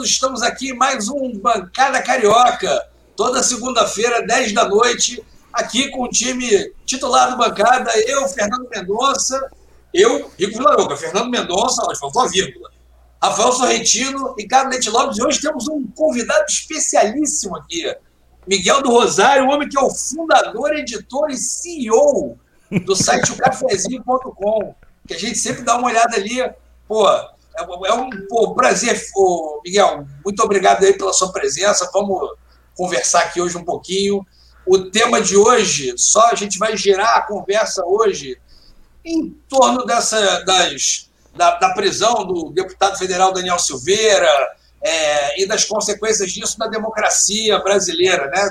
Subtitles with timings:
[0.00, 0.10] todos.
[0.10, 2.86] Estamos aqui mais um Bancada Carioca.
[3.14, 9.50] Toda segunda-feira, 10 da noite, aqui com o time titular do Bancada, eu, Fernando Mendonça,
[9.92, 12.70] eu, Rico Vilaroca, Fernando Mendonça, faltou a vírgula.
[13.22, 17.94] Rafael Sorrentino, Ricardo Leite Lopes, e hoje temos um convidado especialíssimo aqui,
[18.46, 22.38] Miguel do Rosário, o homem que é o fundador, editor e CEO
[22.86, 24.74] do site cafezinho.com,
[25.06, 26.38] que a gente sempre dá uma olhada ali.
[26.88, 27.06] Pô,
[27.60, 29.00] é, é um pô, prazer,
[29.64, 30.06] Miguel.
[30.24, 31.90] Muito obrigado aí pela sua presença.
[31.92, 32.30] Vamos
[32.76, 34.24] conversar aqui hoje um pouquinho.
[34.66, 38.38] O tema de hoje, só a gente vai gerar a conversa hoje
[39.04, 44.28] em torno dessa das, da, da prisão do deputado federal Daniel Silveira
[44.82, 48.50] é, e das consequências disso na democracia brasileira, né?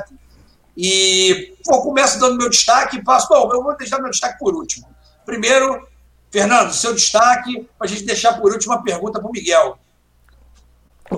[0.75, 3.27] E pô, começo dando meu destaque e passo.
[3.27, 4.87] Bom, eu vou deixar meu destaque por último.
[5.25, 5.87] Primeiro,
[6.31, 9.79] Fernando, seu destaque, para a gente deixar por último a pergunta para o Miguel.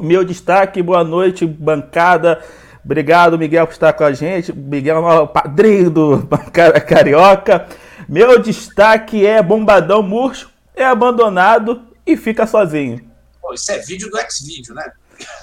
[0.01, 2.41] Meu destaque, boa noite, bancada.
[2.83, 4.53] Obrigado, Miguel, por estar com a gente.
[4.53, 7.67] Miguel é o padrinho do Bancada Carioca.
[8.07, 13.05] Meu destaque é Bombadão Murcho, é abandonado e fica sozinho.
[13.41, 14.91] Pô, isso é vídeo do X-Vídeo, né?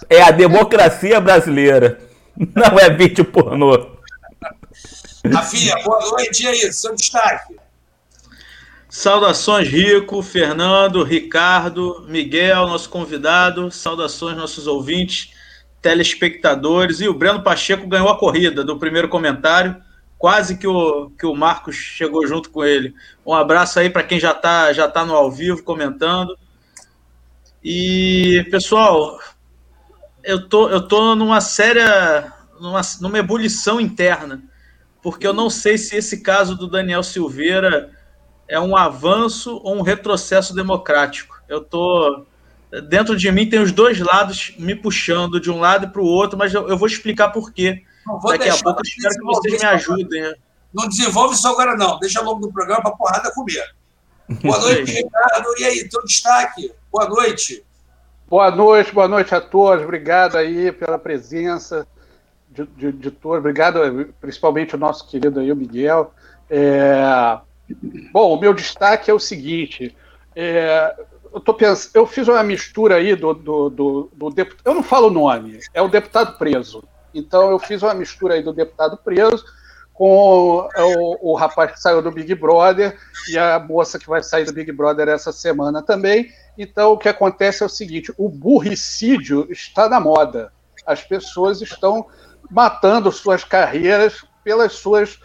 [0.09, 2.01] É a democracia brasileira.
[2.55, 3.99] Não é vídeo pornô.
[5.31, 6.45] Rafinha, boa noite.
[6.45, 7.55] E aí, seu destaque?
[8.89, 13.71] Saudações, Rico, Fernando, Ricardo, Miguel, nosso convidado.
[13.71, 15.35] Saudações, nossos ouvintes,
[15.83, 17.01] telespectadores.
[17.01, 19.77] E o Breno Pacheco ganhou a corrida do primeiro comentário.
[20.17, 22.95] Quase que o, que o Marcos chegou junto com ele.
[23.27, 26.37] Um abraço aí para quem já está já tá no ao vivo comentando.
[27.63, 29.21] E, pessoal,
[30.25, 32.33] eu tô, eu tô numa séria.
[32.59, 34.43] Numa, numa ebulição interna.
[35.03, 37.98] Porque eu não sei se esse caso do Daniel Silveira
[38.49, 41.41] é um avanço ou um retrocesso democrático.
[41.49, 42.25] Eu tô
[42.89, 46.37] dentro de mim tem os dois lados me puxando de um lado para o outro,
[46.37, 47.83] mas eu, eu, vou explicar por quê.
[48.25, 50.23] Daqui a pouco eu espero que vocês me ajudem.
[50.23, 50.35] Né?
[50.73, 53.65] Não desenvolve isso agora não, deixa logo no programa para porrada comer.
[54.43, 55.49] Boa noite, Ricardo.
[55.59, 56.73] E aí, teu destaque?
[56.93, 57.65] Boa noite.
[58.29, 59.85] Boa noite, boa noite a todos.
[59.85, 61.87] Obrigado aí pela presença
[62.51, 63.39] de, de, de todos.
[63.39, 63.81] Obrigado,
[64.21, 66.13] principalmente o nosso querido aí, o Miguel.
[66.51, 67.39] É,
[68.13, 69.95] Bom, o meu destaque é o seguinte:
[70.35, 70.95] é,
[71.33, 74.63] eu, tô pensando, eu fiz uma mistura aí do, do, do, do deputado.
[74.65, 76.83] Eu não falo o nome, é o deputado preso.
[77.15, 79.45] Então, eu fiz uma mistura aí do deputado preso
[79.99, 82.97] com o, o, rapaz que saiu do Big Brother
[83.29, 86.31] e a moça que vai sair do Big Brother essa semana também.
[86.57, 90.53] Então, o que acontece é o seguinte: o burricídio está na moda.
[90.87, 92.07] As pessoas estão
[92.51, 95.19] matando suas carreiras pelas suas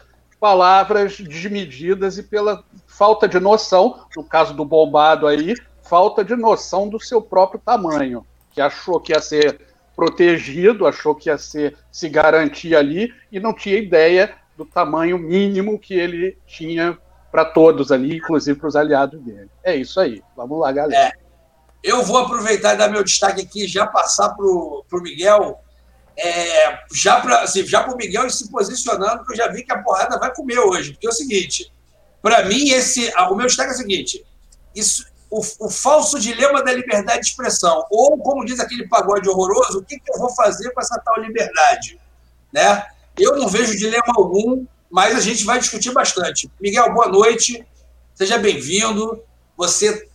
[0.44, 6.90] palavras desmedidas e pela falta de noção, no caso do bombado aí, falta de noção
[6.90, 9.62] do seu próprio tamanho, que achou que ia ser
[9.96, 15.80] protegido, achou que ia ser se garantir ali e não tinha ideia do tamanho mínimo
[15.80, 16.98] que ele tinha
[17.32, 19.50] para todos ali, inclusive para os aliados dele.
[19.64, 20.22] É isso aí.
[20.36, 21.06] Vamos lá, galera.
[21.06, 21.12] É.
[21.82, 25.63] Eu vou aproveitar e dar meu destaque aqui, já passar para o Miguel,
[26.18, 29.82] é, já para assim, já o Miguel se posicionando, que eu já vi que a
[29.82, 30.92] porrada vai comer hoje.
[30.92, 31.72] Porque é o seguinte,
[32.22, 34.26] para mim, esse, o meu destaque é o seguinte:
[34.76, 37.86] isso, o, o, falso dilema da liberdade de expressão.
[37.90, 41.20] Ou, como diz aquele pagode horroroso, o que, que eu vou fazer com essa tal
[41.20, 42.00] liberdade?
[42.52, 42.86] Né?
[43.18, 46.50] Eu não vejo dilema algum, mas a gente vai discutir bastante.
[46.62, 47.66] Miguel, boa noite,
[48.14, 49.24] seja bem-vindo.
[49.58, 50.08] Você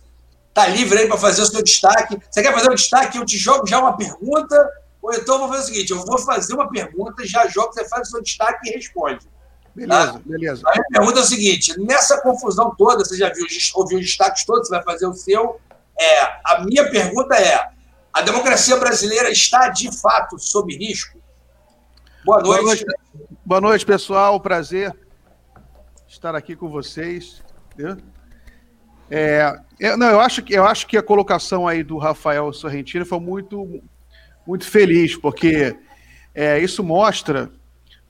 [0.47, 2.17] está livre aí para fazer o seu destaque.
[2.29, 3.17] Você quer fazer um destaque?
[3.17, 4.69] Eu te jogo já uma pergunta
[5.01, 7.87] ou então eu vou fazer o seguinte: eu vou fazer uma pergunta, já jogo, você
[7.87, 9.27] faz o seu destaque e responde.
[9.73, 10.21] Beleza, tá?
[10.25, 10.63] beleza.
[10.67, 14.45] A minha pergunta é a seguinte: nessa confusão toda, você já viu, ouviu os destaques
[14.45, 15.59] todos, você vai fazer o seu.
[15.99, 17.69] É, a minha pergunta é:
[18.13, 21.17] a democracia brasileira está de fato sob risco?
[22.25, 22.45] Boa noite.
[22.45, 22.85] Boa noite,
[23.45, 24.39] Boa noite pessoal.
[24.39, 24.93] Prazer
[26.07, 27.41] estar aqui com vocês.
[29.09, 33.05] É, é, não, eu acho que eu acho que a colocação aí do Rafael Sorrentino
[33.05, 33.81] foi muito
[34.45, 35.75] muito feliz, porque
[36.33, 37.51] é, isso mostra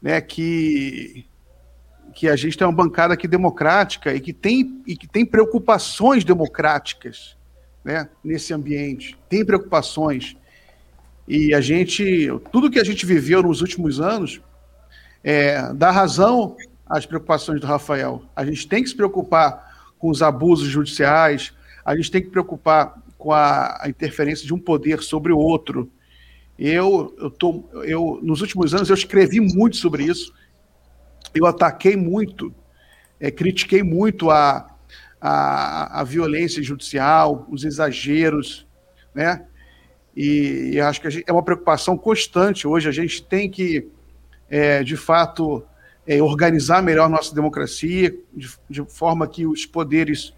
[0.01, 1.25] né, que,
[2.13, 6.23] que a gente tem uma bancada aqui democrática e que tem, e que tem preocupações
[6.23, 7.35] democráticas
[7.83, 10.35] né, nesse ambiente, tem preocupações.
[11.27, 14.41] E a gente, tudo que a gente viveu nos últimos anos,
[15.23, 16.55] é, dá razão
[16.87, 18.23] às preocupações do Rafael.
[18.35, 21.53] A gente tem que se preocupar com os abusos judiciais,
[21.85, 25.91] a gente tem que preocupar com a, a interferência de um poder sobre o outro.
[26.61, 30.33] Eu, eu, tô, eu, nos últimos anos, eu escrevi muito sobre isso.
[31.33, 32.53] Eu ataquei muito,
[33.17, 34.69] é, critiquei muito a,
[35.21, 38.67] a, a violência judicial, os exageros,
[39.15, 39.45] né?
[40.13, 42.89] E, e acho que gente, é uma preocupação constante hoje.
[42.89, 43.87] A gente tem que,
[44.49, 45.63] é, de fato,
[46.05, 50.33] é, organizar melhor nossa democracia, de, de forma que os poderes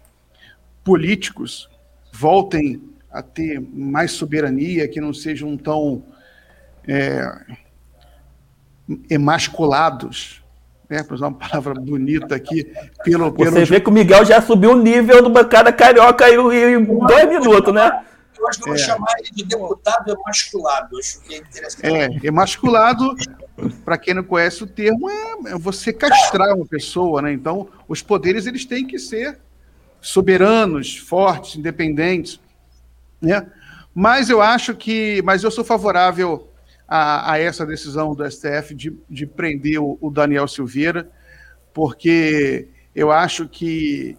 [0.84, 1.68] políticos
[2.12, 2.80] voltem
[3.10, 6.04] a ter mais soberania, que não sejam tão
[6.86, 7.32] é,
[9.08, 10.42] emasculados,
[10.88, 12.70] né, para usar uma palavra bonita aqui,
[13.04, 13.50] pelo, pelo.
[13.50, 16.36] Você vê que o Miguel já subiu o nível do bancada carioca em,
[16.74, 18.04] em dois minutos, né?
[18.38, 18.78] Eu acho que eu vou é.
[18.84, 20.98] chamar ele de deputado emasculado.
[20.98, 21.86] acho que é interessante.
[21.86, 23.14] É, emasculado,
[23.84, 27.32] para quem não conhece o termo, é, é você castrar uma pessoa, né?
[27.32, 29.38] Então, os poderes eles têm que ser
[30.00, 32.40] soberanos, fortes, independentes,
[33.20, 33.46] né?
[33.94, 36.48] Mas eu acho que, mas eu sou favorável
[36.94, 41.10] a, a essa decisão do STF de, de prender o, o, Daniel Silveira,
[41.72, 44.18] porque eu acho que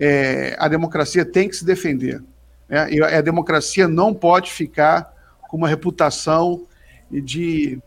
[0.00, 2.20] é, a democracia tem que se defender.
[2.68, 2.90] Né?
[2.90, 5.14] E a democracia não pode ficar
[5.48, 6.66] com uma reputação
[7.08, 7.80] de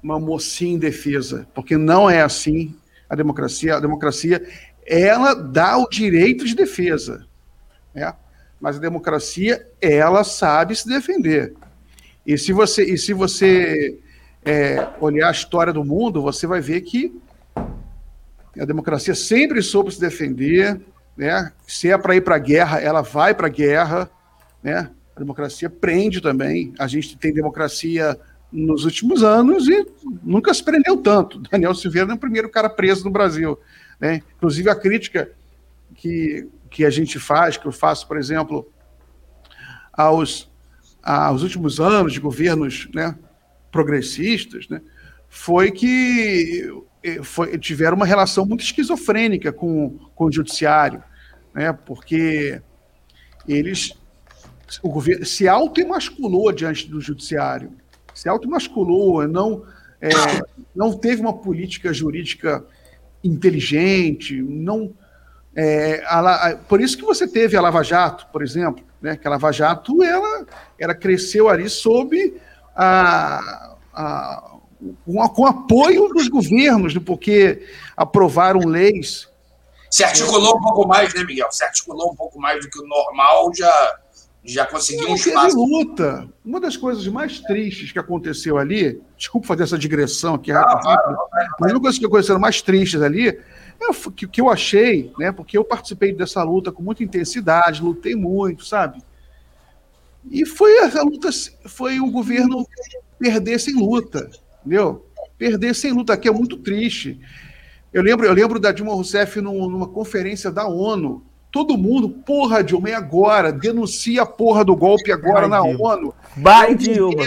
[0.00, 2.76] uma mocinha indefesa, porque não é assim
[3.10, 3.74] a democracia.
[3.74, 4.40] A democracia
[4.86, 7.26] ela dá o direito de defesa,
[7.92, 8.14] né?
[8.60, 11.54] mas a democracia ela sabe se defender.
[12.28, 13.98] E se você, e se você
[14.44, 17.18] é, olhar a história do mundo, você vai ver que
[17.56, 20.78] a democracia sempre soube se defender,
[21.16, 21.50] né?
[21.66, 24.10] Se é para ir para a guerra, ela vai para a guerra,
[24.62, 24.90] né?
[25.16, 26.74] A democracia prende também.
[26.78, 28.20] A gente tem democracia
[28.52, 29.86] nos últimos anos e
[30.22, 31.40] nunca se prendeu tanto.
[31.50, 33.58] Daniel Silveira é o primeiro cara preso no Brasil.
[33.98, 34.20] Né?
[34.36, 35.30] Inclusive, a crítica
[35.94, 38.70] que, que a gente faz, que eu faço, por exemplo,
[39.94, 40.48] aos
[41.08, 43.16] aos últimos anos de governos né,
[43.72, 44.82] progressistas, né,
[45.28, 46.70] foi que
[47.02, 51.02] eh, foi, tiveram uma relação muito esquizofrênica com, com o judiciário,
[51.54, 52.60] né, porque
[53.46, 53.94] eles
[54.82, 57.72] o governo se autoemasculou diante do judiciário,
[58.12, 59.64] se autoemasculou, não,
[59.98, 60.10] é,
[60.76, 62.66] não teve uma política jurídica
[63.24, 64.94] inteligente, não
[65.56, 69.26] é, a, a, por isso que você teve a Lava Jato, por exemplo, né, que
[69.26, 70.46] a Lava Jato ela,
[70.78, 72.40] ela cresceu ali sob
[72.74, 74.52] a, a,
[75.04, 77.66] com, com apoio dos governos, né, porque
[77.96, 79.28] aprovaram leis.
[79.90, 81.50] Se articulou um pouco mais, né, Miguel?
[81.50, 83.98] Se articulou um pouco mais do que o normal, já,
[84.44, 85.56] já conseguiu um espaço.
[85.56, 86.28] luta.
[86.44, 91.18] Uma das coisas mais tristes que aconteceu ali, desculpa fazer essa digressão aqui ah, rápido,
[91.58, 93.38] mas uma coisa que aconteceu mais tristes ali
[93.80, 95.30] é que, que eu achei, né?
[95.30, 99.02] Porque eu participei dessa luta com muita intensidade, lutei muito, sabe?
[100.30, 101.30] E foi a luta,
[101.66, 102.66] foi o governo
[103.18, 104.28] perder sem luta,
[104.60, 105.06] entendeu?
[105.38, 107.20] Perder sem luta, que é muito triste.
[107.92, 111.24] Eu lembro, eu lembro da Dilma Rousseff numa conferência da ONU.
[111.50, 113.52] Todo mundo, porra, Dilma, e agora?
[113.52, 115.94] Denuncia a porra do golpe agora Vai, na Dilma.
[115.94, 116.14] ONU.
[116.36, 117.24] Vai, Dilma!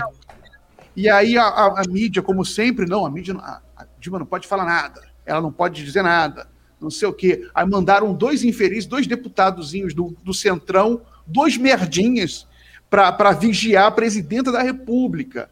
[0.96, 4.26] E aí a, a, a, mídia, como sempre, não, a mídia, a, a Dilma não
[4.26, 6.48] pode falar nada ela não pode dizer nada,
[6.80, 7.48] não sei o quê.
[7.54, 12.48] Aí mandaram dois infelizes, dois deputadozinhos do, do Centrão, dois merdinhas,
[12.90, 15.50] para vigiar a presidenta da República.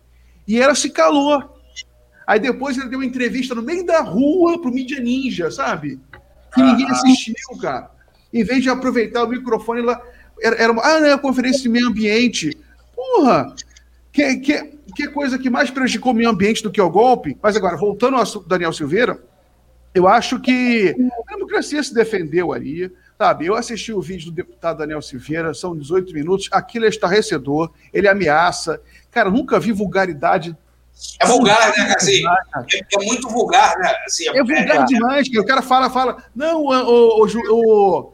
[0.48, 1.58] E ela se calou.
[2.28, 6.00] Aí depois ela deu uma entrevista no meio da rua pro Mídia Ninja, sabe?
[6.54, 6.92] Que ninguém ah.
[6.92, 7.90] assistiu, cara.
[8.34, 10.02] Em vez de aproveitar o microfone lá.
[10.42, 12.58] Era, uma, ah, não, é uma conferência de meio ambiente.
[12.96, 13.56] Porra!
[14.12, 14.64] Que, que,
[14.96, 17.38] que coisa que mais prejudicou o meio ambiente do que o golpe?
[17.42, 19.22] Mas agora, voltando ao assunto do Daniel Silveira,
[19.94, 20.96] eu acho que
[21.28, 23.46] a democracia se defendeu ali, sabe?
[23.46, 28.08] Eu assisti o vídeo do deputado Daniel Silveira, são 18 minutos, aquilo é estarrecedor, ele
[28.08, 28.82] ameaça.
[29.12, 30.56] Cara, nunca vi vulgaridade.
[31.20, 31.94] É vulgar, né?
[31.96, 33.94] Assim, é, é, muito vulgar, né?
[34.06, 38.14] Assim, é, é vulgar demais, que o cara fala, fala, não, o, o, o,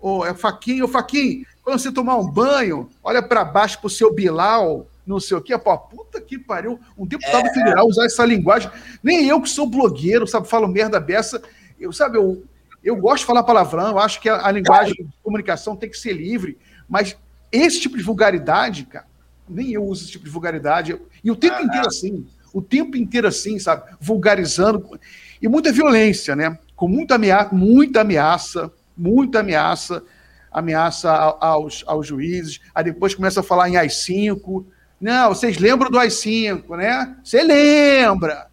[0.00, 4.12] o, é Faquinho, o Faquinho, quando você tomar um banho, olha para baixo pro seu
[4.12, 5.56] Bilal, não sei o quê.
[5.58, 6.78] Pô, puta que pariu.
[6.96, 7.52] Um deputado é.
[7.54, 8.70] federal usar essa linguagem.
[9.02, 11.42] Nem eu que sou blogueiro, sabe, falo merda dessa.
[11.78, 12.44] Eu, sabe, eu,
[12.82, 15.98] eu gosto de falar palavrão, eu acho que a, a linguagem de comunicação tem que
[15.98, 17.16] ser livre, mas
[17.50, 19.06] esse tipo de vulgaridade, cara,
[19.48, 20.98] nem eu uso esse tipo de vulgaridade.
[21.22, 24.98] E o tempo inteiro assim, o tempo inteiro assim, sabe, vulgarizando.
[25.40, 26.58] E muita violência, né?
[26.74, 30.02] Com muita ameaça, muita ameaça, muita ameaça,
[30.50, 32.60] ameaça aos, aos juízes.
[32.74, 34.64] Aí depois começa a falar em AI-5,
[35.02, 37.16] não, vocês lembram do AI-5, né?
[37.24, 38.46] Você lembra.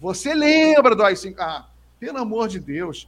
[0.00, 1.34] Você lembra do AI-5.
[1.38, 1.66] Ah,
[2.00, 3.06] pelo amor de Deus.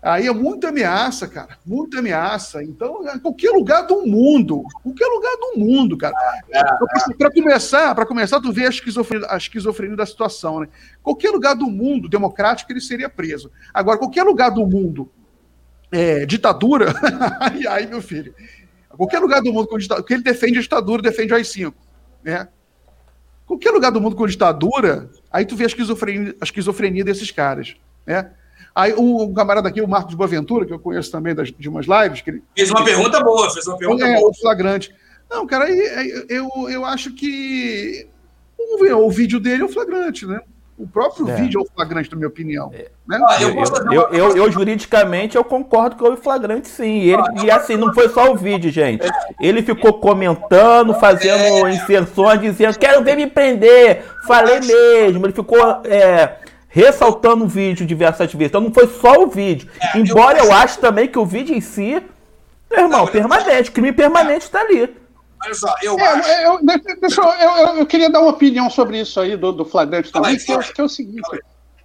[0.00, 1.58] Aí é muita ameaça, cara.
[1.66, 2.62] Muita ameaça.
[2.62, 4.62] Então, em qualquer lugar do mundo.
[4.80, 6.14] Qualquer lugar do mundo, cara.
[7.18, 10.68] Para começar, para começar, tu vê a esquizofrenia, a esquizofrenia da situação, né?
[11.02, 13.50] Qualquer lugar do mundo democrático ele seria preso.
[13.74, 15.10] Agora, qualquer lugar do mundo
[15.90, 16.94] é, ditadura,
[17.40, 18.32] aí, aí, meu filho.
[18.88, 19.68] Qualquer lugar do mundo
[20.06, 21.74] que ele defende a ditadura, defende o AI-5.
[22.22, 22.48] Né?
[23.46, 27.76] Qualquer lugar do mundo com ditadura, aí tu vê a esquizofrenia, a esquizofrenia desses caras,
[28.06, 28.30] né?
[28.74, 32.20] Aí o, camarada aqui, o Marcos Boaventura, que eu conheço também das, de umas lives.
[32.20, 34.32] Que ele, fez uma pergunta boa, fez uma pergunta é, boa.
[34.34, 34.94] flagrante.
[35.28, 35.68] Não, cara,
[36.28, 38.06] eu, eu acho que
[38.56, 40.40] o, o vídeo dele é o flagrante, né?
[40.78, 41.34] O próprio é.
[41.34, 42.70] vídeo é o flagrante, na minha opinião.
[42.72, 42.88] É.
[43.06, 43.18] Né?
[43.28, 43.48] Ah, eu,
[43.90, 47.00] eu, eu, eu, juridicamente, eu concordo com o flagrante, sim.
[47.00, 49.04] Ele, ah, e assim, não foi só o vídeo, gente.
[49.40, 51.72] Ele ficou comentando, fazendo é.
[51.72, 54.04] inserções, dizendo, quero ver me prender.
[54.24, 55.26] Falei mesmo.
[55.26, 56.36] Ele ficou é,
[56.68, 58.50] ressaltando o vídeo diversas vezes.
[58.50, 59.68] Então não foi só o vídeo.
[59.82, 62.00] É, Embora eu, eu acho também que o vídeo em si,
[62.70, 63.72] meu irmão, não, permanente.
[63.72, 64.94] Crime permanente está ali.
[65.44, 66.28] Olha só, eu é, acho.
[66.28, 66.60] Eu,
[67.00, 70.50] deixa eu, eu, queria dar uma opinião sobre isso aí do, do flagrante também, que
[70.50, 71.22] eu acho que é o seguinte.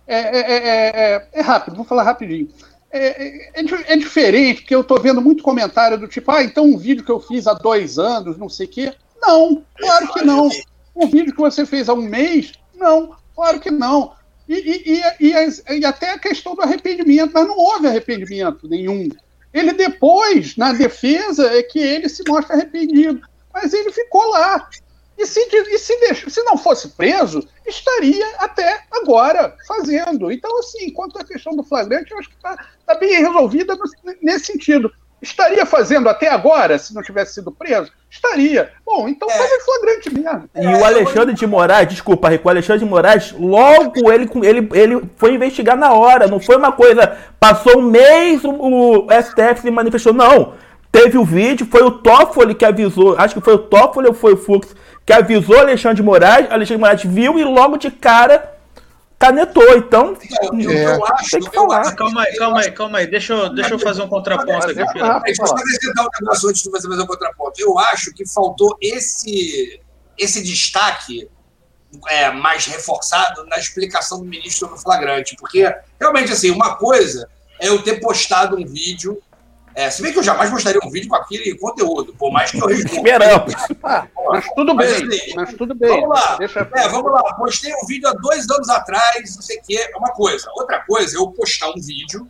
[0.07, 2.49] É, é, é, é, rápido, vou falar rapidinho.
[2.91, 7.03] É, é, diferente, porque eu estou vendo muito comentário do tipo, ah, então um vídeo
[7.03, 8.93] que eu fiz há dois anos, não sei o quê.
[9.21, 10.49] Não, claro que não.
[10.95, 14.13] Um vídeo que você fez há um mês, não, claro que não.
[14.47, 19.07] E, e, e, e, até a questão do arrependimento, mas não houve arrependimento nenhum.
[19.53, 23.21] Ele depois, na defesa, é que ele se mostra arrependido
[23.53, 24.67] mas ele ficou lá.
[25.17, 30.31] E se, e se, deixou, se não fosse preso, estaria até agora fazendo.
[30.31, 33.77] Então, assim, quanto à questão do flagrante, eu acho que está tá bem resolvida
[34.21, 34.91] nesse sentido.
[35.21, 37.89] Estaria fazendo até agora, se não tivesse sido preso?
[38.09, 38.73] Estaria.
[38.85, 39.33] Bom, então é.
[39.33, 40.49] faz flagrante mesmo.
[40.53, 44.69] E é, o Alexandre de Moraes, desculpa, Rico, o Alexandre de Moraes, logo ele, ele,
[44.73, 46.27] ele foi investigar na hora.
[46.27, 50.11] Não foi uma coisa, passou um mês, o, o STF se manifestou.
[50.11, 50.55] Não.
[50.93, 54.33] Teve o vídeo, foi o Toffoli que avisou, acho que foi o Toffoli ou foi
[54.33, 58.53] o Fux que avisou Alexandre de Moraes, Alexandre de Moraes viu e logo de cara
[59.17, 59.75] canetou.
[59.75, 61.95] Então, eu, eu, é, eu acho, tem que falar.
[61.95, 63.07] calma aí, calma aí, calma aí.
[63.07, 64.75] Deixa eu, deixa eu fazer um contraponto aqui.
[64.75, 67.53] Deixa eu acrescentar um negócio antes de você fazer um contraponto.
[67.59, 69.81] Eu acho que faltou esse,
[70.15, 71.27] esse destaque
[72.07, 77.27] é, mais reforçado na explicação do ministro no flagrante, porque realmente assim, uma coisa
[77.59, 79.19] é eu ter postado um vídeo
[79.75, 82.61] é, se bem que eu jamais postaria um vídeo com aquele conteúdo, por mais que
[82.61, 83.53] eu Esperamos.
[83.83, 85.19] Ah, mas tudo mas, bem.
[85.19, 85.89] Assim, mas tudo bem.
[85.89, 86.37] Vamos lá.
[86.37, 86.69] Deixa...
[86.75, 87.21] É, vamos lá.
[87.35, 89.89] Postei um vídeo há dois anos atrás, não sei o quê.
[89.93, 90.49] É uma coisa.
[90.55, 92.27] Outra coisa é eu postar um vídeo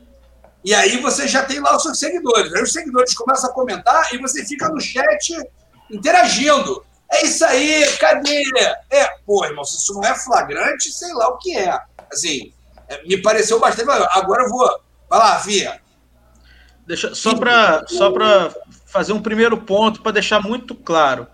[0.63, 2.53] e aí você já tem lá os seus seguidores.
[2.53, 5.35] Aí os seguidores começam a comentar e você fica no chat
[5.91, 6.85] interagindo.
[7.11, 8.43] É isso aí, cadê?
[8.89, 11.77] É, pô, irmão, se isso não é flagrante, sei lá o que é.
[12.11, 12.53] Assim,
[12.87, 13.89] é, me pareceu bastante.
[14.13, 14.79] Agora eu vou.
[15.09, 15.82] Vai lá, Via.
[16.85, 18.11] Deixa, só para só
[18.85, 21.27] fazer um primeiro ponto, para deixar muito claro.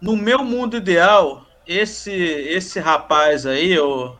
[0.00, 4.16] No meu mundo ideal, esse esse rapaz aí, o.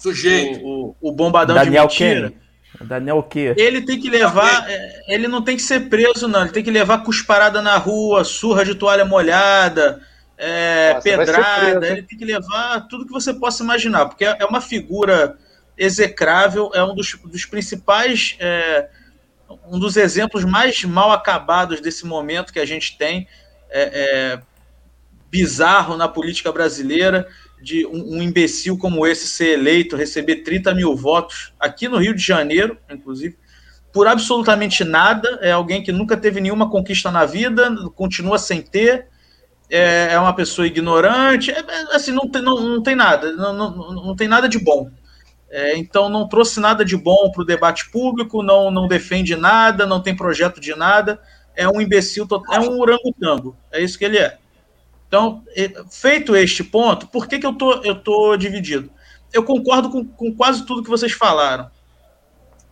[0.00, 0.60] Sujeito.
[0.64, 2.30] O, o, o bombadão Daniel de mentira.
[2.30, 2.44] Quem?
[2.86, 3.54] Daniel o quê?
[3.56, 4.68] Ele tem que levar.
[4.68, 6.42] É, ele não tem que ser preso, não.
[6.42, 10.02] Ele tem que levar cusparada na rua, surra de toalha molhada,
[10.36, 11.86] é, Nossa, pedrada.
[11.86, 15.38] Ele tem que levar tudo que você possa imaginar, porque é uma figura
[15.78, 18.36] execrável, é um dos, dos principais.
[18.40, 18.88] É,
[19.66, 23.26] um dos exemplos mais mal acabados desse momento que a gente tem,
[23.70, 24.42] é, é
[25.30, 27.26] bizarro na política brasileira,
[27.60, 32.14] de um, um, imbecil como esse ser eleito, receber 30 mil votos aqui no Rio
[32.14, 33.36] de Janeiro, inclusive,
[33.92, 35.38] por absolutamente nada.
[35.40, 39.08] É alguém que nunca teve nenhuma conquista na vida, continua sem ter.
[39.70, 43.52] É, é uma pessoa ignorante, é, é assim, não tem, não, não tem nada, não,
[43.52, 44.90] não, não tem nada de bom.
[45.56, 49.86] É, então não trouxe nada de bom para o debate público, não, não defende nada,
[49.86, 51.20] não tem projeto de nada,
[51.54, 54.36] é um imbecil, é um orangotango, é isso que ele é.
[55.06, 55.44] Então,
[55.88, 58.90] feito este ponto, por que, que eu tô, eu tô dividido?
[59.32, 61.70] Eu concordo com, com quase tudo que vocês falaram.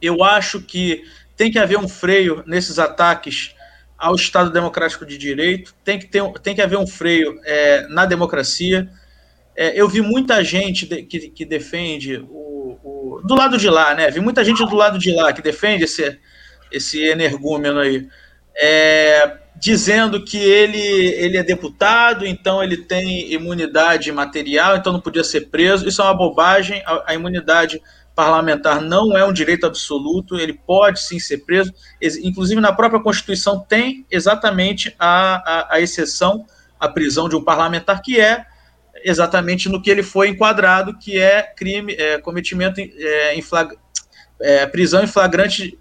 [0.01, 1.05] Eu acho que
[1.37, 3.55] tem que haver um freio nesses ataques
[3.97, 8.07] ao Estado Democrático de Direito, tem que, ter, tem que haver um freio é, na
[8.07, 8.91] democracia.
[9.55, 12.52] É, eu vi muita gente de, que, que defende o
[13.21, 14.11] do lado de lá, né?
[14.11, 16.19] Vi muita gente do lado de lá que defende esse,
[16.71, 18.07] esse energúmeno aí,
[18.55, 25.25] é, dizendo que ele, ele é deputado, então ele tem imunidade material, então não podia
[25.25, 25.87] ser preso.
[25.87, 26.83] Isso é uma bobagem.
[26.87, 27.81] A, a imunidade
[28.15, 31.73] parlamentar não é um direito absoluto, ele pode sim ser preso.
[32.23, 36.45] Inclusive, na própria Constituição tem exatamente a, a, a exceção
[36.79, 38.45] à prisão de um parlamentar, que é
[39.05, 43.77] exatamente no que ele foi enquadrado, que é crime, é, cometimento é, em flag,
[44.41, 45.79] é, prisão em flagrante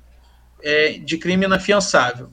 [0.62, 2.30] é, de crime inafiançável.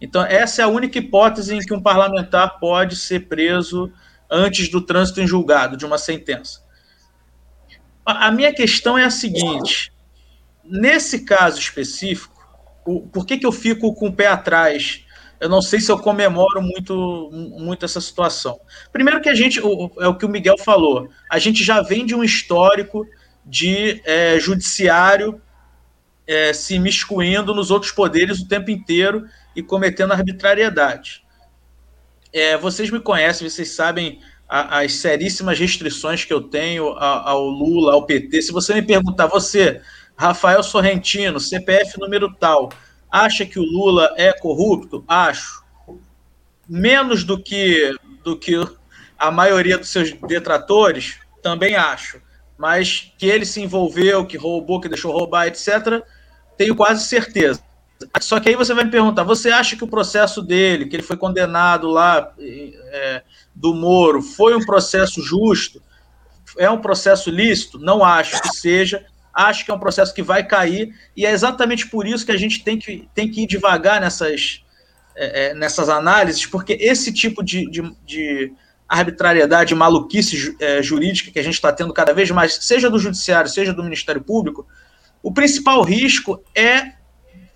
[0.00, 3.92] Então, essa é a única hipótese em que um parlamentar pode ser preso
[4.30, 6.62] antes do trânsito em julgado de uma sentença.
[8.04, 9.92] A minha questão é a seguinte:
[10.64, 12.38] nesse caso específico,
[12.86, 15.04] o, por que, que eu fico com o pé atrás
[15.40, 18.60] eu não sei se eu comemoro muito, muito essa situação.
[18.92, 19.60] Primeiro que a gente,
[19.98, 23.06] é o que o Miguel falou, a gente já vem de um histórico
[23.44, 25.40] de é, judiciário
[26.26, 29.26] é, se miscuindo nos outros poderes o tempo inteiro
[29.56, 31.24] e cometendo arbitrariedade.
[32.32, 37.44] É, vocês me conhecem, vocês sabem a, as seríssimas restrições que eu tenho ao, ao
[37.44, 38.42] Lula, ao PT.
[38.42, 39.80] Se você me perguntar, você,
[40.16, 42.70] Rafael Sorrentino, CPF número tal,
[43.10, 45.04] acha que o Lula é corrupto?
[45.06, 45.64] Acho.
[46.68, 48.54] Menos do que, do que
[49.18, 51.18] a maioria dos seus detratores?
[51.42, 52.20] Também acho.
[52.56, 56.02] Mas que ele se envolveu, que roubou, que deixou roubar, etc.,
[56.56, 57.62] tenho quase certeza.
[58.20, 61.02] Só que aí você vai me perguntar: você acha que o processo dele, que ele
[61.02, 63.22] foi condenado lá é,
[63.54, 65.82] do Moro, foi um processo justo?
[66.56, 67.78] É um processo lícito?
[67.78, 69.04] Não acho que seja.
[69.32, 72.36] Acho que é um processo que vai cair, e é exatamente por isso que a
[72.36, 74.64] gente tem que, tem que ir devagar nessas,
[75.16, 78.52] é, é nessas análises, porque esse tipo de, de, de
[78.88, 83.50] arbitrariedade, maluquice é, jurídica que a gente está tendo cada vez mais, seja do Judiciário,
[83.50, 84.66] seja do Ministério Público,
[85.22, 86.92] o principal risco é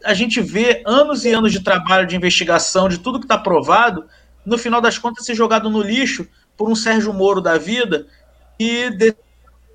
[0.04, 4.04] a gente ver anos e anos de trabalho de investigação de tudo que está provado,
[4.44, 6.26] no final das contas ser jogado no lixo
[6.56, 8.06] por um Sérgio Moro da vida
[8.58, 8.90] que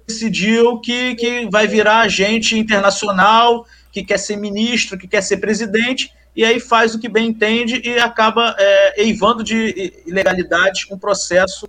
[0.07, 6.11] decidiu que, que vai virar agente internacional, que quer ser ministro, que quer ser presidente,
[6.35, 11.67] e aí faz o que bem entende e acaba é, eivando de ilegalidades um processo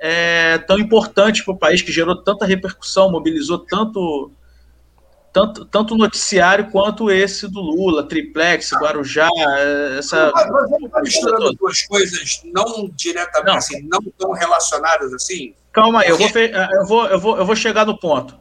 [0.00, 4.30] é, tão importante para o país, que gerou tanta repercussão, mobilizou tanto
[5.32, 9.28] tanto, tanto noticiário quanto esse do Lula, Triplex, Guarujá,
[9.98, 10.30] essa.
[10.32, 13.56] Mas misturando duas coisas não diretamente, não.
[13.56, 15.52] assim, não tão relacionadas assim.
[15.74, 18.38] Calma aí, eu, vou, eu, vou, eu, vou, eu vou chegar no ponto.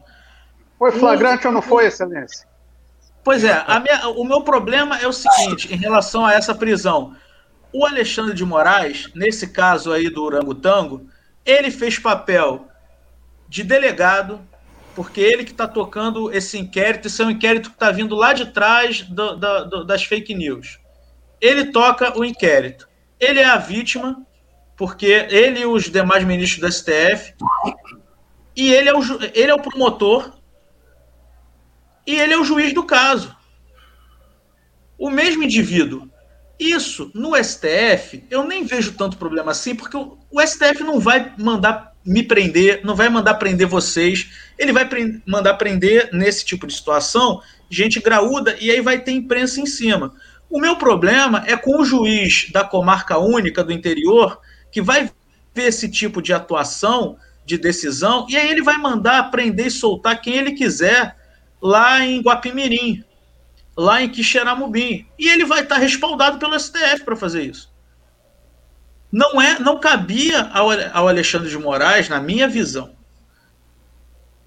[0.78, 1.50] Foi flagrante o...
[1.50, 2.48] ou não foi, Excelência?
[3.24, 7.16] Pois é, minha, o meu problema é o seguinte, em relação a essa prisão.
[7.72, 11.10] O Alexandre de Moraes, nesse caso aí do Orangotango,
[11.44, 12.68] ele fez papel
[13.50, 14.40] de delegado,
[14.94, 18.34] porque ele que está tocando esse inquérito, esse é um inquérito que está vindo lá
[18.34, 20.80] de trás do, do, das fake news.
[21.42, 22.88] Ele toca o inquérito.
[23.20, 24.24] Ele é a vítima,
[24.76, 27.34] porque ele e os demais ministros do STF,
[28.56, 29.02] e ele é o,
[29.34, 30.34] ele é o promotor,
[32.06, 33.36] e ele é o juiz do caso.
[34.98, 36.10] O mesmo indivíduo.
[36.60, 41.34] Isso, no STF, eu nem vejo tanto problema assim, porque o, o STF não vai
[41.38, 44.88] mandar me prender, não vai mandar prender vocês, ele vai
[45.26, 47.42] mandar prender nesse tipo de situação
[47.74, 50.14] gente graúda e aí vai ter imprensa em cima.
[50.50, 54.40] O meu problema é com o juiz da comarca única do interior
[54.74, 55.10] que vai
[55.54, 60.20] ver esse tipo de atuação, de decisão, e aí ele vai mandar prender e soltar
[60.20, 61.16] quem ele quiser
[61.62, 63.02] lá em Guapimirim,
[63.78, 65.06] lá em Quixeramobim.
[65.18, 67.74] E ele vai estar respaldado pelo STF para fazer isso
[69.14, 72.96] não é, não cabia ao, ao Alexandre de Moraes, na minha visão,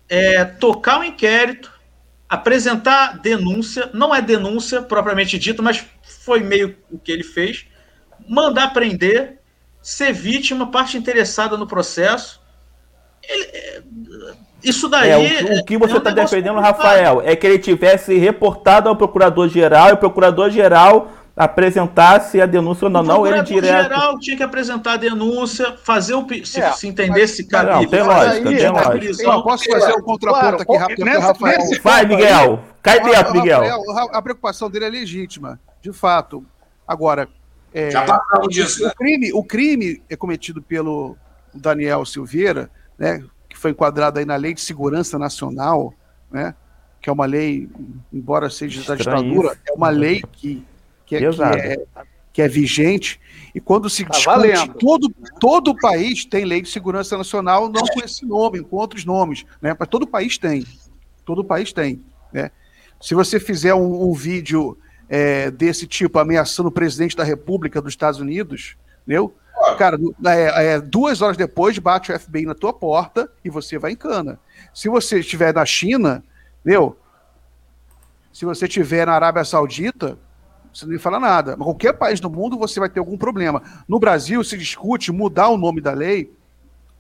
[0.09, 1.73] é, tocar o inquérito,
[2.29, 7.67] apresentar denúncia, não é denúncia propriamente dita, mas foi meio o que ele fez,
[8.29, 9.36] mandar prender,
[9.87, 12.41] ser vítima, parte interessada no processo.
[13.23, 13.83] Ele, é,
[14.65, 15.11] isso daí.
[15.11, 18.19] É, o, o, que você está é um tá defendendo, Rafael, é que ele tivesse
[18.19, 23.83] reportado ao procurador-geral e o procurador-geral apresentasse a denúncia ou não, não ele direto.
[23.85, 27.47] geral tinha que apresentar a denúncia, fazer o se, é, se entendesse.
[27.53, 29.23] Não, tem lógica, aí, tem lógica.
[29.23, 31.61] Eu posso fazer um contraponto claro, aqui rápido nessa, Rafael.
[31.81, 32.61] Vai, Miguel.
[32.83, 33.61] Cai dentro, Miguel.
[33.61, 36.45] Rafael, a preocupação dele é legítima, de fato.
[36.89, 37.29] Agora,
[37.79, 38.91] é, Já passamos disso, né?
[38.91, 41.17] o, crime, o crime é cometido pelo
[41.53, 45.93] Daniel Silveira, né, que foi enquadrado aí na Lei de Segurança Nacional,
[46.31, 46.55] né,
[47.01, 47.69] que é uma lei,
[48.13, 50.65] embora seja da ditadura, é uma lei que
[51.07, 51.87] que, é, que, é,
[52.33, 53.21] que é vigente.
[53.55, 57.87] E quando se tá discute, todo, todo o país tem lei de segurança nacional, não
[57.87, 59.75] com esse nome, com outros nomes, né?
[59.79, 60.67] Mas todo o país tem.
[61.25, 62.03] Todo o país tem.
[62.33, 62.51] Né?
[63.01, 64.77] Se você fizer um, um vídeo
[65.09, 69.35] é, desse tipo ameaçando o presidente da República dos Estados Unidos, entendeu?
[69.79, 73.93] Cara, é, é, duas horas depois bate o FBI na tua porta e você vai
[73.93, 74.39] em cana.
[74.73, 76.23] Se você estiver na China,
[76.61, 76.97] entendeu?
[78.33, 80.19] Se você estiver na Arábia Saudita,
[80.73, 81.57] você não fala nada.
[81.57, 83.63] Mas qualquer país do mundo você vai ter algum problema.
[83.89, 86.31] No Brasil se discute mudar o nome da lei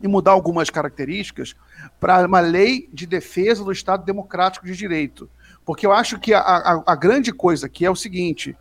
[0.01, 1.55] e mudar algumas características
[2.01, 5.29] para uma lei de defesa do Estado Democrático de Direito.
[5.66, 8.57] Porque eu acho que a, a, a grande coisa aqui é o seguinte: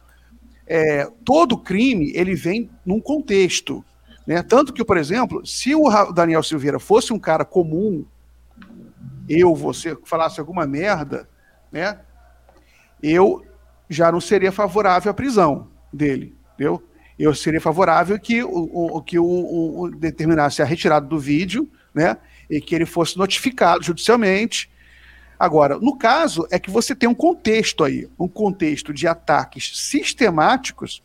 [0.67, 3.85] é, todo crime ele vem num contexto.
[4.27, 4.43] Né?
[4.43, 8.05] Tanto que, por exemplo, se o Daniel Silveira fosse um cara comum,
[9.29, 11.29] eu, você, falasse alguma merda,
[11.71, 11.99] né?
[13.01, 13.45] Eu
[13.87, 16.83] já não seria favorável à prisão dele, entendeu?
[17.17, 22.17] eu seria favorável que o, o que o, o, determinasse a retirada do vídeo, né?
[22.49, 24.69] E que ele fosse notificado judicialmente.
[25.39, 31.03] Agora, no caso, é que você tem um contexto aí, um contexto de ataques sistemáticos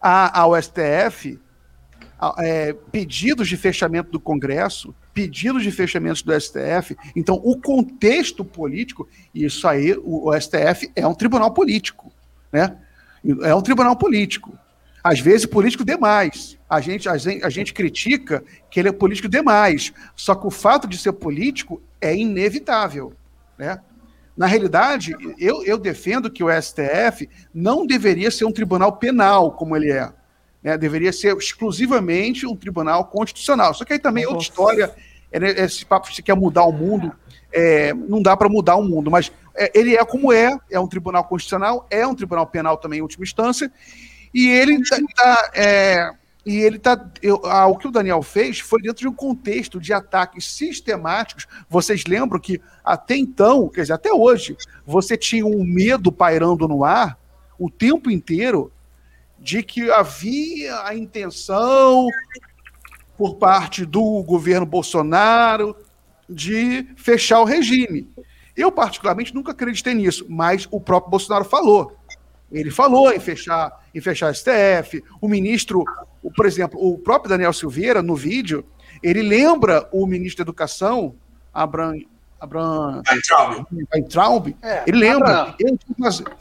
[0.00, 1.38] a, ao STF,
[2.18, 6.96] a, é, pedidos de fechamento do Congresso, pedidos de fechamento do STF.
[7.16, 12.12] Então, o contexto político, isso aí, o, o STF é um tribunal político,
[12.52, 12.76] né?
[13.42, 14.56] É um tribunal político.
[15.02, 16.58] Às vezes político demais.
[16.68, 19.92] A gente, a gente, a gente critica que ele é político demais.
[20.14, 23.12] Só que o fato de ser político é inevitável.
[23.58, 23.80] Né?
[24.36, 29.76] Na realidade, eu, eu defendo que o STF não deveria ser um tribunal penal, como
[29.76, 30.12] ele é.
[30.62, 30.78] Né?
[30.78, 33.74] Deveria ser exclusivamente um tribunal constitucional.
[33.74, 34.94] Só que aí também é outra história.
[35.32, 37.12] É, né, esse papo que quer mudar o mundo,
[37.52, 40.88] é, não dá para mudar o mundo, mas é, ele é como é, é um
[40.88, 43.70] tribunal constitucional, é um tribunal penal também em última instância,
[44.32, 46.10] e ele tá, tá é,
[46.44, 47.10] e ele tá.
[47.22, 51.46] Eu, ah, o que o Daniel fez foi dentro de um contexto de ataques sistemáticos.
[51.68, 56.84] Vocês lembram que até então, quer dizer, até hoje, você tinha um medo pairando no
[56.84, 57.18] ar
[57.58, 58.72] o tempo inteiro
[59.38, 62.06] de que havia a intenção
[63.16, 65.76] por parte do governo Bolsonaro
[66.28, 68.08] de fechar o regime.
[68.56, 71.96] Eu, particularmente, nunca acreditei nisso, mas o próprio Bolsonaro falou.
[72.50, 75.02] Ele falou em fechar, em fechar a STF.
[75.20, 75.84] O ministro,
[76.22, 78.64] o, por exemplo, o próprio Daniel Silveira, no vídeo,
[79.02, 81.14] ele lembra o ministro da Educação,
[81.52, 82.00] Abraham.
[82.40, 83.02] Abraham
[83.92, 84.56] Weintraub.
[84.62, 85.54] É, ele lembra.
[85.58, 85.78] Eu,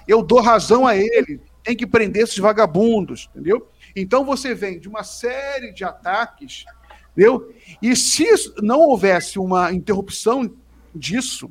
[0.08, 1.42] eu dou razão a ele.
[1.64, 3.70] Tem que prender esses vagabundos, entendeu?
[3.96, 6.64] Então você vem de uma série de ataques,
[7.12, 7.54] entendeu?
[7.82, 8.26] E se
[8.62, 10.50] não houvesse uma interrupção
[10.96, 11.50] disso,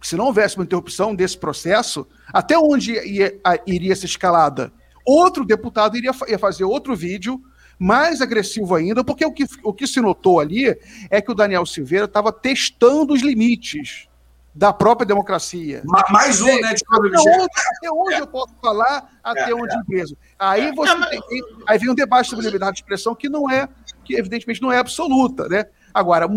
[0.00, 3.34] se não houvesse uma interrupção desse processo, até onde ia,
[3.66, 4.72] iria essa escalada?
[5.04, 7.42] Outro deputado iria ia fazer outro vídeo
[7.78, 10.76] mais agressivo ainda, porque o que, o que se notou ali
[11.10, 14.08] é que o Daniel Silveira estava testando os limites
[14.54, 15.82] da própria democracia.
[16.10, 16.74] Mais um, né?
[16.74, 18.20] De até onde, até é.
[18.20, 19.82] eu posso falar, até é, onde é.
[19.84, 20.16] preso.
[20.38, 20.72] Aí é.
[20.72, 20.96] você
[21.28, 23.68] tem, aí vem um debate sobre liberdade de expressão que não é,
[24.04, 25.66] que evidentemente não é absoluta, né?
[25.92, 26.28] Agora,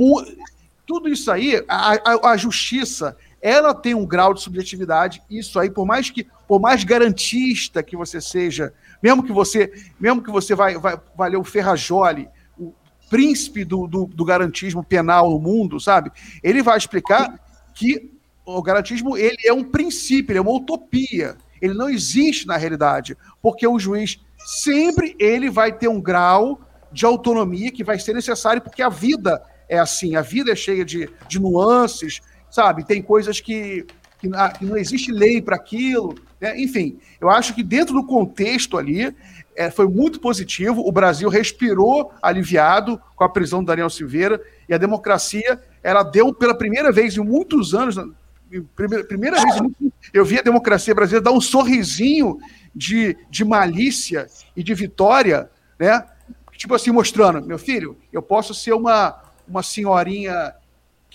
[0.85, 3.15] tudo isso aí, a, a, a justiça
[3.47, 7.95] ela tem um grau de subjetividade, isso aí, por mais que, por mais garantista que
[7.95, 12.27] você seja, mesmo que você, mesmo que você vai, vai, vai ler o Ferrajoli,
[12.59, 12.73] o
[13.09, 16.11] príncipe do, do, do garantismo penal no mundo, sabe?
[16.43, 17.39] Ele vai explicar
[17.73, 18.11] que
[18.45, 21.37] o garantismo ele é um princípio, ele é uma utopia.
[21.61, 24.19] Ele não existe na realidade, porque o juiz
[24.61, 26.59] sempre ele vai ter um grau
[26.91, 30.85] de autonomia que vai ser necessário, porque a vida é assim, a vida é cheia
[30.85, 32.21] de, de nuances,
[32.57, 32.83] sabe?
[32.83, 33.85] Tem coisas que,
[34.19, 36.15] que, que não existe lei para aquilo.
[36.41, 36.59] Né?
[36.59, 39.15] Enfim, eu acho que dentro do contexto ali
[39.55, 40.81] é, foi muito positivo.
[40.81, 46.33] O Brasil respirou aliviado com a prisão do Daniel Silveira e a democracia ela deu
[46.33, 47.95] pela primeira vez em muitos anos,
[48.75, 49.55] primeira, primeira vez
[50.11, 52.39] eu vi a democracia brasileira dar um sorrisinho
[52.73, 56.03] de, de malícia e de vitória, né?
[56.53, 60.55] Tipo assim, mostrando, meu filho, eu posso ser uma, uma senhorinha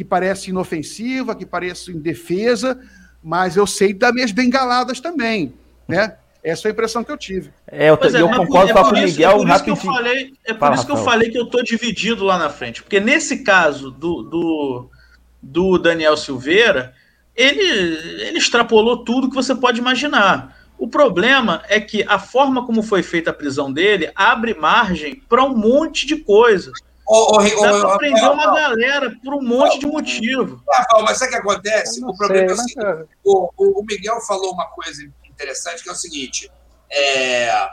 [0.03, 2.79] que parece inofensiva, que parece indefesa,
[3.23, 5.55] mas eu sei dar minhas bengaladas também,
[5.87, 6.17] né?
[6.43, 7.53] Essa é a impressão que eu tive.
[7.69, 9.65] É, eu, é, eu concordo com o Miguel é por isso rapidinho.
[9.65, 12.37] Que eu falei, é por Fala, isso que eu falei que eu estou dividido lá
[12.37, 12.83] na frente.
[12.83, 14.91] Porque nesse caso do, do,
[15.41, 16.93] do Daniel Silveira,
[17.37, 17.62] ele,
[18.27, 20.59] ele extrapolou tudo que você pode imaginar.
[20.77, 25.45] O problema é que a forma como foi feita a prisão dele abre margem para
[25.45, 26.73] um monte de coisas.
[27.12, 30.62] Ô, ô, Dá pra prender uma galera por um monte de motivo.
[30.66, 32.03] Rafael, mas sabe o que acontece?
[32.03, 35.92] O problema sei, é o seguinte: o, o, Miguel falou uma coisa interessante que é
[35.92, 36.51] o seguinte.
[36.90, 37.68] É,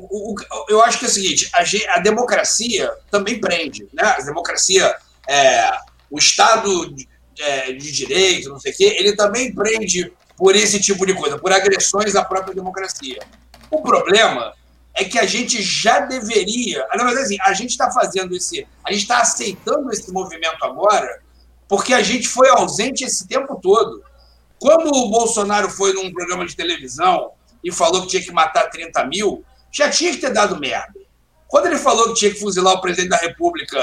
[0.00, 0.34] o, o,
[0.68, 3.86] eu acho que é o seguinte: a, a democracia também prende.
[3.92, 4.02] Né?
[4.02, 4.96] A democracia,
[5.28, 5.70] é,
[6.10, 7.08] o Estado de,
[7.38, 11.38] é, de Direito, não sei o quê, ele também prende por esse tipo de coisa,
[11.38, 13.20] por agressões à própria democracia.
[13.70, 14.52] O problema
[14.96, 16.86] é que a gente já deveria.
[16.94, 18.66] Na verdade, assim, a gente está fazendo esse.
[18.82, 21.20] A gente está aceitando esse movimento agora
[21.68, 24.02] porque a gente foi ausente esse tempo todo.
[24.58, 27.32] Quando o Bolsonaro foi num programa de televisão
[27.62, 30.98] e falou que tinha que matar 30 mil, já tinha que ter dado merda.
[31.46, 33.78] Quando ele falou que tinha que fuzilar o presidente da República,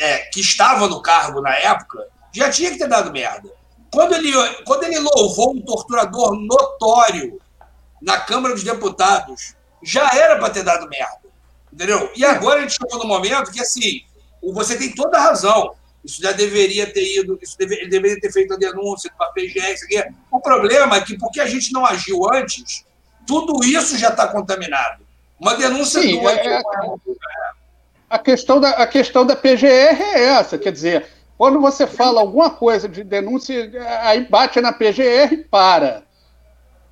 [0.00, 3.50] é, que estava no cargo na época, já tinha que ter dado merda.
[3.92, 4.32] Quando ele,
[4.64, 7.38] quando ele louvou um torturador notório
[8.00, 11.28] na Câmara dos Deputados já era para ter dado merda.
[11.72, 12.10] Entendeu?
[12.16, 14.02] E agora a gente chegou no momento que, assim,
[14.42, 15.74] você tem toda a razão.
[16.04, 19.32] Isso já deveria ter ido, isso deve, ele deveria ter feito a denúncia para a
[19.32, 19.86] PGS.
[20.30, 22.84] O problema é que, porque a gente não agiu antes,
[23.26, 25.04] tudo isso já está contaminado.
[25.38, 26.32] Uma denúncia Sim, tua.
[26.32, 26.62] é- é-
[28.08, 32.50] A questão, da, a questão da PGR é essa, quer dizer, quando você fala alguma
[32.50, 36.02] coisa de denúncia, aí bate na PGR e para.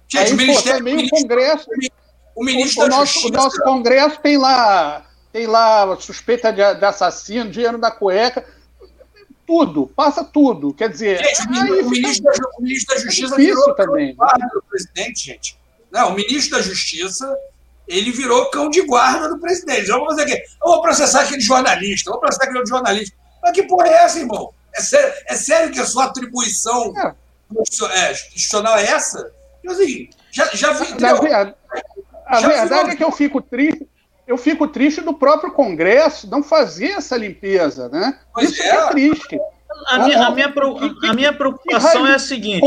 [0.06, 1.68] Gente, aí, o pô, Ministério, também o Congresso,
[2.36, 3.42] o ministro o, da nosso, o Justiça.
[3.42, 8.44] nosso Congresso tem lá, tem lá suspeita de, de assassino, dinheiro da cueca,
[9.46, 10.74] tudo, passa tudo.
[10.74, 13.74] Quer dizer, Gente, o aí ministro, o ministro da, o ministro da Justiça difícil virou
[13.74, 14.06] cão também.
[14.08, 15.58] de guarda do presidente, gente.
[15.90, 17.36] Não, o ministro da Justiça,
[17.88, 19.88] ele virou cão de guarda do presidente.
[19.88, 20.44] Eu vou fazer o quê?
[20.62, 23.16] Eu vou processar aquele jornalista, eu vou processar aquele jornalista.
[23.42, 24.52] Mas que porra é essa, irmão?
[24.74, 27.14] É sério, é sério que a sua atribuição É.
[27.98, 29.32] é, institucional é essa?
[29.68, 30.84] Assim, já, já vi.
[30.92, 31.16] Entendeu?
[32.26, 33.86] A Já verdade é que eu fico triste.
[34.26, 38.18] Eu fico triste do próprio Congresso não fazer essa limpeza, né?
[38.34, 38.68] Pois Isso é.
[38.68, 39.38] é triste.
[39.88, 40.76] A minha, a minha, pro-
[41.08, 42.66] a minha preocupação é a seguinte: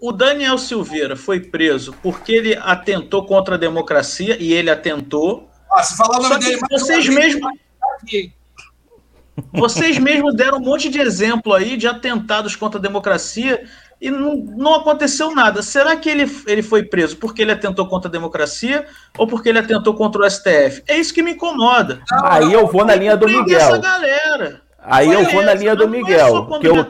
[0.00, 5.48] o Daniel Silveira foi preso porque ele atentou contra a democracia e ele atentou.
[5.72, 7.50] Ah, se falar o nome dele vocês mesmos,
[9.52, 13.64] vocês mesmos deram um monte de exemplo aí de atentados contra a democracia
[14.04, 15.62] e não, não aconteceu nada.
[15.62, 18.84] Será que ele, ele foi preso porque ele atentou contra a democracia
[19.16, 20.82] ou porque ele atentou contra o STF?
[20.86, 22.02] É isso que me incomoda.
[22.22, 23.80] Aí eu vou na linha do Prende essa Miguel.
[23.80, 24.60] galera.
[24.78, 26.46] Aí eu vou na Beleza, linha do é Miguel.
[26.60, 26.86] Que eu,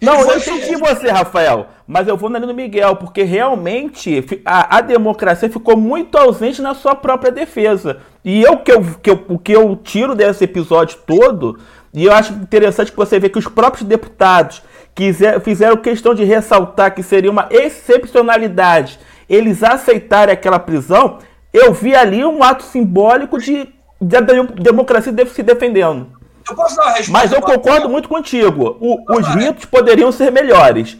[0.00, 4.78] Não, eu entendi você, Rafael, mas eu vou na linha do Miguel, porque realmente a,
[4.78, 7.98] a democracia ficou muito ausente na sua própria defesa.
[8.24, 11.60] E eu, que eu, que eu, o que eu tiro desse episódio todo,
[11.92, 14.62] e eu acho interessante que você vê que os próprios deputados
[14.94, 21.18] quiser, fizeram questão de ressaltar que seria uma excepcionalidade eles aceitarem aquela prisão,
[21.52, 23.68] eu vi ali um ato simbólico de,
[24.00, 24.16] de
[24.60, 26.08] democracia se defendendo.
[26.46, 27.12] Eu?
[27.12, 28.76] Mas eu concordo muito contigo.
[28.80, 30.98] O- os ritos poderiam ser melhores.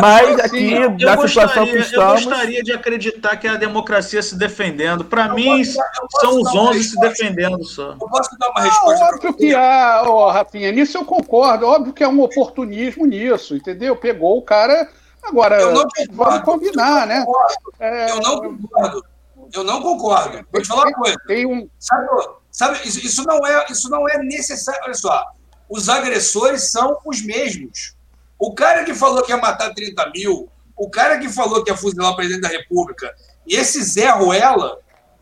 [0.00, 2.24] Mas aqui, Eu na situação que gostaria, eu estamos.
[2.24, 5.04] gostaria de acreditar que é a democracia se defendendo.
[5.04, 5.72] Para mim, posso
[6.20, 7.92] são os dar uma 11 se defendendo só.
[7.92, 11.66] Eu posso dar uma Ah, resposta pra óbvio que há, ó, Rafinha, nisso eu concordo.
[11.66, 13.94] Óbvio que é um oportunismo nisso, entendeu?
[13.96, 14.88] Pegou o cara.
[15.22, 16.42] Agora, Eu não vamos concordo.
[16.44, 17.24] combinar, né?
[17.78, 19.04] É, Eu não concordo.
[19.52, 20.46] Eu não concordo.
[20.52, 21.16] Vou te falar uma coisa.
[21.26, 21.68] Tem um.
[21.78, 22.06] Sabe,
[22.50, 24.80] sabe isso, isso não é, isso não é necessário.
[24.84, 25.24] Olha só,
[25.68, 27.94] os agressores são os mesmos.
[28.40, 31.76] O cara que falou que ia matar 30 mil, o cara que falou que ia
[31.76, 33.14] fuzilar o presidente da República,
[33.46, 34.78] e esse Zé Ruela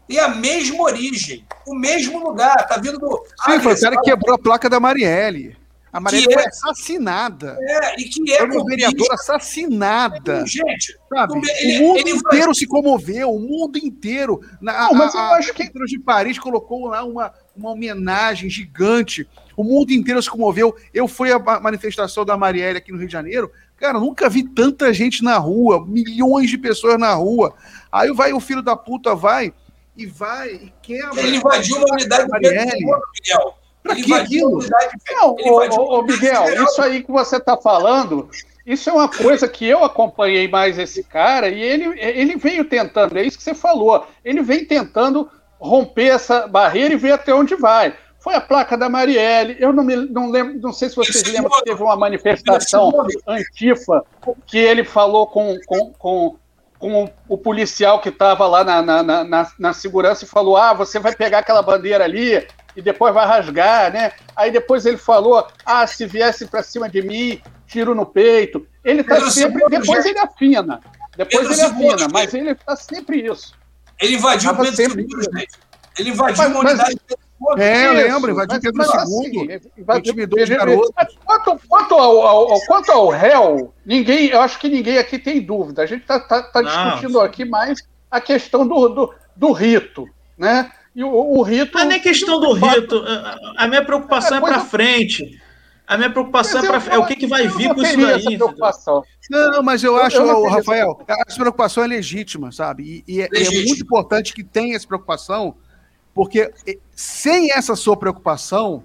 [0.06, 2.66] tem a mesma origem, o mesmo lugar.
[2.68, 3.24] Tá vindo do.
[3.44, 5.56] Sim, foi o cara que quebrou a placa da Marielle.
[5.92, 7.56] A Marielle Que foi é- assassinada.
[7.60, 8.70] É, e que é Foi comunista.
[8.90, 10.44] vereadora assassinada.
[10.46, 11.40] Gente, Sabe?
[11.60, 14.40] Ele- o mundo ele vai- inteiro se comoveu, o mundo inteiro.
[14.60, 18.48] Na, Não, mas eu a, a, acho que- de Paris colocou lá uma, uma homenagem
[18.50, 19.26] gigante.
[19.58, 20.76] O mundo inteiro se comoveu.
[20.94, 23.50] Eu fui à ma- manifestação da Marielle aqui no Rio de Janeiro.
[23.76, 27.52] Cara, nunca vi tanta gente na rua, milhões de pessoas na rua.
[27.90, 29.52] Aí vai o filho da puta, vai
[29.96, 31.20] e vai e quebra.
[31.20, 32.70] ele invadiu uma unidade do Marielle.
[32.70, 33.54] Miguel.
[33.82, 34.48] Pra que invadiu aquilo?
[34.50, 38.30] uma unidade Não, ô, ô, Miguel, isso aí que você está falando,
[38.64, 43.18] isso é uma coisa que eu acompanhei mais esse cara e ele, ele veio tentando,
[43.18, 47.56] é isso que você falou, ele vem tentando romper essa barreira e ver até onde
[47.56, 47.92] vai.
[48.28, 51.32] Foi a placa da Marielle, eu não, me, não lembro, não sei se vocês Segundo-
[51.32, 52.92] lembram que teve uma manifestação
[53.26, 54.04] antifa
[54.46, 56.36] que ele falou com, com, com,
[56.78, 60.98] com o policial que estava lá na, na, na- na, segurança e falou: Ah, você
[60.98, 64.12] vai pegar aquela bandeira ali e depois vai rasgar, né?
[64.36, 68.66] Aí depois ele falou: Ah, se viesse para cima de mim, tiro no peito.
[68.84, 69.64] Ele está sempre.
[69.70, 70.18] Depois gente.
[70.18, 70.80] ele afina.
[71.16, 73.54] Depois Pedro ele afina, mas ele está sempre isso.
[73.98, 75.48] Ele invadiu o Pedro sempre- gente.
[75.98, 76.96] Ele invadiu Mas- uma mas-
[77.58, 80.90] É, eu lembro, invadiu mas- Pedro II, assim, intimidou os garotos.
[80.96, 85.18] Mas Quanto, quanto, ao, ao- ao- quanto ao réu, ninguém, eu acho que ninguém aqui
[85.18, 85.82] tem dúvida.
[85.82, 86.62] A gente está Não.
[86.64, 90.70] discutindo aqui mais a questão do, do, do rito, né?
[90.96, 91.74] E o, o rito.
[91.74, 93.04] Não é nem questão do rito.
[93.56, 95.40] A minha preocupação é É, para frente.
[95.86, 97.96] A minha preocupação é, pra, eu- é o que, que vai eu vir com isso
[97.96, 98.38] daí.
[99.30, 103.04] Não, mas eu Eu- acho, eu Rafael, essa preocupação é legítima, sabe?
[103.06, 105.54] E, e é, é muito importante que tenha essa preocupação,
[106.18, 106.52] porque
[106.96, 108.82] sem essa sua preocupação,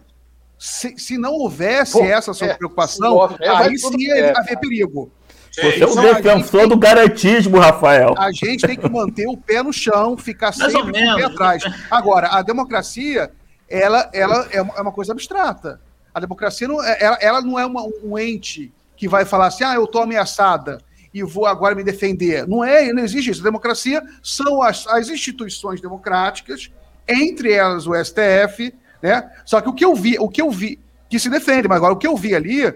[0.60, 4.38] se, se não houvesse Pô, essa sua é, preocupação, vai aí sim ia certo.
[4.38, 5.12] haver perigo.
[5.52, 8.14] Você é um gente defensor do garantismo, Rafael.
[8.20, 11.16] A gente tem que manter o pé no chão, ficar Mais sempre com o pé
[11.16, 11.32] menos.
[11.32, 11.64] atrás.
[11.90, 13.32] Agora, a democracia,
[13.68, 15.82] ela, ela é uma é uma coisa abstrata.
[16.14, 19.64] A democracia não, é- ela, ela não é uma- um ente que vai falar assim,
[19.64, 20.78] ah, eu estou ameaçada
[21.12, 22.48] e vou agora me defender.
[22.48, 23.42] Não é, não existe isso.
[23.42, 26.70] A democracia são as, as instituições democráticas,
[27.08, 29.32] entre elas o STF, né?
[29.46, 31.94] Só que o que eu vi, o que eu vi, que se defende, mas agora
[31.94, 32.74] o que eu vi ali,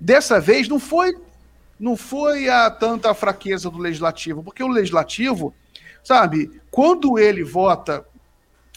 [0.00, 1.14] dessa vez não foi
[1.78, 5.52] não foi a tanta fraqueza do legislativo, porque o legislativo
[6.04, 8.04] sabe, quando ele vota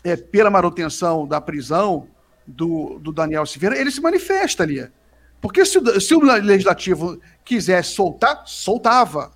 [0.03, 2.07] é, pela manutenção da prisão
[2.45, 4.87] do, do Daniel Silveira, ele se manifesta ali.
[5.39, 9.31] Porque se, o- se o legislativo quisesse soltar, soltava.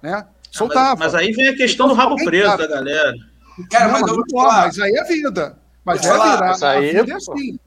[0.00, 0.26] Né?
[0.50, 0.96] Soltava.
[1.00, 3.14] Mas, mas aí vem a questão do rabo preso da galera.
[3.70, 4.66] Cara, Não, mas eu vou não falar.
[4.66, 5.58] mas aí é vida.
[5.84, 6.46] Mas é falar, vida.
[6.46, 7.32] mas A aí, vida é pô.
[7.32, 7.58] assim.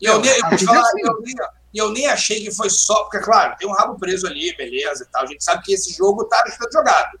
[0.00, 1.34] E eu, nem, eu, Porque falar, assim- eu, nem,
[1.74, 3.04] eu nem achei que foi só.
[3.04, 5.22] Porque, claro, tem um rabo preso ali, beleza e tal.
[5.22, 7.18] A gente sabe que esse jogo tá sendo jogado.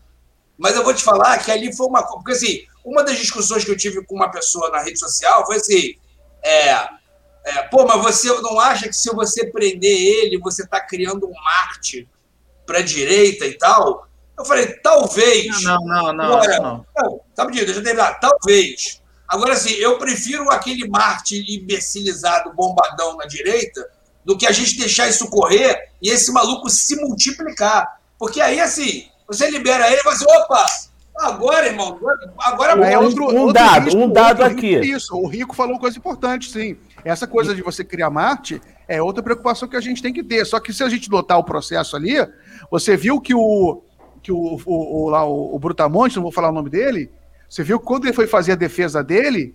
[0.58, 2.02] Mas eu vou te falar que ali foi uma.
[2.02, 5.56] Porque, assim, uma das discussões que eu tive com uma pessoa na rede social foi
[5.56, 5.94] assim:
[6.42, 6.70] é,
[7.44, 11.32] é, pô, mas você não acha que se você prender ele, você está criando um
[11.32, 12.08] Marte
[12.66, 14.08] para a direita e tal?
[14.38, 15.62] Eu falei, talvez.
[15.62, 16.86] Não, não, não, Agora, não.
[16.96, 18.20] não, tá pedido, deixa eu terminar.
[18.20, 19.00] Talvez.
[19.28, 23.88] Agora, assim, eu prefiro aquele Marte imbecilizado, bombadão na direita,
[24.24, 27.98] do que a gente deixar isso correr e esse maluco se multiplicar.
[28.18, 30.66] Porque aí, assim, você libera ele e fala assim, opa,
[31.18, 31.98] agora, irmão,
[32.38, 34.76] agora é um- outro- um outro dado, um dado outro risco aqui.
[34.76, 36.76] é Isso, o Rico falou uma coisa importante, sim.
[37.04, 40.44] Essa coisa de você criar Marte é outra preocupação que a gente tem que ter.
[40.44, 42.14] Só que se a gente notar o processo ali,
[42.70, 43.82] você viu que o
[44.26, 47.08] que o, o, o, lá, o, o Brutamonte, não vou falar o nome dele,
[47.48, 49.54] você viu que quando ele foi fazer a defesa dele,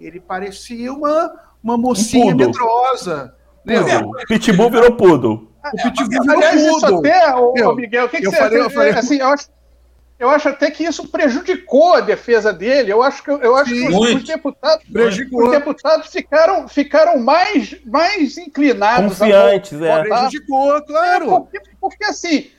[0.00, 2.46] ele parecia uma, uma mocinha poodle.
[2.48, 3.34] medrosa.
[3.64, 3.76] Né?
[3.80, 4.12] Poodle.
[4.26, 5.52] Pitbull virou poodle.
[5.72, 6.98] O Pitbull virou Aliás, isso poodle.
[6.98, 9.28] até, ô, Meu, ô, Miguel, o que, que eu você falei- eu falei- assim, eu
[9.28, 9.48] acho,
[10.18, 12.92] eu acho até que isso prejudicou a defesa dele.
[12.92, 15.44] Eu acho que, eu acho que os, os deputados, Prejudicou.
[15.44, 20.02] os deputados ficaram, ficaram mais, mais inclinados Confiantes, a é.
[20.02, 21.26] Prejudicou, claro.
[21.26, 22.50] Porque, porque, assim,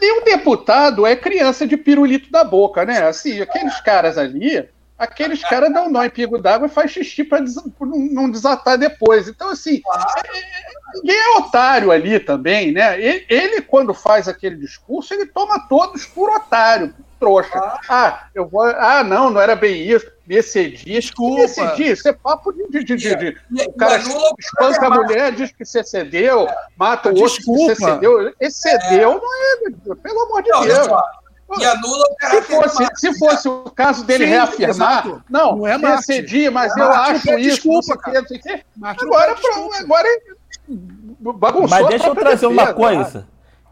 [0.00, 3.06] nenhum deputado é criança de pirulito da boca, né?
[3.06, 4.68] Assim, aqueles caras ali,
[5.02, 7.42] aqueles caras dão nó em pingo d'água e faz xixi para
[7.90, 9.28] não desatar depois.
[9.28, 9.82] Então, assim,
[10.24, 13.00] é- é- ninguém é otário ali também, né?
[13.28, 17.78] Ele, quando faz aquele discurso, ele toma todos por otário, por trouxa.
[17.88, 18.62] Ah, eu vou.
[18.64, 20.10] Ah, não, não era bem isso.
[20.26, 20.84] Me excedi.
[20.84, 21.36] Desculpa.
[21.38, 21.90] Me excedi.
[21.90, 22.68] Isso é papo de.
[22.68, 23.36] de, de, de-
[23.66, 23.98] o cara
[24.38, 25.04] espanca a Marte.
[25.04, 27.74] mulher, diz que você cedeu, mata o outro que Desculpa.
[27.74, 28.34] você cedeu.
[28.40, 30.88] Excedeu não é, pelo amor de Deus.
[31.60, 33.00] E anula o Se caráter fosse, Marte.
[33.00, 35.22] se fosse o caso dele Sim, reafirmar, exato.
[35.28, 36.04] não, Não é Marte.
[36.04, 37.50] cedi, mas É eu Marte, não acho isso.
[37.56, 38.20] desculpa, não cara.
[38.20, 38.26] não
[38.76, 39.76] não Agora, desculpa.
[39.78, 40.08] agora
[41.34, 43.28] bagunçou Mas deixa eu trazer uma defesa, coisa.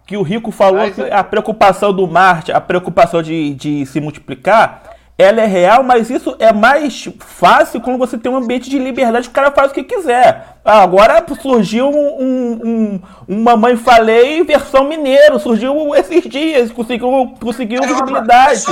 [0.06, 4.00] Que o Rico falou Mas, que a preocupação do Marte, a preocupação de, de se
[4.00, 4.89] multiplicar,
[5.20, 9.28] ela é real, mas isso é mais fácil quando você tem um ambiente de liberdade,
[9.28, 10.56] o cara faz o que quiser.
[10.64, 17.34] Ah, agora surgiu um, um, um, um Mamãe Falei versão mineiro, surgiu esses dias, conseguiu,
[17.40, 18.64] conseguiu visibilidade.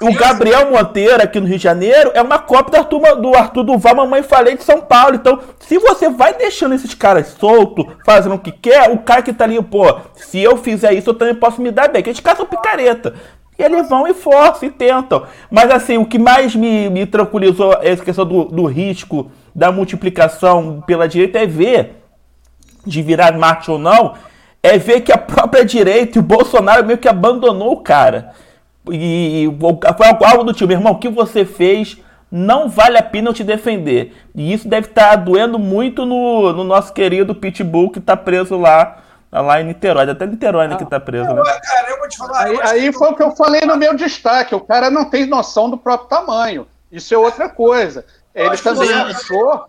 [0.00, 0.14] Uma O.
[0.14, 3.96] Gabriel Monteiro, aqui no Rio de Janeiro, é uma cópia do Arthur, do Arthur Duval,
[3.96, 5.16] Mamãe Falei de São Paulo.
[5.16, 9.32] Então, se você vai deixando esses caras soltos, fazendo o que quer, o cara que
[9.32, 12.02] tá ali, pô, se eu fizer isso, eu também posso me dar bem.
[12.02, 13.14] Que esses caras são picareta.
[13.58, 15.24] E eles vão e forçam e tentam.
[15.50, 20.82] Mas, assim, o que mais me, me tranquilizou essa questão do, do risco da multiplicação
[20.86, 22.02] pela direita é ver
[22.86, 24.14] de virar Marte ou não,
[24.62, 28.32] é ver que a própria direita e o Bolsonaro meio que abandonou o cara.
[28.90, 29.58] E, e
[29.96, 31.98] foi algo do tipo, meu irmão, o que você fez
[32.30, 34.14] não vale a pena eu te defender.
[34.34, 39.02] E isso deve estar doendo muito no, no nosso querido Pitbull que está preso lá,
[39.40, 40.08] lá em Niterói.
[40.10, 41.40] Até Niterói né, que está preso, né?
[41.40, 42.44] Ué, Cara, eu vou te falar.
[42.44, 44.54] Aí, eu aí foi o que eu falei no meu destaque.
[44.54, 46.66] O cara não tem noção do próprio tamanho.
[46.90, 48.04] Isso é outra coisa.
[48.34, 49.64] Ele também achou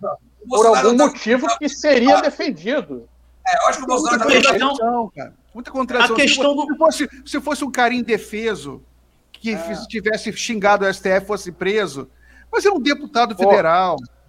[0.50, 3.08] por algum tá- motivo que seria defendido.
[3.48, 4.42] É, eu acho que o Bolsonaro Muita também.
[4.52, 5.34] questão- contradição, cara.
[5.54, 6.16] Muita contradição.
[6.16, 8.82] A questão se, fosse, se fosse um cara indefeso
[9.32, 12.10] que fiz- tivesse xingado o STF fosse preso,
[12.52, 13.50] mas é um deputado Pô.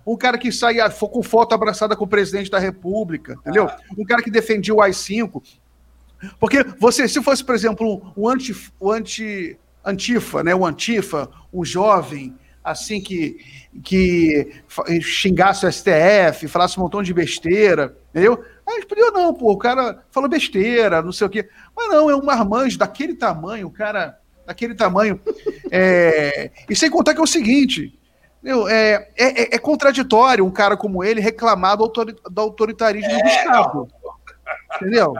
[0.07, 3.69] Um cara que saía com foto abraçada com o presidente da República, entendeu?
[3.97, 5.43] Um cara que defendia o AI-5.
[6.39, 11.65] Porque você, se fosse, por exemplo, um anti, o anti, antifa, né, o antifa, um
[11.65, 13.39] jovem assim que
[13.83, 14.53] que
[15.03, 18.43] xingasse o STF, falasse um montão de besteira, entendeu?
[18.67, 21.49] Ah, a gente podia não, pô, o cara falou besteira, não sei o quê.
[21.77, 25.21] Mas não, é um marmanjo daquele tamanho, o cara daquele tamanho.
[25.71, 27.99] É, E sem contar que é o seguinte,
[28.45, 28.69] entendeu?
[28.69, 33.27] É, é, é- é contraditório um cara como ele reclamar do, autori- do autoritarismo do
[33.27, 33.89] Estado.
[34.77, 35.15] Entendeu?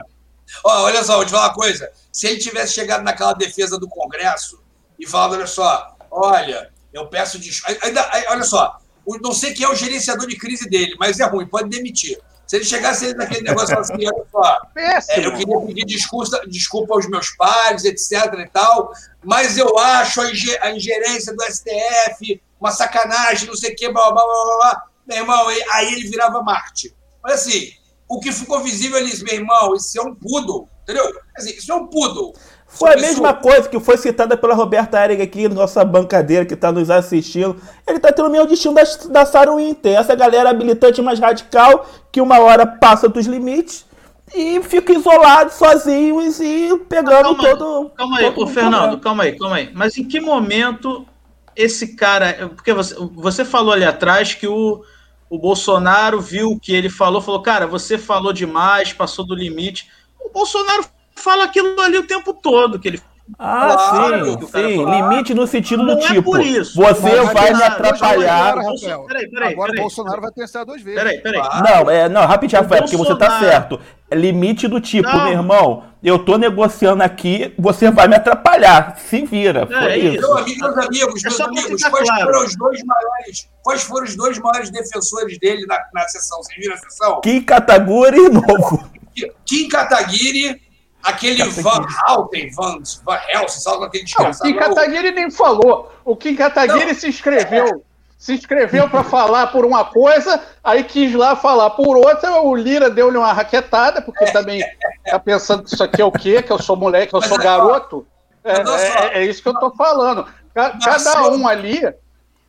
[0.63, 1.89] Olha só, vou te falar uma coisa.
[2.11, 4.61] Se ele tivesse chegado naquela defesa do Congresso
[4.99, 7.79] e falado, olha só, olha, eu peço desculpa.
[8.11, 8.77] Aí, olha só,
[9.21, 12.19] não sei quem é o gerenciador de crise dele, mas é ruim, pode demitir.
[12.47, 14.57] Se ele chegasse ele naquele negócio e falasse assim, olha só,
[15.11, 18.91] é, eu queria pedir desculpa, desculpa aos meus pais, etc e tal,
[19.23, 23.91] mas eu acho a, inge- a ingerência do STF uma sacanagem, não sei o quê,
[23.91, 24.83] blá, blá, blá, blá, blá.
[25.07, 26.95] Meu irmão, aí- aí ele virava Marte.
[27.23, 27.71] Mas assim,
[28.07, 31.11] o que ficou visível ali, meu irmão, isso é um poodle, entendeu?
[31.35, 32.33] Assim, isso é um poodle.
[32.67, 36.71] Foi a mesma coisa que foi citada pela Roberta Erig aqui, nossa bancadeira que está
[36.71, 37.55] nos assistindo.
[37.87, 39.97] Ele está tendo o mesmo destino da, da Sarah Winter.
[39.97, 43.85] Essa galera habilitante mais radical, que uma hora passa dos limites
[44.33, 47.89] e fica isolado, sozinhos e pegando calma, todo.
[47.91, 49.71] Calma aí, todo ô, Fernando, calma aí, calma aí.
[49.73, 51.05] Mas em que momento
[51.55, 52.49] esse cara.
[52.49, 54.83] Porque você, você falou ali atrás que o,
[55.29, 59.89] o Bolsonaro viu o que ele falou, falou, cara, você falou demais, passou do limite.
[60.19, 60.85] O Bolsonaro
[61.15, 63.01] fala aquilo ali o tempo todo, que ele
[63.39, 64.85] ah, claro, sim, sim.
[64.85, 66.31] Limite no sentido não do é tipo.
[66.31, 66.75] por isso.
[66.79, 68.49] Você vai me atrapalhar.
[68.49, 69.05] Agora, Rafael.
[69.07, 71.01] Peraí, peraí, Agora o Bolsonaro vai pensar duas vezes.
[71.01, 71.41] Peraí, peraí.
[71.41, 73.79] Não, é, não, rapidinho, Rafael, porque você tá certo.
[74.11, 75.23] É limite do tipo, não.
[75.23, 78.95] meu irmão, eu tô negociando aqui, você vai me atrapalhar.
[78.99, 79.67] Se vira.
[79.71, 80.21] É, é isso.
[80.21, 82.25] Meu amigo, meus amigos, meus é amigos, quais claro.
[82.25, 83.49] foram os dois maiores.
[83.63, 86.37] Quais foram os dois maiores defensores dele na, na sessão?
[86.43, 87.21] Vocês viram a sessão?
[87.21, 88.87] Kim Kataguiri novo.
[89.45, 90.61] Kim Kataguiri
[91.05, 94.49] Aquele Van Houten, Van, Van Helsing, sabe aquele desgraçado?
[94.49, 95.91] o Kim Kataguiri nem falou.
[96.03, 97.83] O Kim Kataguiri se inscreveu.
[98.17, 102.41] Se inscreveu para falar por uma coisa, aí quis lá falar por outra.
[102.41, 104.63] O Lira deu-lhe uma raquetada, porque também
[105.05, 106.41] tá pensando que isso aqui é o quê?
[106.41, 108.07] Que eu sou moleque, que eu sou garoto.
[108.43, 110.25] É, é, é, isso que eu tô falando.
[110.53, 111.81] Cada um ali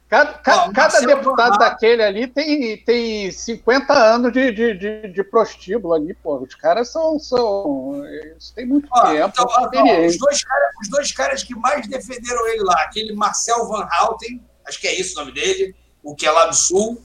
[0.09, 5.95] Cada, cada, cada deputado daquele ali tem, tem 50 anos de, de, de, de prostíbulo
[5.95, 6.39] ali, pô.
[6.39, 7.19] Os caras são.
[7.19, 9.29] são eles têm muito ó, tempo.
[9.29, 13.67] Então, ó, os, dois cara, os dois caras que mais defenderam ele lá, aquele Marcel
[13.67, 17.03] Van Houten, acho que é isso o nome dele, o que é lá do sul,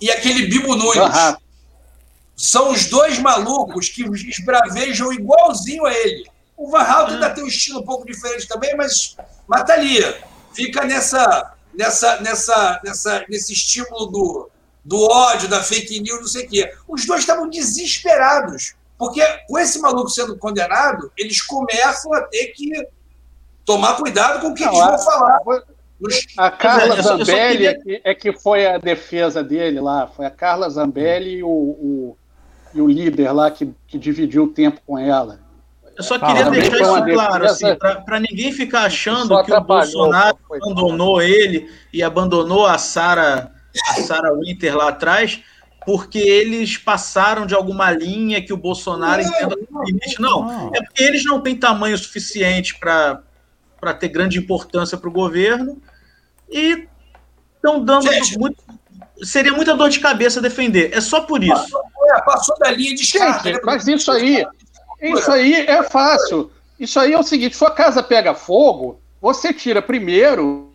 [0.00, 0.98] e aquele Bibo Nunes.
[0.98, 1.36] Uhum.
[2.36, 6.30] São os dois malucos que esbravejam igualzinho a ele.
[6.56, 7.14] O Van Houten uhum.
[7.14, 9.16] ainda tem um estilo um pouco diferente também, mas,
[9.48, 9.98] mas tá ali.
[10.54, 14.50] Fica nessa nessa, nessa, nessa, nesse estímulo do,
[14.84, 16.72] do ódio, da fake news, não sei o quê.
[16.88, 22.70] Os dois estavam desesperados, porque com esse maluco sendo condenado, eles começam a ter que
[23.64, 25.40] tomar cuidado com o que não, eles vão a, falar.
[26.36, 30.68] A Carla Zambelli é, que, é que foi a defesa dele lá, foi a Carla
[30.68, 32.16] Zambelli e o, o,
[32.74, 35.40] e o líder lá que, que dividiu o tempo com ela.
[35.96, 41.22] Eu só queria deixar isso claro, assim, para ninguém ficar achando que o Bolsonaro abandonou
[41.22, 43.52] ele e abandonou a Sara
[43.88, 45.42] a Sarah Winter lá atrás,
[45.84, 50.20] porque eles passaram de alguma linha que o Bolsonaro não, entenda limite.
[50.20, 53.22] Não, não, é porque eles não têm tamanho suficiente para
[53.98, 55.80] ter grande importância para o governo
[56.50, 56.88] e
[57.54, 58.62] estão dando Gente, muito,
[59.22, 60.90] seria muita dor de cabeça defender.
[60.92, 61.54] É só por isso.
[61.54, 61.82] Passou,
[62.24, 64.44] passou da linha de Gente, mas isso aí,
[65.00, 66.50] isso aí é fácil.
[66.78, 70.72] Isso aí é o seguinte: sua casa pega fogo, você tira primeiro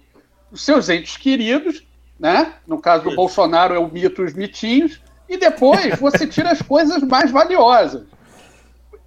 [0.52, 1.84] os seus entes queridos,
[2.20, 2.54] né?
[2.68, 3.16] No caso do Isso.
[3.16, 8.04] Bolsonaro é o mito os mitinhos, e depois você tira as coisas mais valiosas.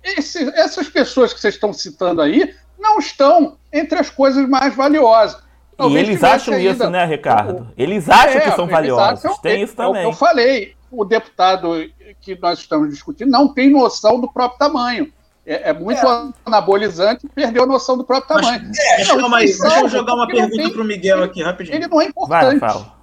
[0.02, 5.42] Esse, essas pessoas que vocês estão citando aí não estão entre as coisas mais valiosas.
[5.76, 6.70] Talvez e eles acham ainda...
[6.70, 7.72] isso, né, Ricardo?
[7.76, 9.24] Eles acham é, que são valiosos.
[9.24, 10.02] Acham, tem isso também.
[10.02, 10.76] É o que eu falei.
[10.96, 11.90] O deputado
[12.20, 15.12] que nós estamos discutindo não tem noção do próprio tamanho.
[15.46, 16.32] É, é muito é.
[16.46, 18.64] anabolizante perdeu a noção do próprio tamanho.
[18.66, 21.76] Mas, é, não, mas deixa eu jogar uma pergunta para o Miguel aqui, rapidinho.
[21.76, 22.58] Ele não é importante.
[22.58, 22.94] Vai, fala.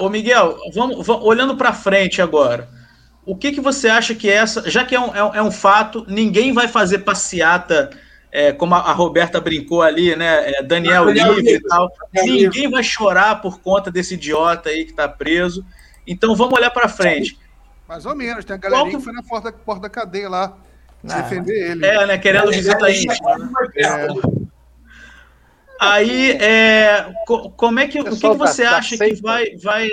[0.00, 2.68] Ô, Miguel, vamos, vamos olhando para frente agora.
[3.24, 5.50] O que, que você acha que essa, já que é um, é um, é um
[5.50, 7.90] fato, ninguém vai fazer passeata,
[8.32, 10.50] é, como a, a, Roberta brincou ali, né?
[10.50, 11.92] É, Daniel, Daniel Livre e tal.
[12.12, 15.64] Ninguém vai chorar por conta desse idiota aí que está preso.
[16.08, 17.38] Então vamos olhar para frente.
[17.86, 20.56] Mais ou menos, tem a galerinha que foi na porta, porta da cadeia lá
[21.02, 21.86] defender ele.
[21.86, 22.18] É, né?
[22.18, 23.38] Querendo visita íntima.
[23.38, 23.48] Né?
[23.76, 24.08] É.
[25.80, 27.12] Aí, é,
[27.56, 29.88] como é que, o que, que você acha que vai, vai.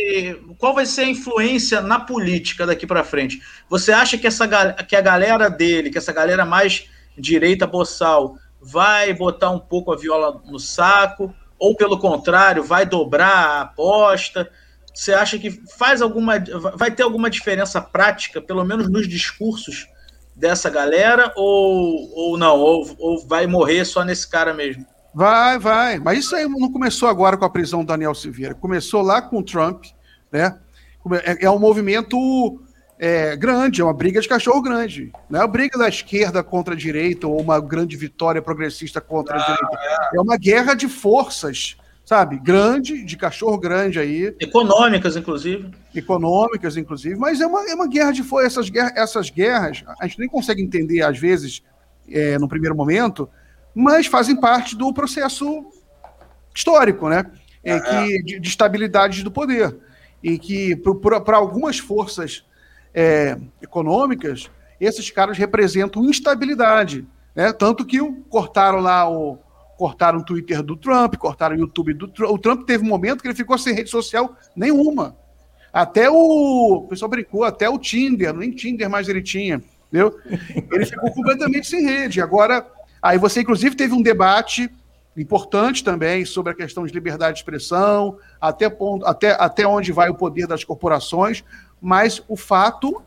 [0.58, 3.40] Qual vai ser a influência na política daqui para frente?
[3.70, 4.48] Você acha que, essa,
[4.84, 9.96] que a galera dele, que essa galera mais direita boçal, vai botar um pouco a
[9.96, 11.32] viola no saco?
[11.60, 14.50] Ou, pelo contrário, vai dobrar a aposta?
[14.96, 16.42] Você acha que faz alguma.
[16.76, 19.88] vai ter alguma diferença prática, pelo menos nos discursos
[20.34, 22.58] dessa galera, ou, ou não?
[22.58, 24.86] Ou, ou vai morrer só nesse cara mesmo?
[25.14, 26.00] Vai, vai.
[26.00, 28.56] Mas isso aí não começou agora com a prisão do Daniel Silveira.
[28.56, 29.84] Começou lá com o Trump,
[30.32, 30.58] né?
[31.24, 32.18] É, é um movimento
[32.98, 35.12] é, grande, é uma briga de cachorro grande.
[35.30, 39.36] Não é uma briga da esquerda contra a direita ou uma grande vitória progressista contra
[39.36, 39.78] a ah, direita.
[40.14, 40.18] É.
[40.18, 41.76] é uma guerra de forças
[42.06, 44.36] sabe, grande, de cachorro grande aí.
[44.40, 45.72] Econômicas, inclusive.
[45.94, 50.06] Econômicas, inclusive, mas é uma, é uma guerra de foi essas guerras, essas guerras, a
[50.06, 51.64] gente nem consegue entender, às vezes,
[52.10, 53.28] é, no primeiro momento,
[53.74, 55.66] mas fazem parte do processo
[56.56, 57.26] histórico, né?
[57.64, 59.76] É, que, de, de estabilidade do poder.
[60.22, 60.76] E que,
[61.26, 62.46] para algumas forças
[62.94, 64.50] é, econômicas,
[64.80, 67.06] esses caras representam instabilidade.
[67.36, 67.52] Né?
[67.52, 68.00] Tanto que
[68.30, 69.40] cortaram lá o.
[69.78, 72.32] Cortaram o Twitter do Trump, cortaram o YouTube do Trump.
[72.32, 75.16] O Trump teve um momento que ele ficou sem rede social nenhuma.
[75.74, 76.84] Até o.
[76.86, 79.62] O pessoal brincou, até o Tinder, nem Tinder mais ele tinha.
[79.88, 80.18] Entendeu?
[80.72, 82.22] Ele ficou completamente sem rede.
[82.22, 82.66] Agora,
[83.02, 84.70] aí você, inclusive, teve um debate
[85.18, 90.10] importante também sobre a questão de liberdade de expressão, até, ponto, até, até onde vai
[90.10, 91.44] o poder das corporações,
[91.82, 93.02] mas o fato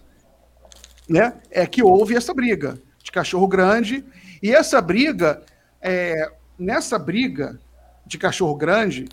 [1.08, 4.04] né, é que houve essa briga de cachorro grande,
[4.42, 5.42] e essa briga,
[5.80, 7.60] é, nessa briga
[8.06, 9.06] de cachorro grande,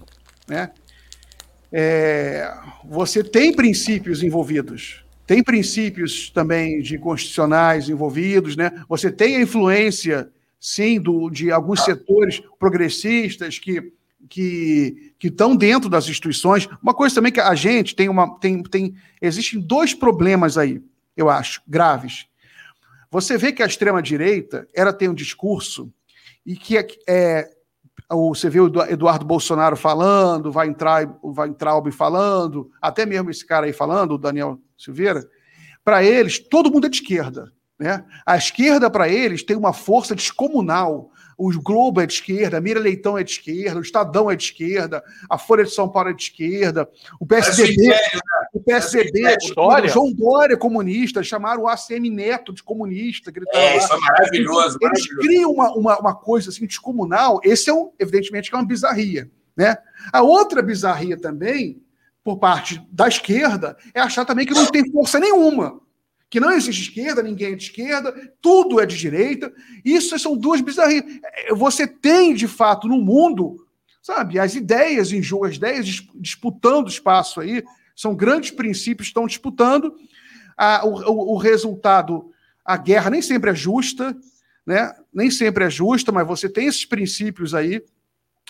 [0.47, 0.71] né,
[1.71, 2.51] é,
[2.85, 8.71] você tem princípios envolvidos, tem princípios também de constitucionais envolvidos, né?
[8.87, 10.29] Você tem a influência,
[10.59, 13.91] sim, do, de alguns setores progressistas que
[14.29, 16.67] que que estão dentro das instituições.
[16.81, 20.81] Uma coisa também que a gente tem uma tem, tem existem dois problemas aí,
[21.17, 22.27] eu acho, graves.
[23.11, 25.91] Você vê que a extrema direita ela tem um discurso
[26.45, 27.49] e que é, é
[28.09, 33.65] você vê o Eduardo Bolsonaro falando, vai entrar, vai entrar falando, até mesmo esse cara
[33.65, 35.27] aí falando, o Daniel Silveira.
[35.83, 37.51] Para eles, todo mundo é de esquerda.
[37.79, 38.05] Né?
[38.25, 41.11] A esquerda, para eles, tem uma força descomunal.
[41.37, 44.43] O Globo é de esquerda, a Mira Leitão é de esquerda, o Estadão é de
[44.43, 47.97] esquerda, a Folha de São Paulo é de esquerda, o PSDB, né?
[48.53, 53.31] o PSDB, o João Dória é comunista, chamaram o ACM Neto de comunista.
[53.53, 54.77] É, isso é maravilhoso.
[54.81, 55.17] Eles maravilhoso.
[55.19, 57.41] criam uma, uma, uma, coisa assim descomunal.
[57.43, 59.29] Esse é um, evidentemente, que é uma bizarria.
[59.57, 59.77] Né?
[60.11, 61.81] A outra bizarria também,
[62.23, 65.84] por parte da esquerda, é achar também que não tem força nenhuma
[66.29, 69.53] que não existe esquerda, ninguém é de esquerda, tudo é de direita.
[69.83, 71.03] Isso são duas bizarrias.
[71.23, 73.65] É, você tem, de fato, no mundo,
[74.01, 77.63] sabe, as ideias em jogo, as ideias disputando espaço aí,
[77.95, 79.95] são grandes princípios que estão disputando.
[80.57, 82.29] Ah, o, o, resultado,
[82.63, 84.15] a guerra nem sempre é justa,
[84.65, 84.93] né?
[85.13, 87.81] Nem sempre é justa, mas você tem esses princípios aí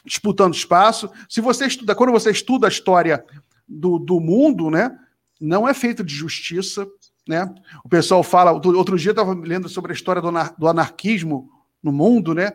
[0.03, 1.09] disputando espaço.
[1.28, 3.23] Se você estuda, quando você estuda a história
[3.67, 4.97] do, do mundo, né?
[5.39, 6.88] Não é feito de justiça,
[7.28, 7.53] né?
[7.84, 8.51] O pessoal fala.
[8.51, 11.49] Outro dia eu estava lendo sobre a história do, anarquismo
[11.82, 12.53] no mundo, né?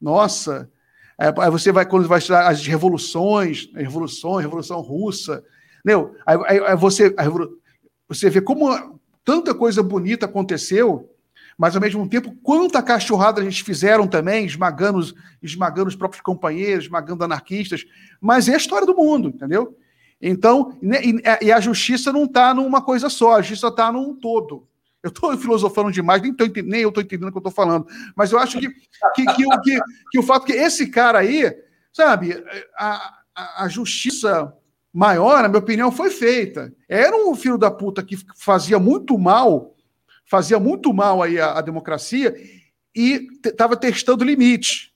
[0.00, 0.70] Nossa,
[1.18, 5.44] é, aí você vai quando vai estudar as revoluções, a revolução, a revolução russa,
[5.84, 7.14] meu, aí, aí, aí você,
[8.08, 11.10] você vê como tanta coisa bonita aconteceu,
[11.58, 15.00] mas ao mesmo tempo quanta cachorrada a gente fizeram também, esmagando,
[15.42, 17.84] esmagando os próprios companheiros, esmagando anarquistas,
[18.20, 19.76] mas é a história do mundo, entendeu?
[20.26, 21.00] Então, né,
[21.42, 24.66] e a justiça não está numa coisa só, a justiça está num todo.
[25.02, 27.86] Eu estou filosofando demais, nem, tô, nem eu estou entendendo o que eu estou falando.
[28.16, 31.54] Mas eu acho que, que, que, que, que o fato que esse cara aí,
[31.92, 32.42] sabe,
[32.78, 34.50] a, a, a justiça
[34.90, 36.72] maior, na minha opinião, foi feita.
[36.88, 39.76] Era um filho da puta que fazia muito mal,
[40.24, 42.34] fazia muito mal aí a, a democracia
[42.96, 44.90] e estava testando limite.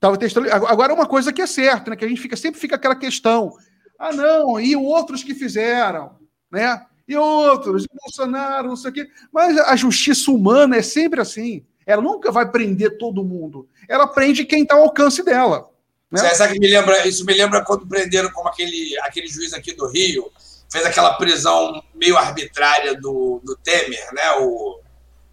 [0.00, 0.50] Tava testando.
[0.50, 1.96] Agora, uma coisa que é certa, né?
[1.96, 3.54] Que a gente fica, sempre fica aquela questão.
[3.98, 6.16] Ah, não, e outros que fizeram,
[6.50, 6.84] né?
[7.06, 9.08] E outros, Bolsonaro, não sei o quê.
[9.32, 11.64] Mas a justiça humana é sempre assim.
[11.86, 13.68] Ela nunca vai prender todo mundo.
[13.88, 15.68] Ela prende quem está ao alcance dela.
[16.10, 16.20] Né?
[16.30, 19.86] Sabe que me lembra, isso me lembra quando prenderam como aquele, aquele juiz aqui do
[19.88, 20.30] Rio,
[20.70, 24.30] fez aquela prisão meio arbitrária do, do Temer, né?
[24.38, 24.80] O,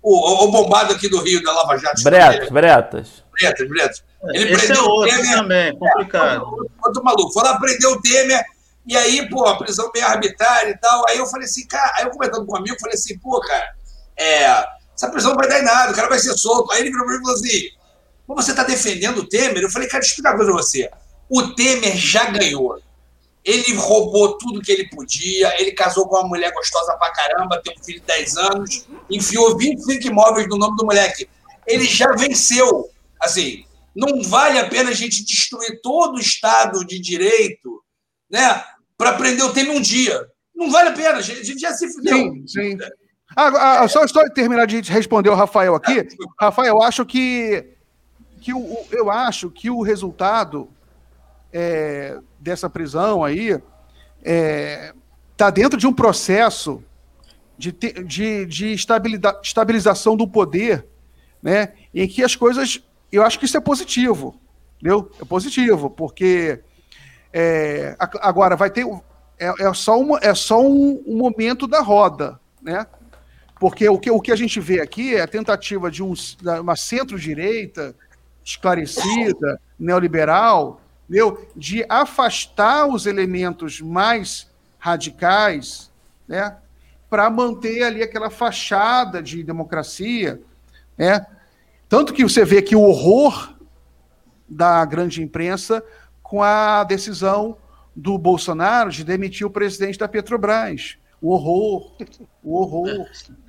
[0.02, 2.04] o, o bombado aqui do Rio, da Lava Jato.
[2.04, 3.24] Bretas, Bretas.
[3.32, 4.04] Bretas, Bretas.
[4.30, 6.36] Ele Esse prendeu é outro o Temer, também, complicado.
[6.36, 7.34] É, outro maluco.
[7.34, 8.44] Foi lá prender o Temer,
[8.86, 11.04] e aí, pô, a prisão meio arbitrária e tal.
[11.10, 13.74] Aí eu falei assim, cara, aí eu comentando com um amigo, falei assim, pô, cara,
[14.18, 14.66] é,
[14.96, 16.72] essa prisão não vai dar em nada, o cara vai ser solto.
[16.72, 17.70] Aí ele virou pra mim e falou assim:
[18.28, 19.64] Pô, você tá defendendo o Temer?
[19.64, 20.92] Eu falei, cara, deixa eu explicar uma coisa pra você.
[21.30, 22.80] O Temer já ganhou.
[23.44, 27.76] Ele roubou tudo que ele podia, ele casou com uma mulher gostosa pra caramba, tem
[27.76, 31.28] um filho de 10 anos, enfiou 25 imóveis no nome do moleque.
[31.66, 32.90] Ele já venceu.
[33.20, 33.66] Assim,
[33.96, 37.84] não vale a pena a gente destruir todo o Estado de Direito
[38.30, 38.64] né,
[38.98, 40.28] para prender o Temer um dia.
[40.56, 42.18] Não vale a pena, a gente já se fudeu.
[42.18, 42.78] Sim, sim.
[43.36, 46.00] Ah, ah, só, só terminar de responder o Rafael aqui.
[46.00, 46.08] É.
[46.40, 47.66] Rafael, eu acho que,
[48.42, 50.70] que o, eu acho que o resultado
[51.52, 53.62] é, dessa prisão aí está
[54.24, 54.94] é,
[55.38, 56.84] tá dentro de um processo
[57.58, 58.74] de, de, de
[59.44, 60.86] estabilização do poder,
[61.42, 62.84] né, em que as coisas.
[63.12, 64.40] Eu acho que isso é positivo.
[64.78, 65.12] Entendeu?
[65.22, 66.60] É positivo, porque
[67.32, 68.86] é, agora vai ter.
[69.40, 72.86] É, é só, uma, é só um, um, momento da roda, né?
[73.60, 76.14] Porque o que, o que a gente vê aqui é a tentativa de um,
[76.60, 77.96] uma centro-direita
[78.44, 81.48] esclarecida, neoliberal, entendeu?
[81.56, 84.50] de afastar os elementos mais
[84.80, 85.92] radicais,
[86.28, 86.58] né?
[87.08, 90.42] para manter ali aquela fachada de democracia,
[90.98, 91.26] né?
[91.92, 93.50] Tanto que você vê que o horror
[94.48, 95.84] da grande imprensa
[96.24, 97.58] com a decisão
[97.94, 100.96] do Bolsonaro de demitir o presidente da Petrobras.
[101.22, 101.92] O horror,
[102.42, 103.06] o horror.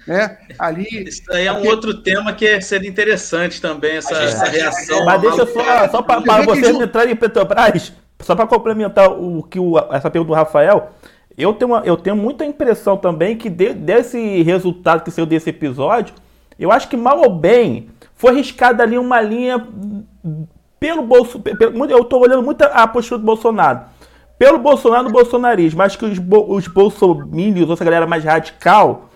[0.08, 0.38] Né?
[0.58, 5.04] Ali, Isso aí é um outro tema que seria interessante também, essa, essa reação.
[5.04, 9.08] Mas deixa eu só, só para que vocês isso- entrarem em Petrobras, só para complementar
[9.12, 10.90] o que o, essa pergunta do Rafael,
[11.38, 15.48] eu tenho, uma- eu tenho muita impressão também que de- desse resultado que saiu desse
[15.50, 16.12] episódio,
[16.58, 17.88] eu acho que mal ou bem
[18.22, 19.66] foi riscada ali uma linha
[20.78, 21.42] pelo bolso,
[21.90, 23.80] eu estou olhando muito a postura do Bolsonaro.
[24.38, 29.08] Pelo Bolsonaro no bolsonarismo, acho que os, bo, os bolsominions, essa galera mais radical,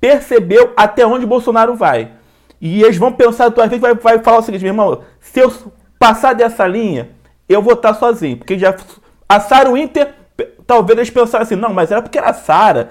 [0.00, 2.12] percebeu até onde o Bolsonaro vai.
[2.58, 5.52] E eles vão pensar duas vezes, vai, vai falar o seguinte, meu irmão, se eu
[5.98, 7.10] passar dessa linha,
[7.46, 8.38] eu vou estar sozinho.
[8.38, 8.74] Porque já
[9.28, 12.90] a Sara Winter, p- talvez eles pensassem assim, não, mas era porque era Sara,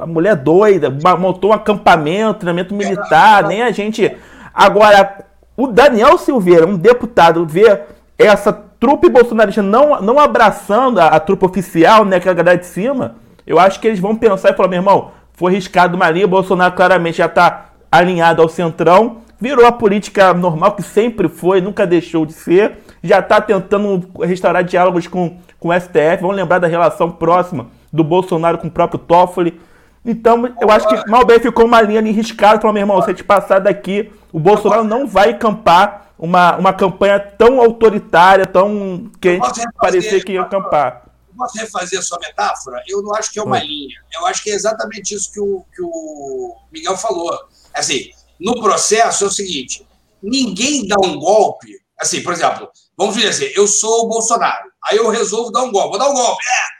[0.00, 4.16] a mulher doida, montou um acampamento, treinamento militar, nem a gente.
[4.56, 7.82] Agora, o Daniel Silveira, um deputado, ver
[8.18, 12.56] essa trupe bolsonarista não, não abraçando a, a trupe oficial, né, que é a galera
[12.56, 16.08] de cima, eu acho que eles vão pensar e falar, meu irmão, foi riscado uma
[16.08, 21.60] linha, Bolsonaro claramente já está alinhado ao centrão, virou a política normal que sempre foi,
[21.60, 26.60] nunca deixou de ser, já está tentando restaurar diálogos com, com o STF, vamos lembrar
[26.60, 29.60] da relação próxima do Bolsonaro com o próprio Toffoli.
[30.06, 33.10] Então, eu acho que mal bem ficou uma linha ali riscada, falou, meu irmão, se
[33.10, 39.10] a gente passar daqui, o Bolsonaro não vai acampar uma, uma campanha tão autoritária, tão
[39.20, 41.04] que a gente parecia que ia acampar.
[41.36, 42.82] Posso refazer a sua metáfora?
[42.88, 43.96] Eu não acho que é uma linha.
[44.14, 47.30] Eu acho que é exatamente isso que o, que o Miguel falou.
[47.74, 49.86] Assim, no processo é o seguinte:
[50.22, 51.72] ninguém dá um golpe.
[51.98, 55.72] Assim, por exemplo, vamos dizer assim, eu sou o Bolsonaro, aí eu resolvo dar um
[55.72, 55.90] golpe.
[55.90, 56.42] Vou dar um golpe.
[56.42, 56.75] É,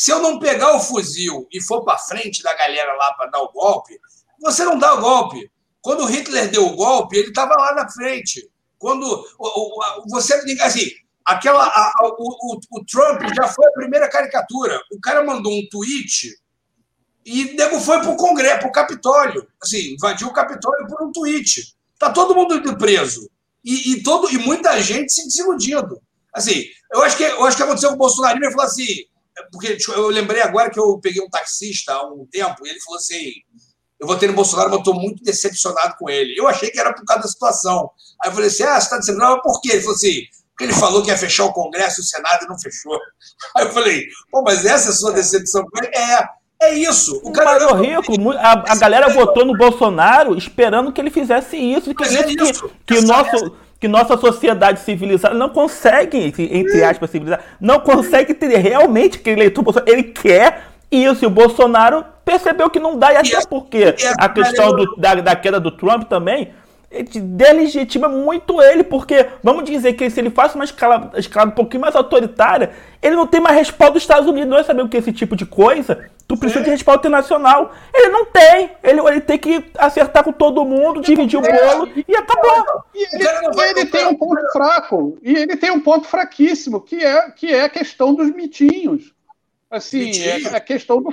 [0.00, 3.42] se eu não pegar o fuzil e for para frente da galera lá para dar
[3.42, 4.00] o golpe,
[4.40, 5.52] você não dá o golpe.
[5.82, 8.50] Quando o Hitler deu o golpe, ele estava lá na frente.
[8.78, 9.04] Quando
[10.08, 10.32] você
[10.62, 10.90] assim,
[11.22, 11.70] aquela
[12.00, 14.80] o, o- Trump já foi a primeira caricatura.
[14.90, 16.34] O cara mandou um tweet
[17.22, 19.46] e nego foi para o Congresso, para o Capitólio.
[19.62, 21.76] Assim, invadiu o Capitólio por um tweet.
[21.98, 23.30] Tá todo mundo preso.
[23.62, 26.00] E, e todo, e muita gente se desiludindo.
[26.32, 28.38] Assim, eu acho que, eu acho que aconteceu com o Bolsonaro.
[28.38, 29.09] Ele falou assim,
[29.52, 32.80] porque tipo, eu lembrei agora que eu peguei um taxista há um tempo e ele
[32.80, 33.32] falou assim:
[34.00, 36.34] eu votei no Bolsonaro, mas estou muito decepcionado com ele.
[36.36, 37.90] Eu achei que era por causa da situação.
[38.22, 39.72] Aí eu falei assim: ah, você está decepcionado, mas por quê?
[39.72, 40.22] Ele falou assim:
[40.60, 42.98] porque ele falou que ia fechar o Congresso e o Senado e não fechou.
[43.56, 45.90] Aí eu falei: pô, mas essa é a sua decepção com ele?
[45.94, 46.28] É,
[46.62, 47.18] é isso.
[47.24, 51.94] O cara Mas, Rico, a, a galera votou no Bolsonaro esperando que ele fizesse isso.
[51.94, 52.68] Que, é isso, isso.
[52.86, 58.34] que, que, o nosso, que nossa sociedade civilizada não consegue, entre aspas, civilizada, não consegue
[58.34, 59.90] ter realmente aquele eleitor Bolsonaro.
[59.90, 61.24] Ele quer isso.
[61.24, 63.12] E o Bolsonaro percebeu que não dá.
[63.12, 66.50] E até porque a questão do- da, da queda do Trump também
[66.90, 71.52] ele delegitima muito ele, porque vamos dizer que se ele faz uma escala, escala um
[71.52, 72.70] pouquinho mais autoritária,
[73.00, 74.50] ele não tem mais respaldo dos Estados Unidos.
[74.50, 76.06] Não é saber o que é esse tipo de coisa.
[76.30, 77.74] Tu precisa de respaldo internacional.
[77.92, 78.70] Ele não tem.
[78.84, 82.84] Ele, ele tem que acertar com todo mundo, dividir o bolo e acabou.
[82.94, 87.04] E ele, e ele tem um ponto fraco, e ele tem um ponto fraquíssimo, que
[87.04, 89.12] é, que é a questão dos mitinhos.
[89.68, 90.48] Assim, Mitinho?
[90.52, 91.12] é a questão do.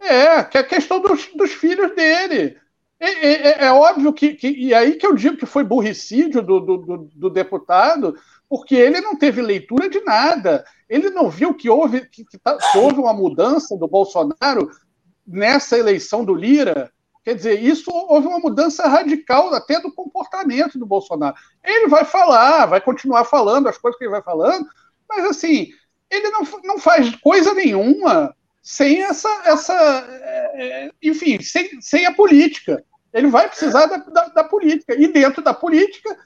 [0.00, 2.56] É, que é a questão dos, dos filhos dele.
[2.98, 4.48] É, é- é- é óbvio que, que.
[4.48, 8.16] E aí que eu digo que foi burricídio do, do, do- do deputado,
[8.50, 10.64] porque ele não teve leitura de nada.
[10.88, 14.68] Ele não viu que houve, que, que tá- que houve uma mudança do Bolsonaro
[15.24, 16.90] nessa eleição do Lira.
[17.22, 21.36] Quer dizer, isso houve uma mudança radical até do comportamento do Bolsonaro.
[21.62, 24.66] Ele vai falar, vai continuar falando as coisas que ele vai falando,
[25.08, 25.68] mas assim,
[26.10, 32.12] ele não, não faz coisa nenhuma sem essa, essa é, é, enfim, sem, sem a
[32.12, 32.82] política.
[33.12, 34.94] Ele vai precisar da, da, da política.
[34.94, 36.16] E dentro da política,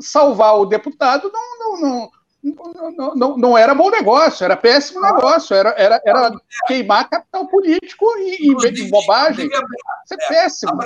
[0.00, 2.10] salvar o deputado não, não,
[2.42, 6.32] não, não, não, não, era bom negócio, era péssimo negócio, era, era, era
[6.66, 8.54] queimar capital político e, e,
[8.90, 9.46] bobagem.
[9.46, 10.82] Isso é péssimo.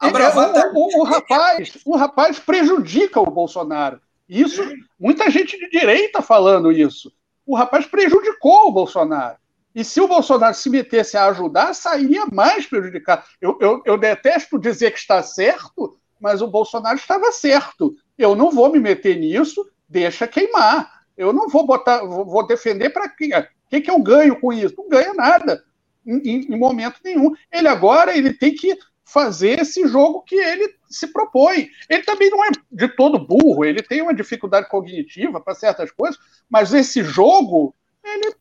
[0.00, 4.00] É, bravata- o, o- o rapaz, o rapaz prejudica o Bolsonaro.
[4.28, 4.62] Isso,
[4.98, 7.12] muita gente de direita falando isso.
[7.46, 9.36] O rapaz prejudicou o Bolsonaro.
[9.74, 13.22] E se o Bolsonaro se metesse a ajudar, sairia mais prejudicado.
[13.40, 17.94] Eu, eu, eu detesto dizer que está certo, mas o Bolsonaro estava certo.
[18.18, 21.02] Eu não vou me meter nisso, deixa queimar.
[21.16, 23.30] Eu não vou botar, vou, defender para quê?
[23.34, 24.74] O que, que eu ganho com isso?
[24.76, 25.64] Não ganha nada,
[26.06, 27.34] em, em- momento nenhum.
[27.52, 31.68] Ele agora ele tem que fazer esse jogo que ele se propõe.
[31.88, 36.18] Ele também não é de todo burro, ele tem uma dificuldade cognitiva para certas coisas,
[36.48, 38.34] mas esse jogo, ele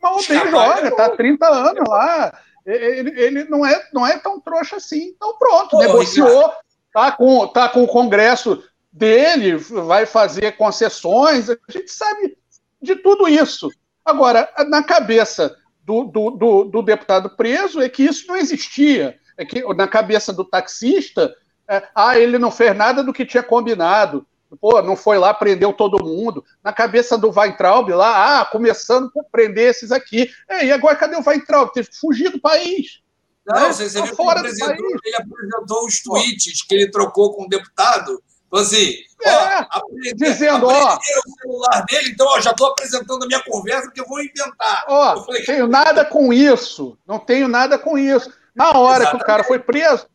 [0.00, 1.16] mal bem joga, tá há bom.
[1.16, 2.38] 30 anos lá.
[2.64, 5.14] Ele, ele não, é, não é tão trouxa assim.
[5.16, 6.52] Então pronto, Pô, negociou,
[6.92, 8.62] tá com, tá com o Congresso
[8.92, 12.36] dele, vai fazer concessões, a gente sabe
[12.80, 13.70] de tudo isso.
[14.04, 19.18] Agora, na cabeça do, do, do, do deputado preso é que isso não existia.
[19.36, 21.34] É que na cabeça do taxista,
[21.68, 24.26] é, ah, ele não fez nada do que tinha combinado.
[24.60, 26.42] Pô, não foi lá, prendeu todo mundo.
[26.64, 30.30] Na cabeça do Weintraub lá, ah, começando por prender esses aqui.
[30.48, 31.70] É, e agora cadê o Weintraub?
[31.72, 33.02] Teve que fugir do país.
[33.46, 33.72] Não, né?
[33.72, 37.44] você, você tá fora que ele apresentou, ele apresentou os tweets que ele trocou com
[37.44, 38.22] o deputado.
[38.48, 38.94] Então, assim,
[39.24, 43.42] é, ó, aprender, dizendo, ó, o celular dele, então, ó, já estou apresentando a minha
[43.44, 44.84] conversa porque eu vou inventar.
[44.88, 46.98] Ó, não tenho nada com isso.
[47.06, 48.32] Não tenho nada com isso.
[48.54, 49.10] Na hora Exatamente.
[49.10, 50.06] que o cara foi preso,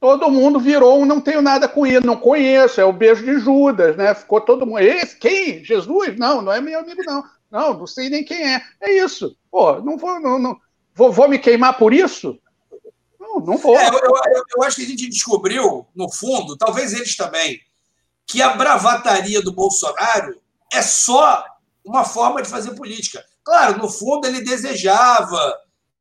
[0.00, 3.38] todo mundo virou um não tenho nada com ele, não conheço, é o beijo de
[3.38, 4.14] Judas, né?
[4.14, 4.78] Ficou todo mundo.
[4.78, 5.62] Esse, quem?
[5.64, 6.16] Jesus?
[6.16, 7.24] Não, não é meu amigo, não.
[7.50, 8.62] Não, não sei nem quem é.
[8.80, 9.36] É isso.
[9.50, 10.56] Pô, não vou, não, não,
[10.94, 12.38] vou, vou me queimar por isso?
[13.18, 13.76] Não, não vou.
[13.76, 17.60] É, eu, eu, eu, acho que a gente descobriu, no fundo, talvez eles também,
[18.30, 20.40] que a bravataria do Bolsonaro
[20.72, 21.44] é só
[21.84, 23.24] uma forma de fazer política.
[23.44, 25.58] Claro, no fundo ele desejava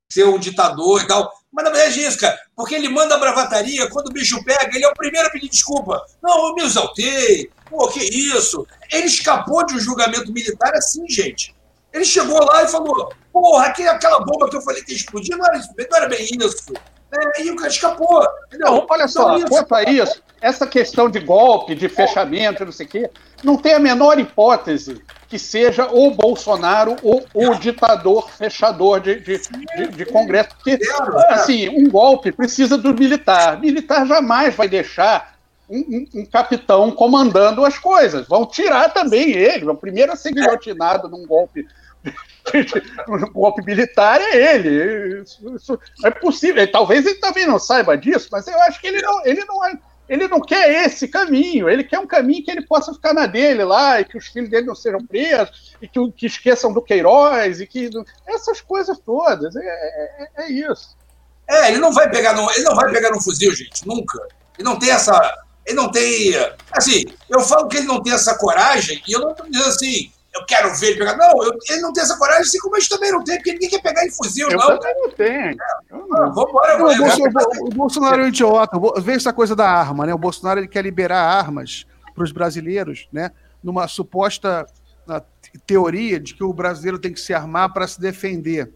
[0.07, 2.39] ser um ditador e tal, mas na verdade é isso, cara.
[2.55, 5.49] Porque ele manda a bravataria, quando o bicho pega, ele é o primeiro a pedir
[5.49, 6.05] desculpa.
[6.21, 7.49] Não, eu me exaltei.
[7.67, 8.65] Pô, que isso?
[8.91, 11.55] Ele escapou de um julgamento militar assim, gente.
[11.91, 15.45] Ele chegou lá e falou: porra, aquela bomba que eu falei que ia explodir não
[15.47, 16.73] era, isso, não era bem isso.
[17.11, 18.27] É, e o cara escapou.
[18.53, 19.47] Não, olha só, isso.
[19.47, 23.09] quanto a isso, essa questão de golpe, de fechamento, não sei o quê,
[23.43, 29.39] não tem a menor hipótese que seja o Bolsonaro ou o ditador fechador de, de,
[29.77, 30.49] de, de Congresso.
[30.55, 30.79] Porque,
[31.29, 33.59] assim, um golpe precisa do militar.
[33.59, 35.37] Militar jamais vai deixar
[35.69, 38.27] um, um, um, capitão comandando as coisas.
[38.27, 39.69] Vão tirar também ele.
[39.69, 41.67] O primeiro a ser guilhotinado num golpe
[43.07, 45.21] um golpe militar é ele.
[45.21, 46.71] Isso, isso é possível.
[46.71, 49.77] Talvez ele também não saiba disso, mas eu acho que ele não, ele não é
[50.09, 53.63] ele não quer esse caminho, ele quer um caminho que ele possa ficar na dele
[53.63, 57.61] lá, e que os filhos dele não sejam presos, e que, que esqueçam do Queiroz,
[57.61, 57.91] e que.
[58.27, 59.55] Essas coisas todas.
[59.55, 60.97] É, é, é, isso.
[61.47, 64.19] É, ele não vai pegar no, ele não vai pegar no fuzil, gente, nunca.
[64.57, 65.13] Ele não tem essa.
[65.63, 66.33] Ele não tem.
[66.71, 70.11] Assim, eu falo que ele não tem essa coragem, e eu não estou dizendo assim,
[70.33, 71.17] eu quero ver ele pegar.
[71.17, 73.53] Não, eu, ele não tem essa coragem, assim como a gente também não tem, porque
[73.53, 74.71] ninguém quer pegar em fuzil, eu não.
[74.71, 75.57] Eu também não tenho.
[75.91, 78.79] Ah, vambora, o, Bolsonaro, o Bolsonaro é um idiota.
[79.01, 80.13] Vê essa coisa da arma, né?
[80.13, 83.31] O Bolsonaro ele quer liberar armas para os brasileiros, né?
[83.63, 84.65] Numa suposta
[85.65, 88.71] teoria de que o brasileiro tem que se armar para se defender.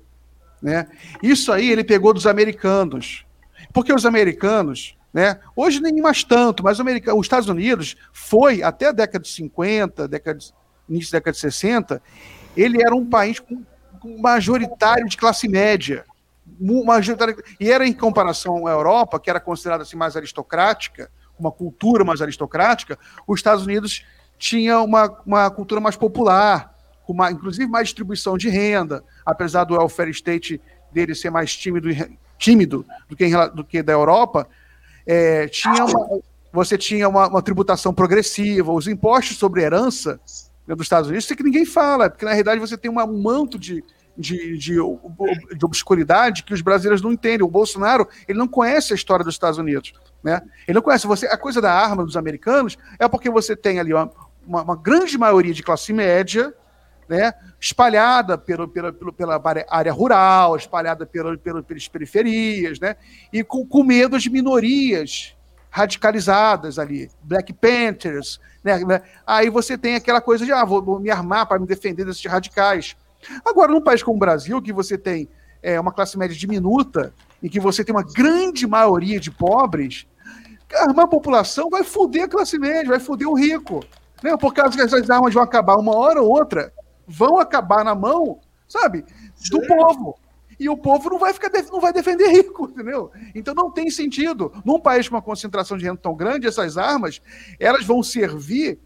[0.61, 0.87] Né?
[1.21, 3.25] Isso aí ele pegou dos americanos.
[3.71, 5.39] Porque os americanos, né?
[5.55, 10.39] Hoje nem mais tanto, mas os Estados Unidos foi até a década de 50, década
[10.39, 10.53] de
[10.89, 12.01] início da década de 60,
[12.55, 13.63] ele era um país com,
[13.99, 16.05] com majoritário de classe média.
[16.59, 21.09] Majoritário, e era em comparação à Europa, que era considerada assim, mais aristocrática,
[21.39, 24.05] uma cultura mais aristocrática, os Estados Unidos
[24.37, 26.73] tinha uma, uma cultura mais popular,
[27.05, 30.61] com uma, inclusive mais distribuição de renda, apesar do welfare state
[30.91, 31.89] dele ser mais tímido,
[32.37, 34.47] tímido do, que, do que da Europa,
[35.05, 36.19] é, tinha uma,
[36.51, 40.19] você tinha uma, uma, tributação progressiva, os impostos sobre herança
[40.67, 43.83] dos Estados Unidos, é que ninguém fala, porque na realidade você tem um manto de,
[44.17, 47.45] de, de, de, obscuridade que os brasileiros não entendem.
[47.45, 49.93] O Bolsonaro, ele não conhece a história dos Estados Unidos.
[50.23, 50.41] Né?
[50.67, 51.05] Ele não conhece.
[51.07, 54.09] Você, a coisa da arma dos americanos é porque você tem ali uma,
[54.45, 56.53] uma, uma grande maioria de classe média
[57.07, 62.95] né, espalhada pelo, pela, pela área rural, espalhada pelo, pelo, pelas periferias, né,
[63.31, 65.35] e com, com medo de minorias
[65.73, 68.77] radicalizadas ali, Black Panthers, né?
[68.85, 69.01] né?
[69.25, 72.23] Aí você tem aquela coisa de, ah, vou, vou me armar para me defender desses
[72.23, 72.95] radicais.
[73.43, 75.27] Agora, num país como o Brasil, que você tem
[75.63, 77.11] é, uma classe média diminuta
[77.41, 80.05] e que você tem uma grande maioria de pobres,
[80.75, 83.83] armar a população vai foder a classe média, vai foder o rico.
[84.21, 84.37] Né?
[84.37, 86.71] Por causa que essas armas vão acabar uma hora ou outra,
[87.07, 89.03] vão acabar na mão, sabe,
[89.49, 90.19] do povo
[90.63, 93.11] e o povo não vai ficar não vai defender rico, entendeu?
[93.35, 94.51] Então não tem sentido.
[94.63, 97.21] Num país com uma concentração de renda tão grande, essas armas
[97.59, 98.79] elas vão servir.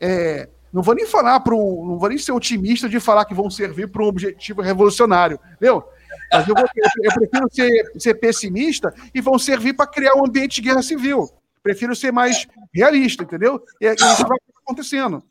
[0.00, 3.34] É, não vou nem falar para um, não vou nem ser otimista de falar que
[3.34, 5.82] vão servir para um objetivo revolucionário, entendeu?
[6.30, 6.64] Mas eu, vou,
[7.02, 11.30] eu prefiro ser, ser pessimista e vão servir para criar um ambiente de guerra civil.
[11.62, 13.62] Prefiro ser mais realista, entendeu?
[13.80, 15.22] E, e isso vai acontecendo.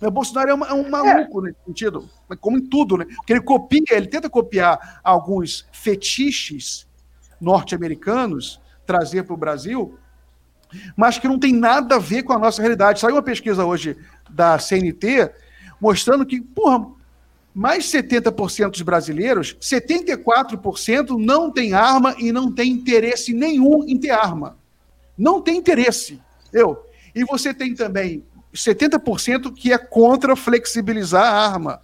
[0.00, 1.48] O Bolsonaro é, uma, é um maluco é.
[1.48, 2.08] nesse sentido,
[2.40, 3.06] como em tudo, né?
[3.16, 6.86] Porque ele copia, ele tenta copiar alguns fetiches
[7.40, 9.98] norte-americanos, trazer para o Brasil,
[10.96, 13.00] mas que não tem nada a ver com a nossa realidade.
[13.00, 13.96] Saiu uma pesquisa hoje
[14.28, 15.30] da CNT
[15.80, 16.86] mostrando que, porra,
[17.54, 24.10] mais 70% dos brasileiros, 74% não tem arma e não tem interesse nenhum em ter
[24.10, 24.58] arma.
[25.16, 26.20] Não tem interesse.
[26.52, 26.84] Eu,
[27.14, 28.22] E você tem também
[28.56, 31.80] 70% que é contra flexibilizar a arma.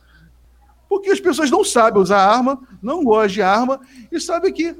[0.88, 4.76] Porque as pessoas não sabem usar arma, não gostam de arma e sabem que,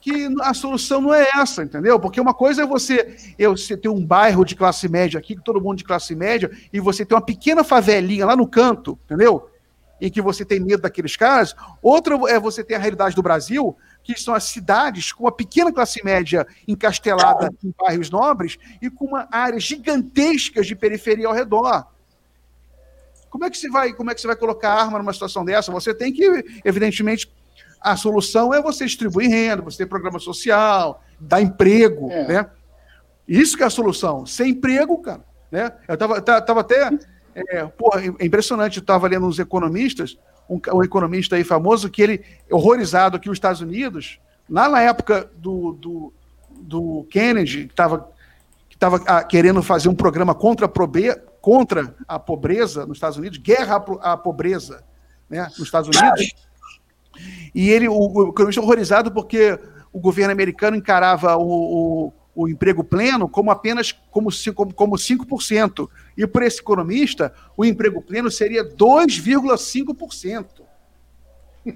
[0.00, 1.98] que a solução não é essa, entendeu?
[1.98, 5.60] Porque uma coisa é você, eu, você ter um bairro de classe média aqui, todo
[5.60, 9.50] mundo de classe média, e você ter uma pequena favelinha lá no canto, entendeu?
[10.00, 11.54] Em que você tem medo daqueles caras.
[11.82, 13.76] Outra é você ter a realidade do Brasil,
[14.14, 19.06] que são as cidades com uma pequena classe média encastelada em bairros nobres e com
[19.06, 21.86] uma área gigantescas de periferia ao redor.
[23.28, 25.72] Como é que você vai, como é que você vai colocar arma numa situação dessa?
[25.72, 26.24] Você tem que,
[26.64, 27.30] evidentemente,
[27.80, 32.28] a solução é você distribuir renda, você ter programa social, dar emprego, é.
[32.28, 32.50] né?
[33.26, 34.24] Isso que é a solução.
[34.24, 35.72] Sem emprego, cara, né?
[35.88, 36.90] Eu tava, tava até,
[37.34, 40.16] é, porra, é impressionante, eu estava lendo uns economistas,
[40.48, 44.18] um, um, economista aí famoso, que ele, horrorizado aqui nos Estados Unidos,
[44.48, 46.12] lá na época do, do,
[46.50, 48.10] do Kennedy, que estava
[48.68, 53.16] que tava, ah, querendo fazer um programa contra a, probe, contra a pobreza nos Estados
[53.16, 54.84] Unidos, guerra à, à pobreza
[55.30, 56.34] né, nos Estados Unidos.
[57.54, 59.58] E ele, o, o economista horrorizado porque
[59.90, 65.88] o governo americano encarava o, o, o emprego pleno como apenas como, como, como 5%.
[66.16, 70.46] E para esse economista, o emprego pleno seria 2,5%.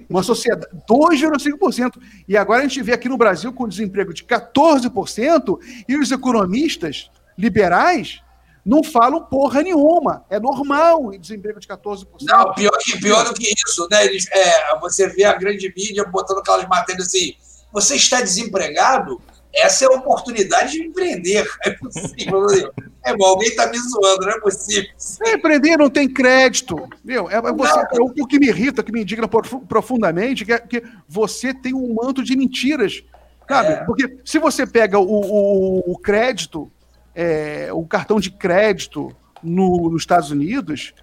[0.07, 1.99] Uma sociedade, 2,5%.
[2.27, 5.59] E agora a gente vê aqui no Brasil com desemprego de 14%,
[5.89, 8.21] e os economistas liberais
[8.65, 10.23] não falam porra nenhuma.
[10.29, 12.05] É normal o desemprego de 14%.
[12.21, 14.05] Não, pior, pior do que isso, né?
[14.05, 17.35] Eles, é, você vê a grande mídia botando aquelas matérias assim:
[17.73, 19.19] você está desempregado?
[19.53, 21.45] Essa é a oportunidade de empreender.
[21.63, 22.47] É possível.
[22.47, 22.69] Né?
[23.03, 24.89] é bom, alguém está me zoando, não é possível.
[25.25, 26.87] É, empreender não tem crédito.
[27.03, 30.59] Meu, é, é, você, é o que me irrita, que me indigna profundamente, que é
[30.59, 33.03] que você tem um manto de mentiras.
[33.47, 33.73] Sabe?
[33.73, 33.83] É.
[33.83, 36.71] Porque se você pega o, o, o crédito,
[37.13, 40.93] é, o cartão de crédito no, nos Estados Unidos,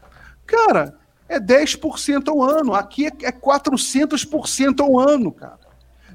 [0.46, 0.94] cara,
[1.28, 2.74] é 10% ao ano.
[2.74, 5.58] Aqui é, é 400% ao ano, cara.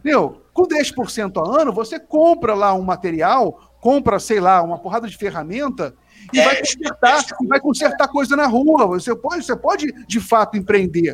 [0.04, 5.08] Meu, com 10% ao ano, você compra lá um material, compra, sei lá, uma porrada
[5.08, 5.96] de ferramenta
[6.32, 8.86] e vai consertar, vai consertar coisa na rua.
[8.88, 11.14] Você pode, você pode, de fato, empreender.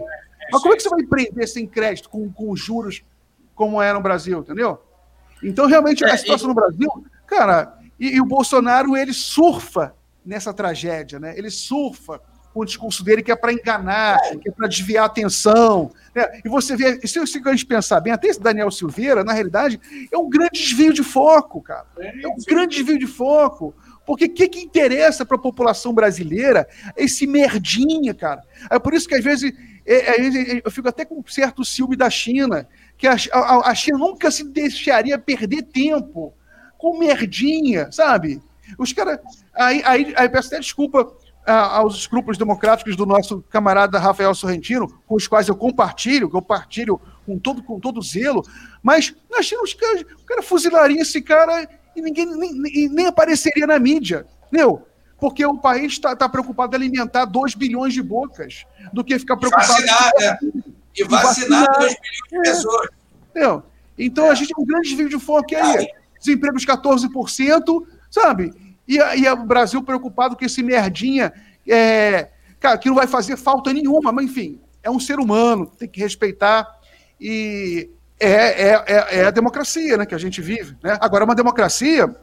[0.52, 3.04] Mas como é que você vai empreender sem crédito, com, com juros
[3.56, 4.82] como é no Brasil, entendeu?
[5.44, 6.90] Então, realmente, a é, situação no Brasil,
[7.26, 11.38] cara, e, e o Bolsonaro, ele surfa nessa tragédia, né?
[11.38, 12.22] Ele surfa
[12.60, 15.92] com o discurso dele que é para enganar, que é para desviar a atenção.
[16.14, 16.42] Né?
[16.44, 19.80] E você vê, se, se a gente pensar bem, até esse Daniel Silveira, na realidade,
[20.12, 21.86] é um grande desvio de foco, cara.
[21.98, 23.74] É um grande desvio de foco.
[24.06, 28.44] Porque o que, que interessa para a população brasileira esse merdinha, cara?
[28.70, 29.54] É por isso que às vezes,
[29.86, 33.76] é, é, eu fico até com um certo ciúme da China, que a, a, a
[33.76, 36.34] China nunca se deixaria perder tempo
[36.78, 38.42] com merdinha, sabe?
[38.78, 39.20] Os caras.
[39.54, 41.10] Aí, aí, aí peço até desculpa
[41.50, 46.42] aos escrúpulos democráticos do nosso camarada Rafael Sorrentino, com os quais eu compartilho, que eu
[46.42, 48.44] partilho com todo, com todo zelo,
[48.82, 53.80] mas nós tínhamos caras, o cara fuzilaria esse cara e ninguém nem, nem apareceria na
[53.80, 54.86] mídia, entendeu?
[55.20, 59.36] Porque o país está tá preocupado em alimentar 2 bilhões de bocas do que ficar
[59.36, 59.68] preocupado.
[59.68, 60.38] Vacinar, né?
[60.96, 62.42] E vacinar 2 bilhões de é.
[62.42, 62.90] pessoas.
[63.30, 63.64] Entendeu?
[63.98, 64.30] Então é.
[64.30, 65.88] a gente tem um grande desvio de foco aí.
[66.20, 68.69] Desempregos 14%, sabe?
[68.90, 71.32] E, e o Brasil preocupado com esse merdinha,
[71.68, 72.30] é,
[72.60, 76.00] cara, que não vai fazer falta nenhuma, mas enfim, é um ser humano, tem que
[76.00, 76.68] respeitar.
[77.22, 77.88] E
[78.20, 80.76] é, é, é, é a democracia né, que a gente vive.
[80.82, 80.98] Né?
[81.00, 82.14] Agora, uma democracia,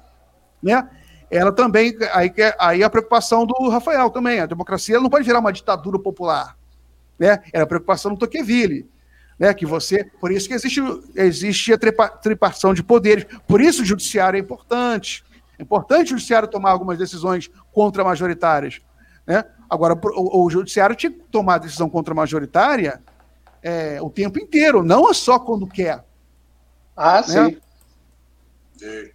[0.60, 0.90] né?
[1.30, 5.52] Ela também, aí, aí a preocupação do Rafael também, a democracia não pode virar uma
[5.52, 6.56] ditadura popular.
[7.18, 7.42] Né?
[7.52, 8.88] Era a preocupação do Tocqueville.
[9.38, 10.80] Né, que você, por isso que existe,
[11.14, 15.22] existe a tripartição de poderes, por isso o judiciário é importante,
[15.59, 18.80] é importante o judiciário tomar algumas decisões contra-majoritárias.
[19.26, 19.44] Né?
[19.68, 23.02] Agora, o, o, judiciário tinha que tomar decisão contra-majoritária
[23.62, 26.04] é, o tempo inteiro, não é só quando quer.
[26.96, 27.57] Ah, né?
[28.78, 29.11] sim.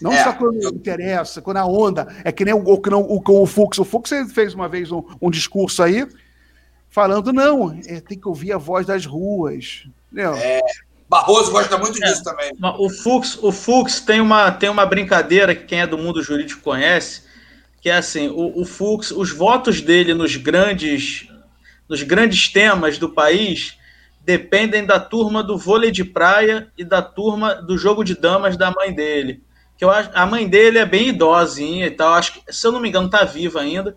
[0.00, 0.70] Não é, só quando eu...
[0.70, 2.06] interessa, quando a onda.
[2.22, 3.78] É que nem o, o, o, o Fux.
[3.78, 6.06] O Fux fez uma vez um, um discurso aí
[6.88, 9.88] falando: não, é, tem que ouvir a voz das ruas.
[10.12, 10.34] Entendeu?
[10.34, 10.60] É,
[11.08, 12.52] Barroso gosta muito é, disso também.
[12.78, 16.62] O Fux, o Fux tem, uma, tem uma brincadeira que quem é do mundo jurídico
[16.62, 17.22] conhece,
[17.80, 21.28] que é assim, o, o Fux, os votos dele nos grandes,
[21.88, 23.76] nos grandes temas do país
[24.26, 28.72] dependem da turma do vôlei de praia e da turma do jogo de damas da
[28.72, 29.40] mãe dele.
[29.78, 32.72] Que eu acho, a mãe dele é bem idosinha e tal, acho que, se eu
[32.72, 33.96] não me engano, está viva ainda,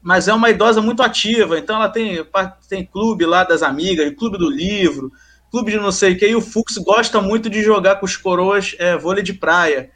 [0.00, 2.24] mas é uma idosa muito ativa, então ela tem,
[2.66, 5.12] tem clube lá das amigas, clube do livro,
[5.56, 8.14] clube de não sei o que, e o Fux gosta muito de jogar com os
[8.14, 9.90] coroas é, vôlei de praia.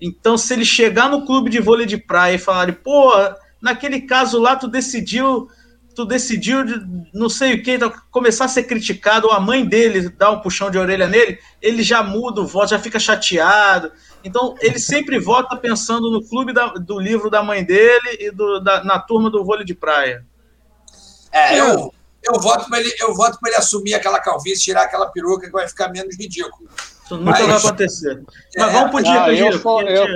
[0.00, 3.12] Então, se ele chegar no clube de vôlei de praia e falar, pô,
[3.60, 5.50] naquele caso lá tu decidiu,
[5.94, 6.64] tu decidiu,
[7.12, 10.40] não sei o que, então, começar a ser criticado, ou a mãe dele dá um
[10.40, 13.92] puxão de orelha nele, ele já muda o voto, já fica chateado.
[14.24, 18.60] Então, ele sempre vota pensando no clube da, do livro da mãe dele e do,
[18.60, 20.24] da, na turma do vôlei de praia.
[21.30, 21.92] É, eu,
[22.24, 25.68] eu voto para ele, eu voto ele assumir aquela calvície, tirar aquela peruca que vai
[25.68, 26.68] ficar menos ridículo.
[27.04, 28.22] Isso nunca Mas, vai acontecer.
[28.56, 30.06] Mas é, vamos pro dia, eu, sou, eu,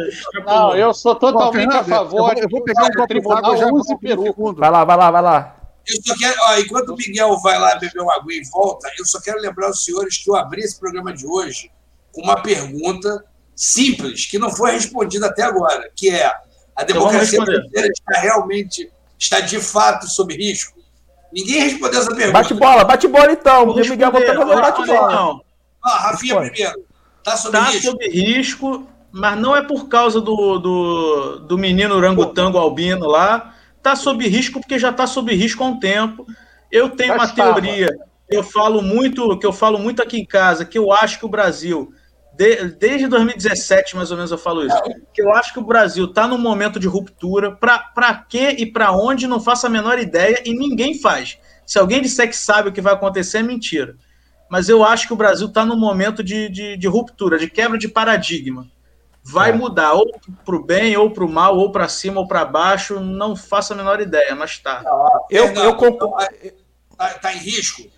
[0.44, 2.18] não, eu sou totalmente Bom, a favor.
[2.18, 4.61] Eu vou, eu vou pegar um copo d'água já use peruca.
[4.61, 5.57] Vai lá, vai lá, vai lá.
[5.86, 9.07] Eu só quero, ó, enquanto o Miguel vai lá beber uma água e volta, eu
[9.07, 11.70] só quero lembrar os senhores que eu abri esse programa de hoje
[12.12, 17.40] com uma pergunta simples, que não foi respondida até agora, que é a então democracia
[17.42, 20.76] brasileira está realmente, está de fato sob risco?
[21.37, 22.32] Ninguém respondeu essa pergunta.
[22.32, 23.64] Bate bola, bate bola então.
[23.70, 25.12] O Miguel vai fazer bate bola.
[25.14, 25.45] Não.
[25.84, 26.84] Ah, Rafinha primeiro.
[27.18, 27.91] Está sob tá risco?
[27.91, 33.55] sob risco, mas não é por causa do, do, do menino orangotango albino lá.
[33.76, 36.26] Está sob risco porque já está sob risco há um tempo.
[36.72, 37.91] Eu tenho uma teoria
[38.28, 41.28] eu falo muito, que eu falo muito aqui em casa, que eu acho que o
[41.28, 41.93] Brasil
[42.37, 44.76] de, desde 2017, mais ou menos, eu falo isso.
[45.14, 47.51] Que eu acho que o Brasil está num momento de ruptura.
[47.51, 51.39] Para quê e para onde, não faço a menor ideia e ninguém faz.
[51.64, 53.97] Se alguém disser que sabe o que vai acontecer, é mentira.
[54.51, 57.78] Mas eu acho que o Brasil está num momento de, de, de, ruptura, de quebra
[57.78, 58.68] de paradigma.
[59.24, 59.53] Vai é.
[59.55, 60.07] mudar, ou
[60.45, 63.72] para o bem, ou para o mal, ou para cima, ou para baixo, não faço
[63.72, 64.84] a menor ideia, mas está.
[65.30, 66.14] Eu, eu concordo.
[66.93, 67.95] Está tá em risco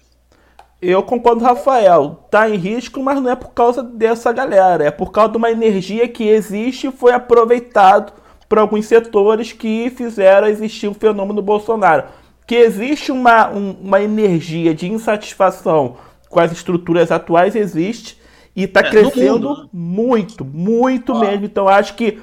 [0.80, 2.24] eu concordo com o Rafael.
[2.30, 4.84] Tá em risco, mas não é por causa dessa galera.
[4.84, 8.12] É por causa de uma energia que existe e foi aproveitado
[8.48, 12.04] por alguns setores que fizeram existir o fenômeno Bolsonaro.
[12.46, 15.96] Que existe uma, um, uma energia de insatisfação
[16.30, 18.18] com as estruturas atuais, existe.
[18.54, 19.68] E está é, crescendo né?
[19.72, 21.18] muito, muito ah.
[21.18, 21.44] mesmo.
[21.44, 22.18] Então acho que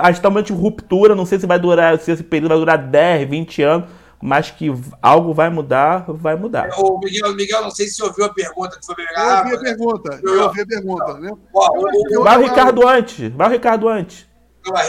[0.00, 1.14] a gente tá de ruptura.
[1.14, 4.70] Não sei se vai durar, se esse período vai durar 10, 20 anos mas que
[5.00, 6.68] algo vai mudar, vai mudar.
[6.76, 9.46] O Miguel, Miguel, não sei se você ouviu a pergunta que foi pegar.
[9.48, 11.30] Eu ouvi a pergunta, eu ouvi a pergunta, né?
[12.22, 14.28] Vai o Ricardo antes, vai o Ricardo antes.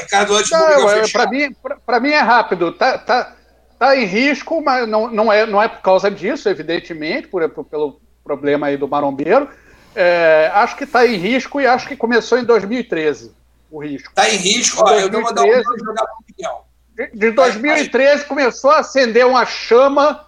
[0.01, 1.55] Ricardo antes Para mim,
[1.86, 2.73] para mim é rápido.
[2.73, 3.36] Tá, tá,
[3.79, 7.63] tá em risco, mas não, não, é, não é por causa disso, evidentemente, por, por
[7.63, 9.47] pelo problema aí do marombeiro.
[9.95, 13.34] É, acho que está em risco e acho que começou em 2013
[13.69, 14.09] o risco.
[14.09, 16.70] Está em risco, ó, eu vou mandar um jogar para o Miguel
[17.13, 20.25] de 2013 começou a acender uma chama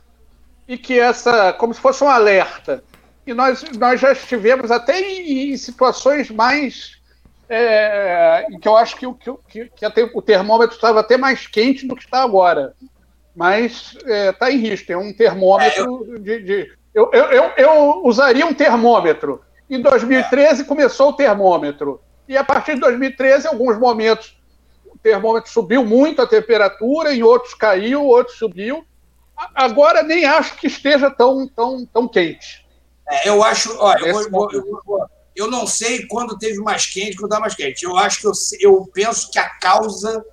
[0.68, 2.84] e que essa, como se fosse um alerta.
[3.26, 7.02] E nós, nós já estivemos até em, em situações mais
[7.50, 9.06] é, em que eu acho que,
[9.50, 12.74] que, que até, o termômetro estava até mais quente do que está agora.
[13.36, 16.20] Mas está é, tá em risco, tem um termômetro é, eu...
[16.20, 16.40] de.
[16.40, 19.42] de eu, eu, eu, eu, usaria um termômetro.
[19.68, 22.00] Em 2013 começou o termômetro.
[22.28, 24.38] E a partir de 2013, em alguns momentos
[25.04, 28.86] termômetro subiu muito a temperatura, em outros caiu, outros subiu.
[29.54, 32.66] Agora nem acho que esteja tão, tão, tão quente.
[33.10, 37.18] É, eu acho, olha, eu, vou, eu, vou, eu, não sei quando teve mais quente,
[37.18, 37.84] quando está mais quente.
[37.84, 38.32] Eu acho que eu,
[38.62, 40.26] eu penso que a causa,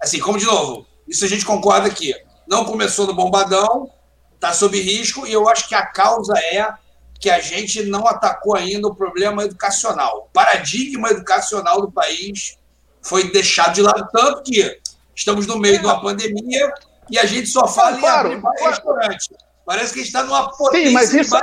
[0.00, 2.14] assim, como de novo, isso a gente concorda aqui.
[2.46, 3.90] Não começou no bombadão,
[4.34, 6.72] está sob risco, e eu acho que a causa é
[7.18, 10.28] que a gente não atacou ainda o problema educacional.
[10.28, 12.58] O paradigma educacional do país
[13.04, 14.80] foi deixado de lado, tanto que
[15.14, 16.72] estamos no meio de uma pandemia
[17.10, 18.70] e a gente só fala claro, em abrir claro.
[18.70, 19.30] restaurante.
[19.64, 20.88] Parece que a gente está numa potência.
[20.88, 21.36] Sim, mas isso,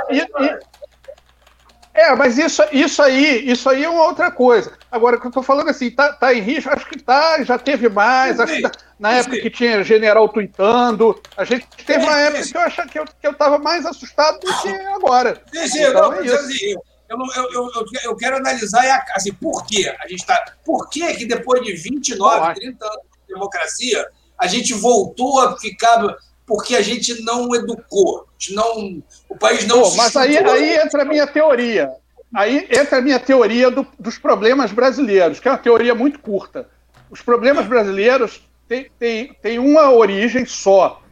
[1.94, 4.72] é, mas isso, isso aí, isso aí é uma outra coisa.
[4.90, 7.88] Agora, que eu estou falando assim, tá, tá em risco, acho que tá, já teve
[7.88, 8.40] mais.
[8.40, 12.56] Acho que tá, na época que tinha general tweetando, a gente teve uma época que
[12.56, 15.42] eu achava que eu, que eu tava mais assustado do que agora.
[15.52, 16.74] Sim, sim, então, não, é assim,
[17.12, 19.94] eu, eu, eu, eu, quero analisar assim, por quê?
[20.02, 24.06] A gente tá, por que, que depois de 29, 30 anos de democracia,
[24.38, 26.16] a gente voltou a ficar.
[26.44, 29.82] Porque a gente não educou, não, o país não.
[29.82, 31.88] Pô, mas aí, aí entra a minha teoria.
[32.34, 36.68] Aí entra a minha teoria do, dos problemas brasileiros, que é uma teoria muito curta.
[37.10, 41.02] Os problemas brasileiros têm, têm, têm uma origem só,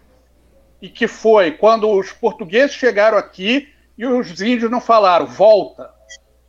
[0.80, 3.68] e que foi quando os portugueses chegaram aqui
[4.00, 5.90] e os índios não falaram, volta,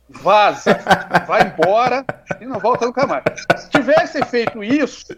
[0.08, 0.80] vaza,
[1.28, 2.02] vai embora
[2.40, 3.22] e não volta nunca mais.
[3.58, 5.14] Se tivessem feito isso,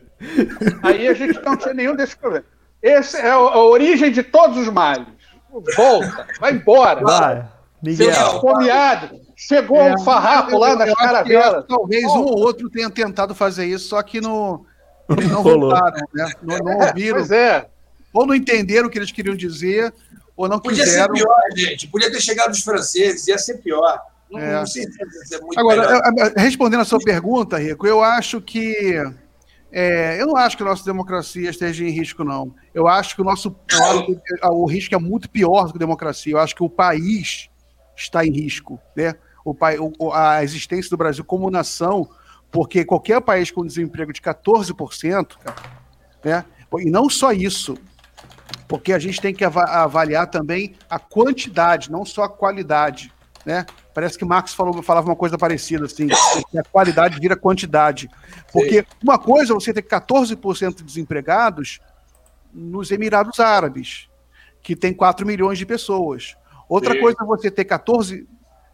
[0.82, 2.48] aí a gente não tinha nenhum desses problemas.
[2.82, 5.06] Essa é a origem de todos os males.
[5.76, 7.02] Volta, vai embora.
[7.02, 7.48] Vai.
[7.80, 8.10] Miguel.
[8.10, 9.20] Esfomeado.
[9.36, 11.64] Chegou é, um farrapo lá nas caravelas.
[11.68, 14.66] Talvez um ou outro tenha tentado fazer isso, só que não,
[15.08, 16.32] não voltaram, né?
[16.42, 17.18] Não, não ouviram.
[17.18, 17.68] Pois é.
[18.12, 19.94] Ou não entenderam o que eles queriam dizer,
[20.36, 21.08] ou não Podia quiseram.
[21.08, 21.88] Podia ser pior, gente.
[21.88, 24.00] Podia ter chegado os franceses, ia ser pior.
[24.32, 24.54] É.
[24.54, 28.94] Não sei se é muito Agora, respondendo a sua pergunta, Rico, eu acho que.
[29.70, 32.54] É, eu não acho que a nossa democracia esteja em risco, não.
[32.72, 33.56] Eu acho que o nosso
[34.42, 36.32] o risco é muito pior do que a democracia.
[36.32, 37.50] Eu acho que o país
[37.96, 39.14] está em risco, né?
[39.44, 39.54] O,
[39.98, 42.08] o, a existência do Brasil como nação,
[42.50, 45.62] porque qualquer país com desemprego de 14%, cara,
[46.24, 46.44] né?
[46.78, 47.76] E não só isso,
[48.68, 53.12] porque a gente tem que avaliar também a quantidade, não só a qualidade,
[53.44, 53.66] né?
[53.92, 56.08] Parece que Marx falou, falava uma coisa parecida, assim,
[56.50, 58.08] que a qualidade vira quantidade.
[58.52, 58.86] Porque Sim.
[59.02, 61.78] uma coisa é você ter 14% de desempregados
[62.52, 64.08] nos Emirados Árabes,
[64.62, 66.36] que tem 4 milhões de pessoas.
[66.68, 67.00] Outra Sim.
[67.00, 68.26] coisa é você ter 14%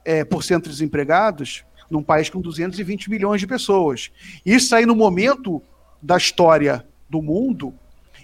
[0.05, 4.11] é, por cento desempregados num país com 220 milhões de pessoas.
[4.47, 5.63] Isso aí no momento
[6.01, 7.75] da história do mundo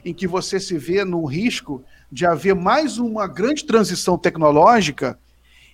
[0.07, 1.82] em que você se vê no risco
[2.12, 5.18] de haver mais uma grande transição tecnológica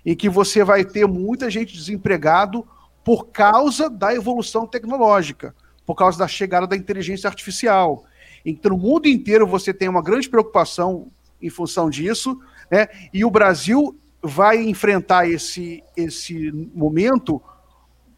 [0.07, 2.67] em que você vai ter muita gente desempregado
[3.05, 5.55] por causa da evolução tecnológica,
[5.85, 8.07] por causa da chegada da inteligência artificial.
[8.43, 11.09] Então, no mundo inteiro você tem uma grande preocupação
[11.41, 12.89] em função disso, né?
[13.13, 17.43] E o Brasil vai enfrentar esse, esse momento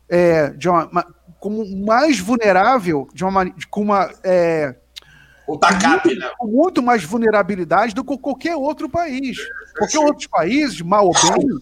[0.09, 0.89] é, de uma,
[1.41, 4.77] como mais vulnerável, de uma, com uma é,
[5.47, 6.31] o TACAP, muito, né?
[6.39, 9.37] Com muito mais vulnerabilidade do que qualquer outro país.
[9.77, 11.61] Porque outros países, mal ou bem,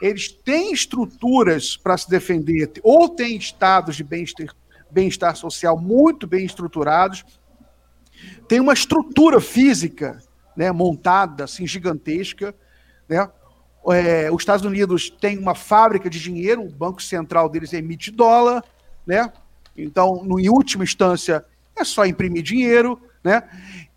[0.00, 4.54] eles têm estruturas para se defender, ou têm estados de bem-estar
[4.90, 7.24] bem social muito bem estruturados,
[8.48, 10.18] tem uma estrutura física
[10.56, 12.54] né, montada, assim, gigantesca.
[13.08, 13.28] Né?
[13.90, 18.64] É, os Estados Unidos têm uma fábrica de dinheiro, o Banco Central deles emite dólar,
[19.06, 19.30] né?
[19.76, 21.44] Então, no, em última instância,
[21.76, 23.42] é só imprimir dinheiro, né?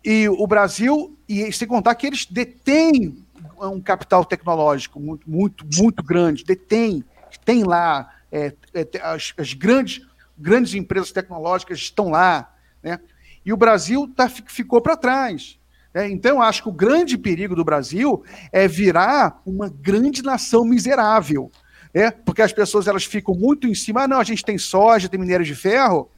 [0.04, 3.24] E o Brasil, e sem contar que eles detêm
[3.60, 7.04] um capital tecnológico muito, muito, muito grande, detém,
[7.44, 10.04] tem lá, é, é, as, as, grandes,
[10.36, 12.52] grandes empresas tecnológicas estão lá,
[12.82, 12.98] né?
[13.46, 15.58] E o Brasil tá, ficou para trás.
[15.94, 16.10] Né?
[16.10, 18.22] Então, acho que o grande perigo do Brasil
[18.52, 21.50] é virar uma grande nação miserável.
[21.94, 22.10] Né?
[22.10, 24.02] Porque as pessoas elas ficam muito em cima.
[24.02, 26.10] Ah, não, a gente tem soja, tem minério de ferro.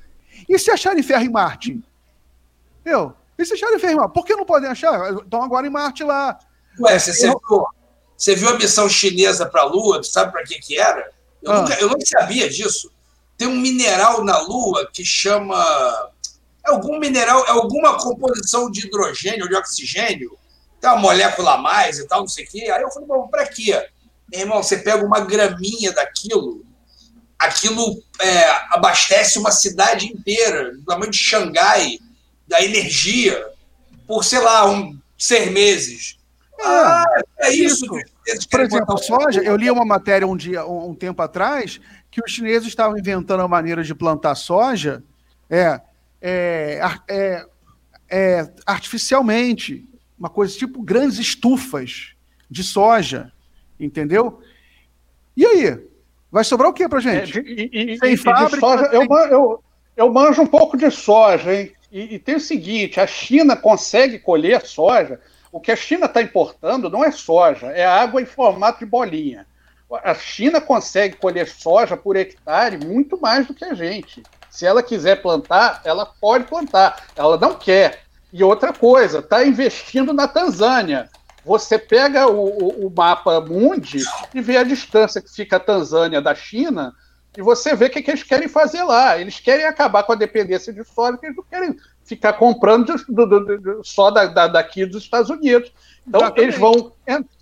[0.48, 1.80] E se acharem ferro em Marte?
[2.84, 4.14] Eu, e se acharem ferro em Marte?
[4.14, 5.14] Por que não podem achar?
[5.14, 6.38] Estão agora em Marte lá.
[6.80, 7.66] Ué, você, você, viu,
[8.16, 10.02] você viu a missão chinesa para a Lua?
[10.02, 11.10] Sabe para que, que era?
[11.42, 11.60] Eu, ah.
[11.60, 12.90] nunca, eu não sabia disso.
[13.36, 15.56] Tem um mineral na Lua que chama.
[16.64, 20.38] É algum mineral, é alguma composição de hidrogênio ou de oxigênio.
[20.80, 22.70] Tem uma molécula a mais e tal, não sei o quê.
[22.70, 23.88] Aí eu falei, bom, para quê?
[24.30, 26.64] Meu irmão, você pega uma graminha daquilo,
[27.38, 31.98] aquilo é, abastece uma cidade inteira, do tamanho de Xangai,
[32.52, 33.46] da energia,
[34.06, 36.18] por, sei lá, um, seis meses.
[36.60, 37.04] Ah,
[37.38, 37.86] é isso.
[38.26, 38.48] isso.
[38.50, 41.80] Por exemplo, a soja, eu li uma matéria um dia, um, tempo atrás,
[42.10, 45.02] que os chineses estavam inventando a maneira de plantar soja
[45.48, 45.80] é,
[46.20, 47.46] é, é,
[48.10, 52.14] é, artificialmente, uma coisa tipo grandes estufas
[52.50, 53.32] de soja,
[53.80, 54.42] entendeu?
[55.34, 55.88] E aí?
[56.30, 57.38] Vai sobrar o que pra gente?
[57.38, 58.60] É, e, e, Sem e fábrica?
[58.60, 59.64] Soja, eu, eu,
[59.96, 61.72] eu manjo um pouco de soja, hein?
[61.92, 65.20] E, e, tem o seguinte: a China consegue colher soja
[65.52, 69.46] o que a China está importando não é soja, é água em formato de bolinha.
[70.02, 74.22] A China consegue colher soja por hectare muito mais do que a gente.
[74.48, 77.08] Se ela quiser plantar, ela pode plantar.
[77.14, 78.00] Ela não quer.
[78.32, 81.10] E outra coisa, está investindo na Tanzânia.
[81.44, 84.02] Você pega o, o, o, mapa Mundi
[84.32, 86.94] e vê a distância que fica a Tanzânia da China
[87.36, 89.18] e você vê o que, que eles querem fazer lá.
[89.18, 93.58] Eles querem acabar com a dependência de soja, eles não querem ficar comprando do, do,
[93.58, 95.72] do, só da, da, daqui dos Estados Unidos.
[96.06, 96.42] Então, Exatamente.
[96.42, 96.92] eles vão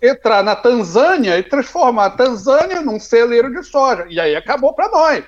[0.01, 4.05] entrar na Tanzânia e transformar a Tanzânia num celeiro de soja.
[4.09, 5.25] E aí acabou para nós.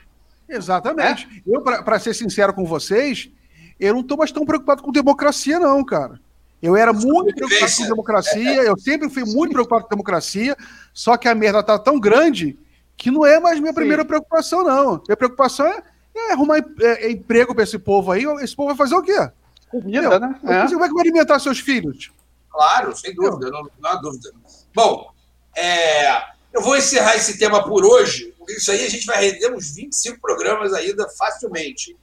[0.48, 1.28] Exatamente.
[1.46, 1.56] É?
[1.56, 3.30] Eu, para ser sincero com vocês,
[3.80, 6.20] eu não estou mais tão preocupado com democracia, não, cara.
[6.62, 10.56] Eu era muito preocupado com democracia, eu sempre fui muito preocupado com democracia,
[10.94, 12.58] só que a merda está tão grande
[12.96, 14.08] que não é mais minha primeira Sim.
[14.08, 15.02] preocupação, não.
[15.08, 15.84] Minha preocupação é
[16.16, 18.24] é arrumar é, é emprego para esse povo aí.
[18.42, 19.30] Esse povo vai fazer o quê?
[19.70, 20.40] Comida, né?
[20.44, 20.68] É.
[20.68, 22.12] Como é que vai alimentar seus filhos?
[22.52, 24.32] Claro, sem dúvida, não, não há dúvida.
[24.76, 25.12] Bom,
[25.58, 26.22] é,
[26.54, 29.74] eu vou encerrar esse tema por hoje, porque isso aí a gente vai render uns
[29.74, 31.98] 25 programas ainda facilmente.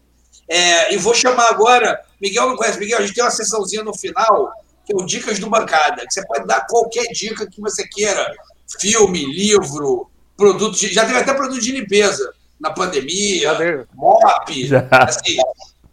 [0.48, 3.94] É, e vou chamar agora, Miguel não conhece, Miguel, a gente tem uma sessãozinha no
[3.94, 4.50] final,
[4.84, 8.26] que é o Dicas do Bancada, que você pode dar qualquer dica que você queira,
[8.80, 10.09] filme, livro,
[10.40, 13.52] produto, já teve até produto de limpeza na pandemia,
[13.94, 15.36] MOP, assim,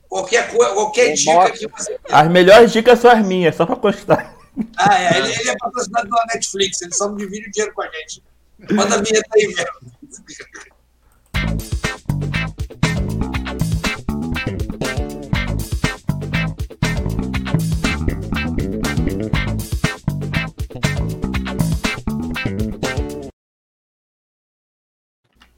[0.07, 4.33] qualquer, qualquer dica que você As melhores dicas são as minhas, só para constar.
[4.77, 7.81] Ah, é, ele, ele é patrocinado pela Netflix, eles só não dividem o dinheiro com
[7.81, 8.23] a gente.
[8.71, 9.71] Manda a vinheta aí, velho.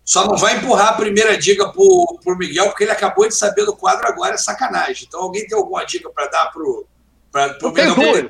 [0.09, 3.63] Só não vai empurrar a primeira dica pro, pro Miguel, porque ele acabou de saber
[3.63, 5.05] do quadro agora, é sacanagem.
[5.07, 6.87] Então, alguém tem alguma dica para dar pro,
[7.31, 8.27] pra, pro Miguel?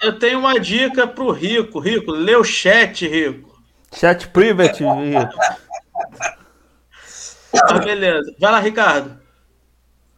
[0.00, 1.80] Eu tenho uma dica pro Rico.
[1.80, 3.60] Rico, lê o chat, Rico.
[3.92, 4.84] Chat private.
[4.84, 5.36] Rico.
[7.64, 8.32] Ah, beleza.
[8.38, 9.20] Vai lá, Ricardo.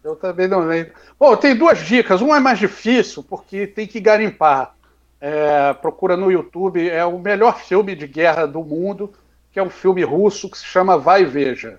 [0.05, 0.93] Eu também não lembro.
[1.19, 2.21] Bom, tem duas dicas.
[2.21, 4.75] Uma é mais difícil, porque tem que garimpar.
[5.19, 9.15] É, procura no YouTube, é o melhor filme de guerra do mundo,
[9.53, 11.79] que é um filme russo que se chama Vai e Veja.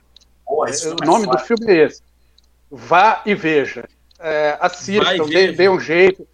[0.68, 2.02] Esse É, o é nome do filme é esse.
[2.70, 3.86] Vá e veja.
[4.20, 6.28] É, assistam, dê, dê um jeito.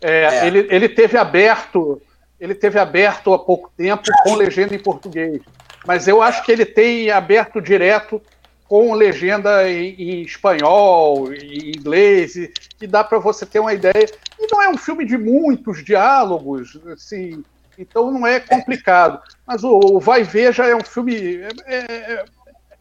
[0.00, 0.46] É, É.
[0.46, 2.00] Ele, ele teve aberto,
[2.38, 5.40] ele teve aberto há pouco tempo com legenda em português.
[5.86, 8.20] Mas eu acho que ele tem aberto direto
[8.68, 14.06] com legenda em, em espanhol, em inglês, e, e dá para você ter uma ideia.
[14.38, 17.44] E não é um filme de muitos diálogos, assim,
[17.78, 19.20] então não é complicado.
[19.46, 21.40] Mas o, o Vai e Veja é um filme.
[21.66, 21.76] é-
[22.14, 22.24] é-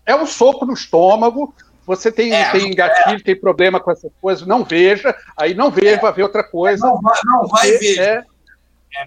[0.08, 1.54] é um soco no estômago.
[1.86, 6.02] Você tem, É, tem gatilho, tem problema com essas coisas, não veja, aí não veja,
[6.02, 6.86] vai ver outra coisa.
[6.88, 8.00] Não vai, não vai ver.
[8.00, 8.24] É,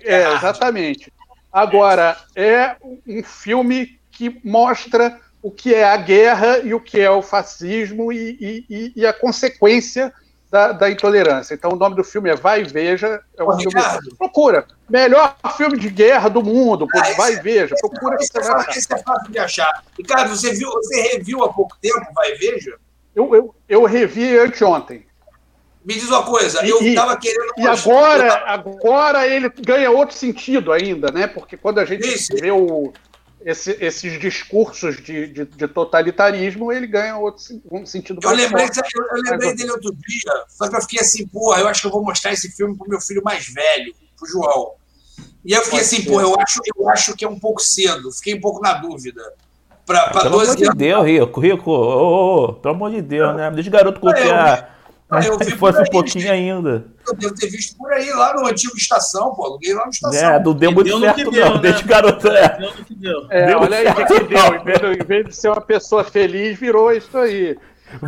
[0.05, 1.13] é, exatamente.
[1.53, 7.11] Agora, é um filme que mostra o que é a guerra e o que é
[7.11, 8.37] o fascismo e-
[8.69, 10.13] e- e a consequência
[10.51, 11.55] da, da intolerância.
[11.55, 13.21] Então, o nome do filme é Vai e Veja.
[13.37, 13.81] É um Ô, filme.
[14.17, 14.67] Procura.
[14.89, 16.87] Melhor filme de guerra do mundo.
[16.95, 17.75] Ah, vai e veja.
[17.81, 18.71] Procura que Esse você é, vai achar.
[18.79, 19.85] esse é fácil de achar.
[19.99, 22.77] Ricardo, você, viu, você reviu há pouco tempo, vai veja?
[23.15, 25.07] Eu, eu, eu revi anteontem.
[25.85, 27.53] Me diz uma coisa, E- eu e- estava querendo.
[27.57, 31.27] E agora, agora ele ganha outro sentido ainda, né?
[31.27, 32.35] Porque quando a gente Isso.
[32.41, 32.93] vê o-
[33.45, 38.81] esse- esses discursos de, de- de totalitarismo, ele ganha outro um sentido Eu lembrei, forte.
[38.95, 41.87] eu, eu lembrei dele outro dia, só que eu fiquei assim, porra, eu acho que
[41.87, 44.73] eu vou mostrar esse filme pro meu filho mais velho, pro João.
[45.45, 46.09] E eu fiquei Pode assim, ser.
[46.11, 49.23] porra, eu acho, eu acho que é um pouco cedo, fiquei um pouco na dúvida.
[49.87, 50.77] Para Pelo amor 12 de anos.
[50.77, 51.41] Deus, Rico.
[51.41, 53.51] Rico, ô, ô, ô, pelo amor de Deus, né?
[53.51, 54.69] Deixa o garoto curtir eu a.
[55.11, 56.85] Ah, eu vi Se fosse um pouquinho ainda.
[57.07, 60.31] Eu devo ter visto por aí, lá no antigo estação, pô, aluguei lá no estação.
[60.35, 61.61] É, não deu E muito deu no certo, que deu, não.
[61.63, 61.71] né?
[61.71, 62.29] O garoto.
[62.29, 62.49] É.
[62.59, 63.27] Deu no que deu.
[63.31, 64.43] É, Deu olha aí o que, certo, que deu.
[64.43, 64.55] não.
[64.55, 67.57] Em vez, de, em vez de ser uma pessoa feliz, virou isso aí.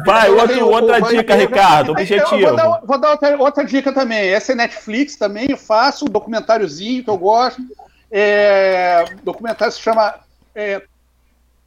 [0.05, 1.89] Vai, Eu outro, tenho- outra vai dica, ver- Ricardo.
[1.89, 2.39] Eu Objetivo.
[2.39, 4.19] vou dar, vou dar outra, outra dica também.
[4.29, 7.63] Essa é Netflix também, eu faço um documentáriozinho que eu gosto.
[8.13, 10.17] É, o documentário se chama
[10.55, 10.83] é,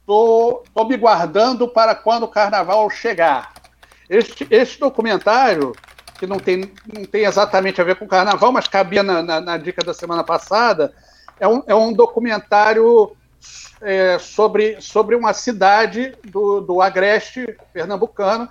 [0.06, 3.53] tô, tô me guardando para quando o carnaval chegar.
[4.08, 5.72] Este, este documentário,
[6.18, 9.40] que não tem, não tem exatamente a ver com o carnaval, mas cabia na, na-
[9.40, 10.92] na dica da semana passada,
[11.40, 13.16] é um, é um documentário
[13.82, 18.48] é, sobre, sobre uma cidade do, do Agreste pernambucano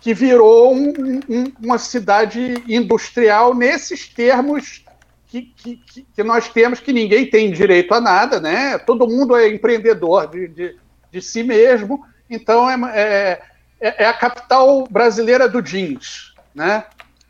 [0.00, 0.92] que virou um-
[1.28, 4.84] um- uma cidade industrial nesses termos
[5.28, 8.78] que, que, que- que nós temos, que ninguém tem direito a nada, né?
[8.78, 10.76] Todo mundo é empreendedor de, de,
[11.10, 13.42] de si mesmo, então é, é,
[13.80, 16.84] é a capital brasileira do jeans, né?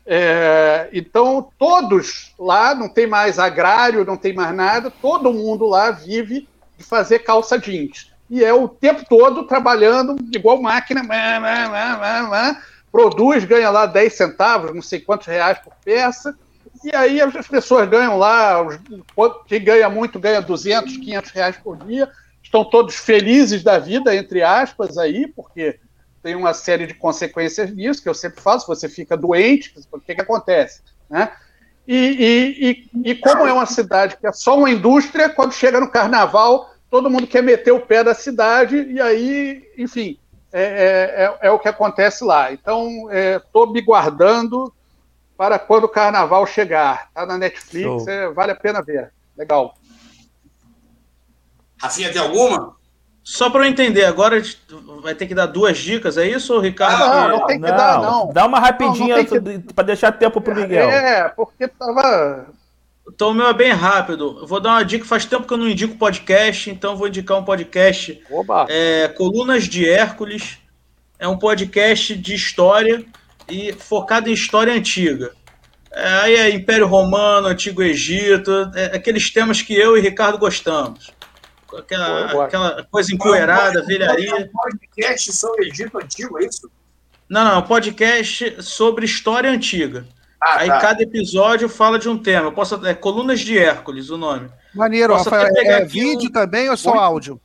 [0.09, 5.91] É, então todos lá não tem mais agrário, não tem mais nada, todo mundo lá
[5.91, 6.47] vive
[6.77, 8.11] de fazer calça jeans.
[8.29, 13.69] E é o tempo todo trabalhando igual máquina, má, má, má, má, má, produz, ganha
[13.69, 16.37] lá 10 centavos, não sei quantos reais por peça,
[16.83, 18.65] e aí as pessoas ganham lá,
[19.45, 22.09] quem ganha muito ganha 200, 500 reais por dia,
[22.41, 25.79] estão todos felizes da vida, entre aspas, aí, porque
[26.27, 29.97] tem uma série de consequências nisso, que eu sempre falo, se você fica doente, o
[29.97, 30.81] que, que acontece?
[31.09, 31.31] Né?
[31.87, 35.79] E, e, e, e como é uma cidade que é só uma indústria, quando chega
[35.79, 40.19] no carnaval, todo mundo quer meter o pé da cidade, e aí, enfim,
[40.51, 42.51] é, é, é, é o que acontece lá.
[42.51, 44.73] Então, estou me guardando
[45.37, 47.07] para quando o carnaval chegar.
[47.07, 49.13] Está na Netflix, é, vale a pena ver.
[49.37, 49.77] Legal.
[51.81, 52.75] Rafinha, tem alguma?
[53.29, 54.57] Só para eu entender, agora a gente
[55.03, 57.03] vai ter que dar duas dicas, é isso, Ricardo?
[57.03, 58.31] Ah, não, não tem que dar, não.
[58.31, 60.89] Dá uma rapidinha Não, não tem para deixar tempo pro Miguel.
[60.89, 62.47] É, porque tava.
[63.05, 64.37] Então o meu é bem rápido.
[64.39, 67.09] Eu vou dar uma dica, faz tempo que eu não indico podcast, então eu vou
[67.09, 68.23] indicar um podcast.
[68.31, 68.65] Oba!
[68.69, 70.59] É, Colunas de Hércules.
[71.19, 73.03] É um podcast de história
[73.49, 75.33] e focado em história antiga.
[75.91, 81.16] É, aí é Império Romano, Antigo Egito, é, aqueles temas que eu e Ricardo gostamos.
[81.75, 82.41] Aquela, gosto.
[82.41, 84.49] aquela coisa empoeirada, velharia.
[84.51, 86.69] Podcast sobre Egito Antigo, é isso?
[87.29, 90.05] Não, não, é um podcast sobre história antiga.
[90.41, 90.79] Ah, Aí tá.
[90.79, 92.47] cada episódio fala de um tema.
[92.47, 94.49] Eu posso, é Colunas de Hércules o nome.
[94.73, 95.47] Maneiro, Posso Rafael.
[95.49, 97.01] até pegar É aqui vídeo um- também ou só Muito.
[97.03, 97.41] áudio?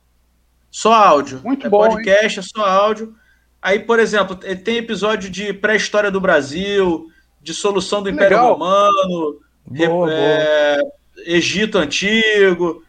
[0.71, 1.41] Só áudio.
[1.43, 2.45] Muito é bom, podcast, hein?
[2.45, 3.15] é só áudio.
[3.61, 7.07] Aí, por exemplo, tem episódio de pré-história do Brasil,
[7.41, 8.53] de solução do Império Legal.
[8.53, 10.79] Romano, Boa, é,
[11.25, 12.83] Egito Antigo,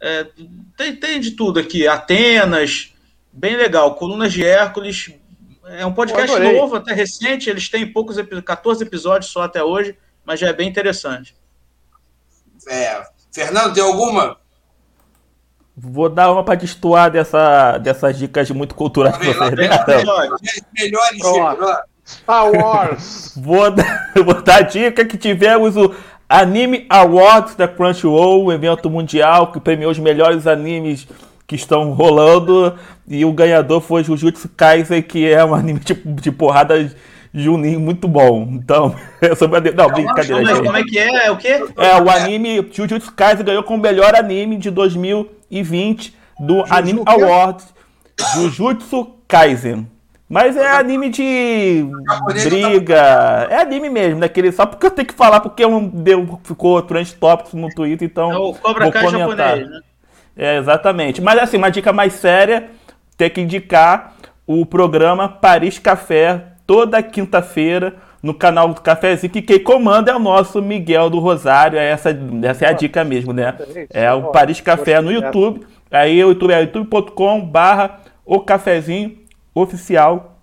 [0.00, 0.26] é,
[0.76, 1.86] tem, tem de tudo aqui.
[1.88, 2.92] Atenas,
[3.32, 3.94] bem legal.
[3.94, 5.12] Colunas de Hércules.
[5.64, 7.50] É um podcast novo, até recente.
[7.50, 11.34] Eles têm poucos epi- 14 episódios só até hoje, mas já é bem interessante.
[12.68, 14.38] É, Fernando, tem alguma?
[15.76, 19.76] Vou dar uma pra destoar dessa, dessas dicas muito culturais que lá, vocês vem lá,
[19.78, 20.36] deram.
[20.72, 21.82] Melhores ó.
[22.06, 23.34] Star Wars.
[23.36, 25.94] Vou dar, vou dar a dica que tivemos o
[26.28, 31.06] Anime Awards da Crunchyroll, um evento mundial que premiou os melhores animes
[31.46, 32.74] que estão rolando.
[33.06, 36.90] E o ganhador foi Jujutsu Kaisen, que é um anime de, de porrada
[37.32, 38.48] juninho muito bom.
[38.50, 39.72] Então, é sobre a...
[39.72, 40.64] Não, brincadeira, Como é, gente.
[40.64, 41.26] como é que é?
[41.26, 41.64] É o quê?
[41.76, 47.12] É, o anime Jujutsu Kaisen ganhou como melhor anime de 2020 do Anime o quê?
[47.12, 47.66] Awards.
[48.34, 49.86] Jujutsu Kaisen.
[50.28, 51.86] Mas é anime de
[52.34, 53.46] briga.
[53.48, 57.14] É anime mesmo, daquele só porque eu tenho que falar porque um deu, ficou trend
[57.14, 59.48] topics no Twitter, então É o Cobra vou Kai comentar.
[59.50, 59.80] japonês, né?
[60.36, 61.22] É, exatamente.
[61.22, 62.70] Mas assim, uma dica mais séria,
[63.16, 64.14] tem que indicar
[64.46, 70.18] o programa Paris Café, toda quinta-feira, no canal do Cafezinho, que quem comanda é o
[70.18, 71.78] nosso Miguel do Rosário.
[71.78, 72.10] É Essa,
[72.42, 73.54] essa é a dica mesmo, né?
[73.90, 75.64] É o Paris Café no YouTube.
[75.88, 79.16] Aí o YouTube é youtube.com barra o cafezinho
[79.60, 80.38] oficial.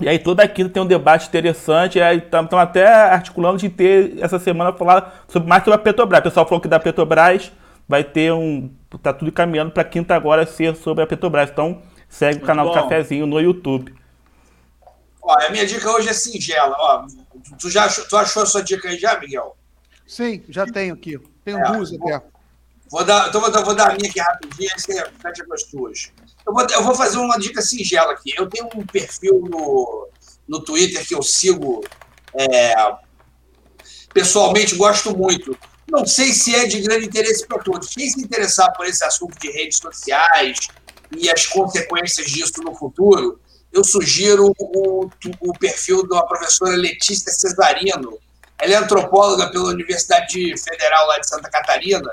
[0.00, 2.00] E aí toda quinta tem um debate interessante.
[2.00, 6.20] Aí estamos até articulando de ter essa semana falar sobre, mais sobre a Petrobras.
[6.20, 7.52] O pessoal falou que da Petrobras
[7.88, 8.70] vai ter um.
[9.02, 11.50] Tá tudo caminhando para quinta agora ser sobre a Petrobras.
[11.50, 12.82] Então segue o canal do bom.
[12.82, 13.94] Cafezinho no YouTube.
[15.22, 16.74] Ó, a minha dica hoje é singela.
[16.78, 17.06] Ó,
[17.58, 19.56] tu já achou, tu achou a sua dica aí já, Miguel?
[20.06, 21.18] Sim, já tenho aqui.
[21.44, 22.20] Tenho É, duas até.
[22.90, 25.54] Vou dar, então vou, dar- vou dar a minha aqui rapidinho, aí você fecha com
[25.54, 26.12] as tuas.
[26.46, 28.32] Eu vou, eu vou fazer uma dica singela aqui.
[28.36, 30.08] Eu tenho um perfil no,
[30.46, 31.82] no Twitter que eu sigo
[32.34, 32.74] é,
[34.12, 35.56] pessoalmente, gosto muito.
[35.90, 37.88] Não sei se é de grande interesse para todos.
[37.94, 40.68] Quem se interessar por esse assunto de redes sociais
[41.16, 43.40] e as consequências disso no futuro,
[43.72, 45.08] eu sugiro o,
[45.40, 48.18] o perfil da professora Letícia Cesarino.
[48.58, 52.10] Ela é antropóloga pela Universidade Federal lá de Santa Catarina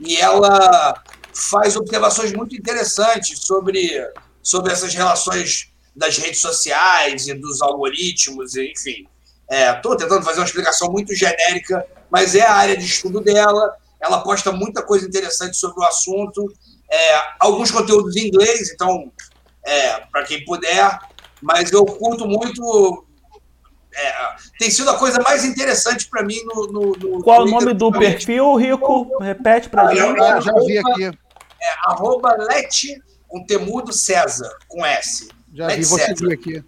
[0.00, 1.02] e ela
[1.36, 3.90] faz observações muito interessantes sobre,
[4.42, 9.06] sobre essas relações das redes sociais e dos algoritmos, enfim.
[9.48, 13.74] Estou tentando fazer uma explicação muito genérica, mas é a área de estudo dela.
[14.00, 16.52] Ela posta muita coisa interessante sobre o assunto,
[16.90, 19.10] é, alguns conteúdos em inglês, então,
[19.64, 20.98] é, para quem puder,
[21.40, 23.04] mas eu curto muito.
[23.94, 24.12] é,
[24.58, 27.90] tem sido a coisa mais interessante para mim no, no, no Qual o nome do
[27.90, 29.18] perfil, Rico?
[29.20, 31.18] Repete eu- Ah, já vi aqui.
[31.86, 35.28] Arroba Lete, com Temudo César, com S.
[35.54, 36.32] Já vi, Lete vou César.
[36.32, 36.64] aqui.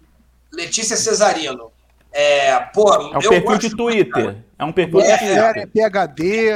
[0.51, 1.71] Letícia Cesarino.
[2.11, 4.37] É, pô, É um eu perfil gosto de Twitter.
[4.57, 5.35] É um perfil de É, Twitter.
[5.35, 6.49] série, é PHD.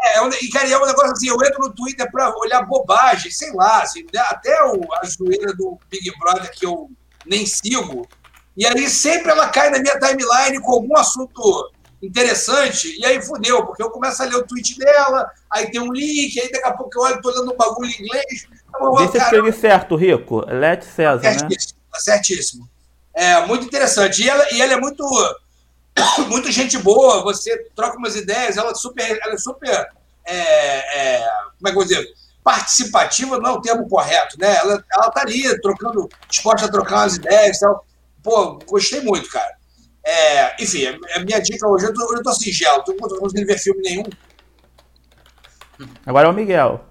[0.00, 2.62] É, é um- e, cara, é um negócio assim, eu entro no Twitter pra olhar
[2.62, 6.90] bobagem, sei lá, assim, né, até o, a zoeira do Big Brother que eu
[7.26, 8.06] nem sigo,
[8.56, 11.70] e aí sempre ela cai na minha timeline com algum assunto
[12.02, 15.92] interessante, e aí fudeu, porque eu começo a ler o tweet dela, aí tem um
[15.92, 19.08] link, aí daqui a pouco eu olho, tô lendo um bagulho em inglês, eu vou,
[19.08, 20.44] cara, certo, Rico.
[20.48, 21.38] Let César, né?
[21.38, 22.70] Certíssimo, tá certíssimo.
[23.14, 24.22] É muito interessante.
[24.22, 25.04] E ela, e ela é muito,
[26.28, 29.18] muito gente boa, você troca umas ideias, ela é super.
[29.22, 29.88] Ela é super
[30.24, 31.20] é, é,
[31.58, 32.06] como é que eu vou dizer?
[32.44, 34.56] Participativa não é o termo correto, né?
[34.56, 37.86] Ela, ela tá ali trocando, disposta a trocar umas ideias e tal.
[38.22, 39.57] Pô, gostei muito, cara.
[40.04, 43.46] É, enfim, a minha dica hoje, eu tô, eu tô singelo, tô, não tô conseguindo
[43.46, 44.04] ver filme nenhum.
[46.04, 46.84] Agora é o Miguel.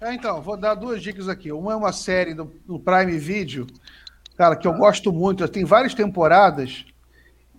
[0.00, 1.52] É, então, vou dar duas dicas aqui.
[1.52, 3.66] Uma é uma série do, do Prime Video,
[4.36, 5.46] cara, que eu gosto muito.
[5.48, 6.84] Tem várias temporadas.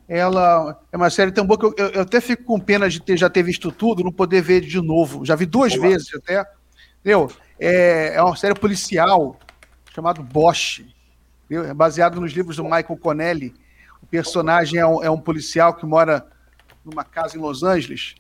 [0.07, 3.01] Ela é uma série tão boa que eu, eu- eu até fico com pena de
[3.01, 5.23] ter, já ter visto tudo, não poder ver de novo.
[5.23, 5.88] Já vi duas Boa.
[5.88, 6.43] vezes até.
[6.99, 7.31] Entendeu?
[7.59, 9.39] É, é uma série policial
[9.95, 10.81] chamada Bosch.
[11.45, 11.69] entendeu?
[11.69, 13.53] É baseado nos livros do Michael Connelly.
[14.03, 16.25] O personagem é um, é um policial que mora
[16.84, 18.15] numa casa em Los Angeles.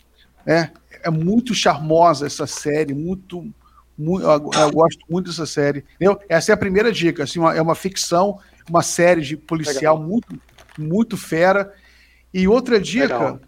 [0.45, 0.69] É,
[1.03, 3.53] é muito charmosa essa série, muito,
[3.97, 5.85] mu- eu, eu gosto muito dessa série.
[5.95, 6.19] entendeu?
[6.29, 7.23] Essa é a primeira dica.
[7.23, 8.39] Assim, uma- é uma ficção,
[8.69, 10.39] uma série de policial muito,
[10.77, 11.73] muito fera.
[12.33, 13.39] E outra dica, Legal.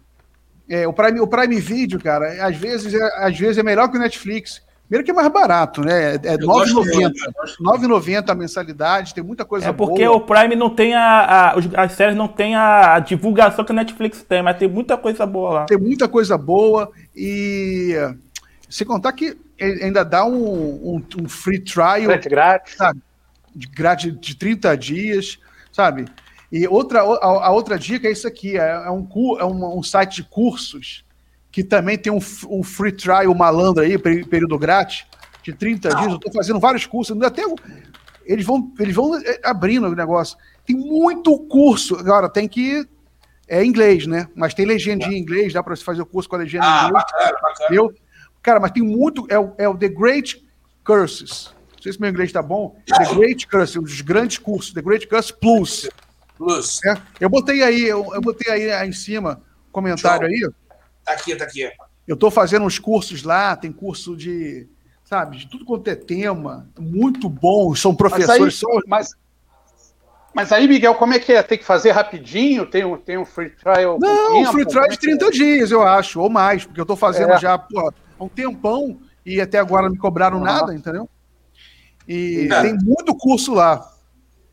[0.68, 3.96] é, o, Prime, o Prime Video, cara, às vezes é, às vezes é melhor que
[3.96, 4.62] o Netflix.
[4.88, 6.14] Primeiro que é mais barato, né?
[6.14, 6.74] É R$ 9,90.
[6.74, 10.16] muito, eu gosto R$ 9,90 a mensalidade, tem muita coisa É porque boa.
[10.16, 13.74] o Prime não tem a, a- os- As séries não tem a, divulgação que a
[13.74, 15.64] Netflix tem, mas tem muita coisa boa lá.
[15.66, 17.94] Tem muita coisa boa e
[18.68, 20.36] se contar que ainda dá um,
[20.96, 22.76] um- um free trial Frete grátis.
[22.76, 23.00] sabe?
[23.54, 25.38] de grade de 30 dias,
[25.72, 26.04] sabe?
[26.52, 29.08] E outra, a, a outra dica é isso aqui: é, é um,
[29.40, 31.05] é um, um, site de cursos
[31.56, 32.20] que também tem um,
[32.50, 35.06] um free trial malandro aí, período grátis,
[35.42, 36.06] de 30 dias.
[36.06, 37.44] Eu estou fazendo vários cursos, até
[38.26, 40.36] eles vão, eles vão é, abrindo o negócio.
[40.66, 41.96] Tem muito curso.
[41.96, 42.86] Agora, tem que.
[43.48, 44.28] É inglês, né?
[44.34, 46.68] Mas tem legenda em inglês, dá para você fazer o curso com a legenda ah,
[46.68, 47.04] em inglês.
[47.10, 47.74] Bacana, bacana.
[47.74, 47.94] Eu,
[48.42, 49.26] cara, mas tem muito.
[49.30, 50.46] É o, é o The Great
[50.84, 51.54] Curses.
[51.74, 52.76] Não sei se meu inglês está bom.
[52.86, 54.74] The Great Curses, um dos grandes cursos.
[54.74, 55.88] The Great Curses Plus.
[56.36, 56.84] Plus.
[56.84, 59.40] É, eu botei aí, eu, eu botei aí, aí em cima,
[59.72, 60.50] comentário Show.
[60.50, 60.65] aí.
[61.06, 61.70] Tá aqui, tá aqui.
[62.06, 64.68] Eu estou fazendo uns cursos lá, tem curso de
[65.06, 65.38] sabe?
[65.38, 68.40] De tudo quanto é tema, muito bom, são professores.
[68.40, 68.80] Mas aí, são...
[68.86, 69.10] mas,
[70.34, 71.42] mas aí, Miguel, como é que é?
[71.42, 72.66] Tem que fazer rapidinho?
[72.66, 73.98] Tem um, tem um free trial?
[74.00, 74.52] Não, tempo?
[74.52, 75.30] free trial de 30 é?
[75.30, 77.38] dias, eu acho, ou mais, porque eu estou fazendo é.
[77.38, 77.88] já pô,
[78.18, 81.08] há um tempão e até agora não me cobraram nada, entendeu?
[82.06, 82.62] E é.
[82.62, 83.88] tem muito curso lá.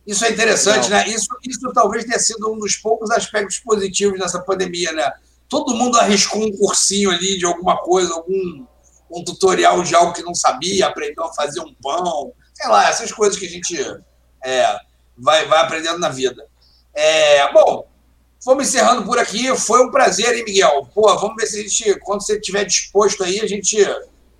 [0.05, 0.97] Isso é interessante, não.
[0.97, 1.07] né?
[1.07, 5.11] Isso, isso talvez tenha sido um dos poucos aspectos positivos dessa pandemia, né?
[5.53, 8.65] Todo mundo arriscou um cursinho ali de alguma coisa, algum
[9.11, 13.11] um tutorial de algo que não sabia, aprendeu a fazer um pão, sei lá, essas
[13.11, 13.79] coisas que a gente
[14.43, 14.77] é,
[15.15, 16.43] vai, vai aprendendo na vida.
[16.91, 17.87] É, bom,
[18.43, 19.55] vamos encerrando por aqui.
[19.55, 20.89] Foi um prazer, hein, Miguel?
[20.91, 23.79] Pô, vamos ver se a gente, quando você estiver disposto aí, a gente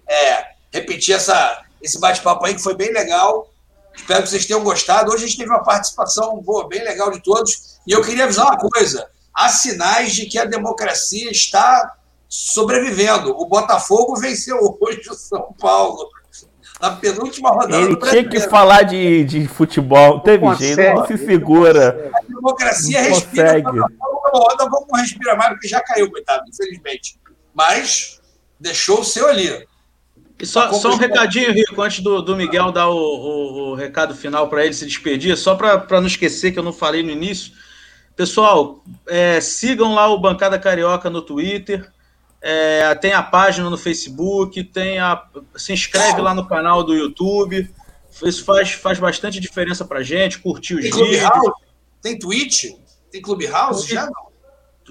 [0.08, 3.54] é, repetir essa, esse bate-papo aí, que foi bem legal.
[3.96, 5.12] Espero que vocês tenham gostado.
[5.12, 7.78] Hoje a gente teve uma participação pô, bem legal de todos.
[7.86, 11.96] E eu queria avisar uma coisa: há sinais de que a democracia está
[12.30, 13.32] sobrevivendo.
[13.32, 16.10] O Botafogo venceu hoje o São Paulo.
[16.82, 17.78] Na penúltima rodada.
[17.78, 22.12] Ele tinha que falar de, de futebol, teve consegue, jeito, não se segura.
[22.14, 23.64] A democracia não respira.
[23.64, 23.80] Consegue.
[24.34, 27.18] Roda, vamos respirar mais, porque já caiu, coitado, infelizmente.
[27.54, 28.20] Mas
[28.60, 29.66] deixou o seu ali.
[30.40, 34.14] E só, só um recadinho, Rico, antes do, do Miguel dar o, o, o recado
[34.14, 37.54] final para ele se despedir, só para não esquecer que eu não falei no início.
[38.16, 41.92] Pessoal, é, sigam lá o Bancada Carioca no Twitter.
[42.42, 45.24] É, tem a página no Facebook, tem a,
[45.56, 47.70] se inscreve lá no canal do YouTube.
[48.22, 51.32] Isso faz, faz bastante diferença pra gente, curtir os tem vídeos.
[52.02, 52.66] Tem Twitch?
[53.10, 53.92] Tem Clubhouse?
[53.92, 54.34] Já não.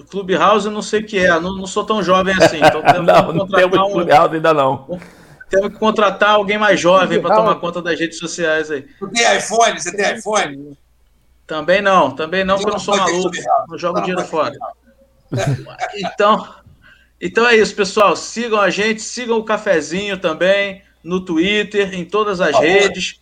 [0.09, 2.57] Clubhouse eu não sei o que é, não, não sou tão jovem assim.
[2.57, 4.99] Então não, não temos um, Clubhouse ainda não.
[5.47, 8.81] Temos que contratar alguém mais jovem para tomar conta das redes sociais aí.
[8.81, 9.79] Tu tem iPhone?
[9.79, 10.75] Você tem iPhone?
[11.45, 13.31] Também não, também não, porque eu não sou maluco.
[13.67, 14.55] Não jogo dinheiro fora.
[15.95, 16.55] Então,
[17.19, 18.15] então é isso, pessoal.
[18.15, 23.19] Sigam a gente, sigam o cafezinho também no Twitter, em todas as redes.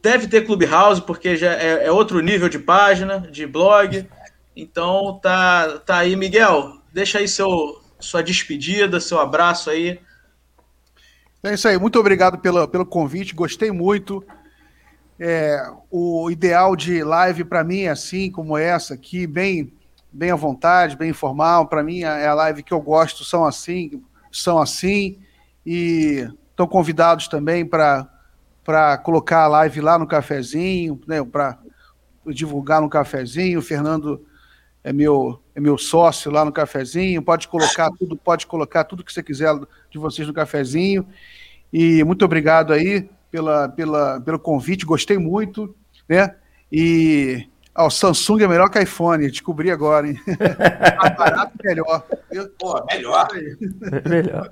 [0.00, 4.08] Deve ter Clubhouse, porque já é, é, outro nível de página, de blog.
[4.54, 6.78] Então tá, tá aí, Miguel.
[6.92, 9.98] Deixa aí seu, sua despedida, seu abraço aí.
[11.42, 14.24] É isso aí, muito obrigado pelo, pelo convite, gostei muito.
[15.18, 19.72] É, o ideal de live para mim é assim, como essa aqui, bem
[20.14, 21.66] bem à vontade, bem informal.
[21.66, 24.00] Para mim, é a live que eu gosto, são assim,
[24.30, 25.18] são assim.
[25.66, 28.08] E estão convidados também para
[29.02, 31.58] colocar a live lá no cafezinho, né, para
[32.28, 33.58] divulgar no cafezinho.
[33.58, 34.24] O Fernando
[34.84, 37.20] é meu, é meu sócio lá no cafezinho.
[37.20, 39.52] Pode colocar tudo, pode colocar tudo que você quiser
[39.90, 41.08] de vocês no cafezinho.
[41.72, 45.74] E muito obrigado aí pela, pela, pelo convite, gostei muito,
[46.08, 46.36] né?
[46.70, 50.16] E o Samsung é melhor que iPhone, descobri agora, hein?
[50.96, 52.06] Mais barato, melhor.
[52.56, 53.28] Pô, melhor.
[54.08, 54.50] melhor.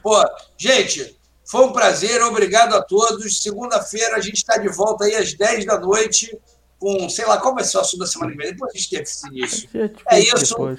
[0.00, 0.24] Pô,
[0.56, 3.42] gente, foi um prazer, obrigado a todos.
[3.42, 6.38] Segunda-feira a gente está de volta aí às 10 da noite
[6.78, 8.52] com, sei lá, qual vai ser o assunto da semana que vem?
[8.52, 9.68] Depois a gente define isso.
[10.08, 10.78] É isso.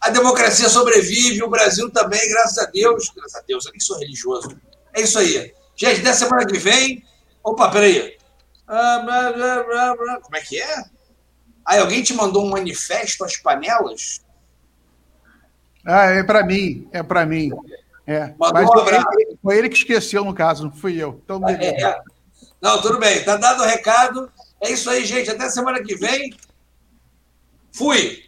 [0.00, 3.08] A democracia sobrevive, o Brasil também, graças a Deus.
[3.14, 4.56] Graças a Deus, eu nem sou religioso.
[4.92, 5.54] É isso aí.
[5.76, 7.04] Gente, da semana que vem.
[7.42, 8.16] Opa, peraí.
[10.22, 10.84] Como é que é?
[11.64, 14.20] Aí alguém te mandou um manifesto às panelas?
[15.84, 17.50] Ah, é para mim, é para mim.
[18.06, 18.34] É.
[18.38, 21.20] Mas um foi, ele, foi ele que esqueceu, no caso, não fui eu.
[21.24, 22.00] Então, é, é.
[22.60, 24.30] Não, tudo bem, tá dado o recado.
[24.60, 25.30] É isso aí, gente.
[25.30, 26.32] Até semana que vem.
[27.72, 28.22] Fui.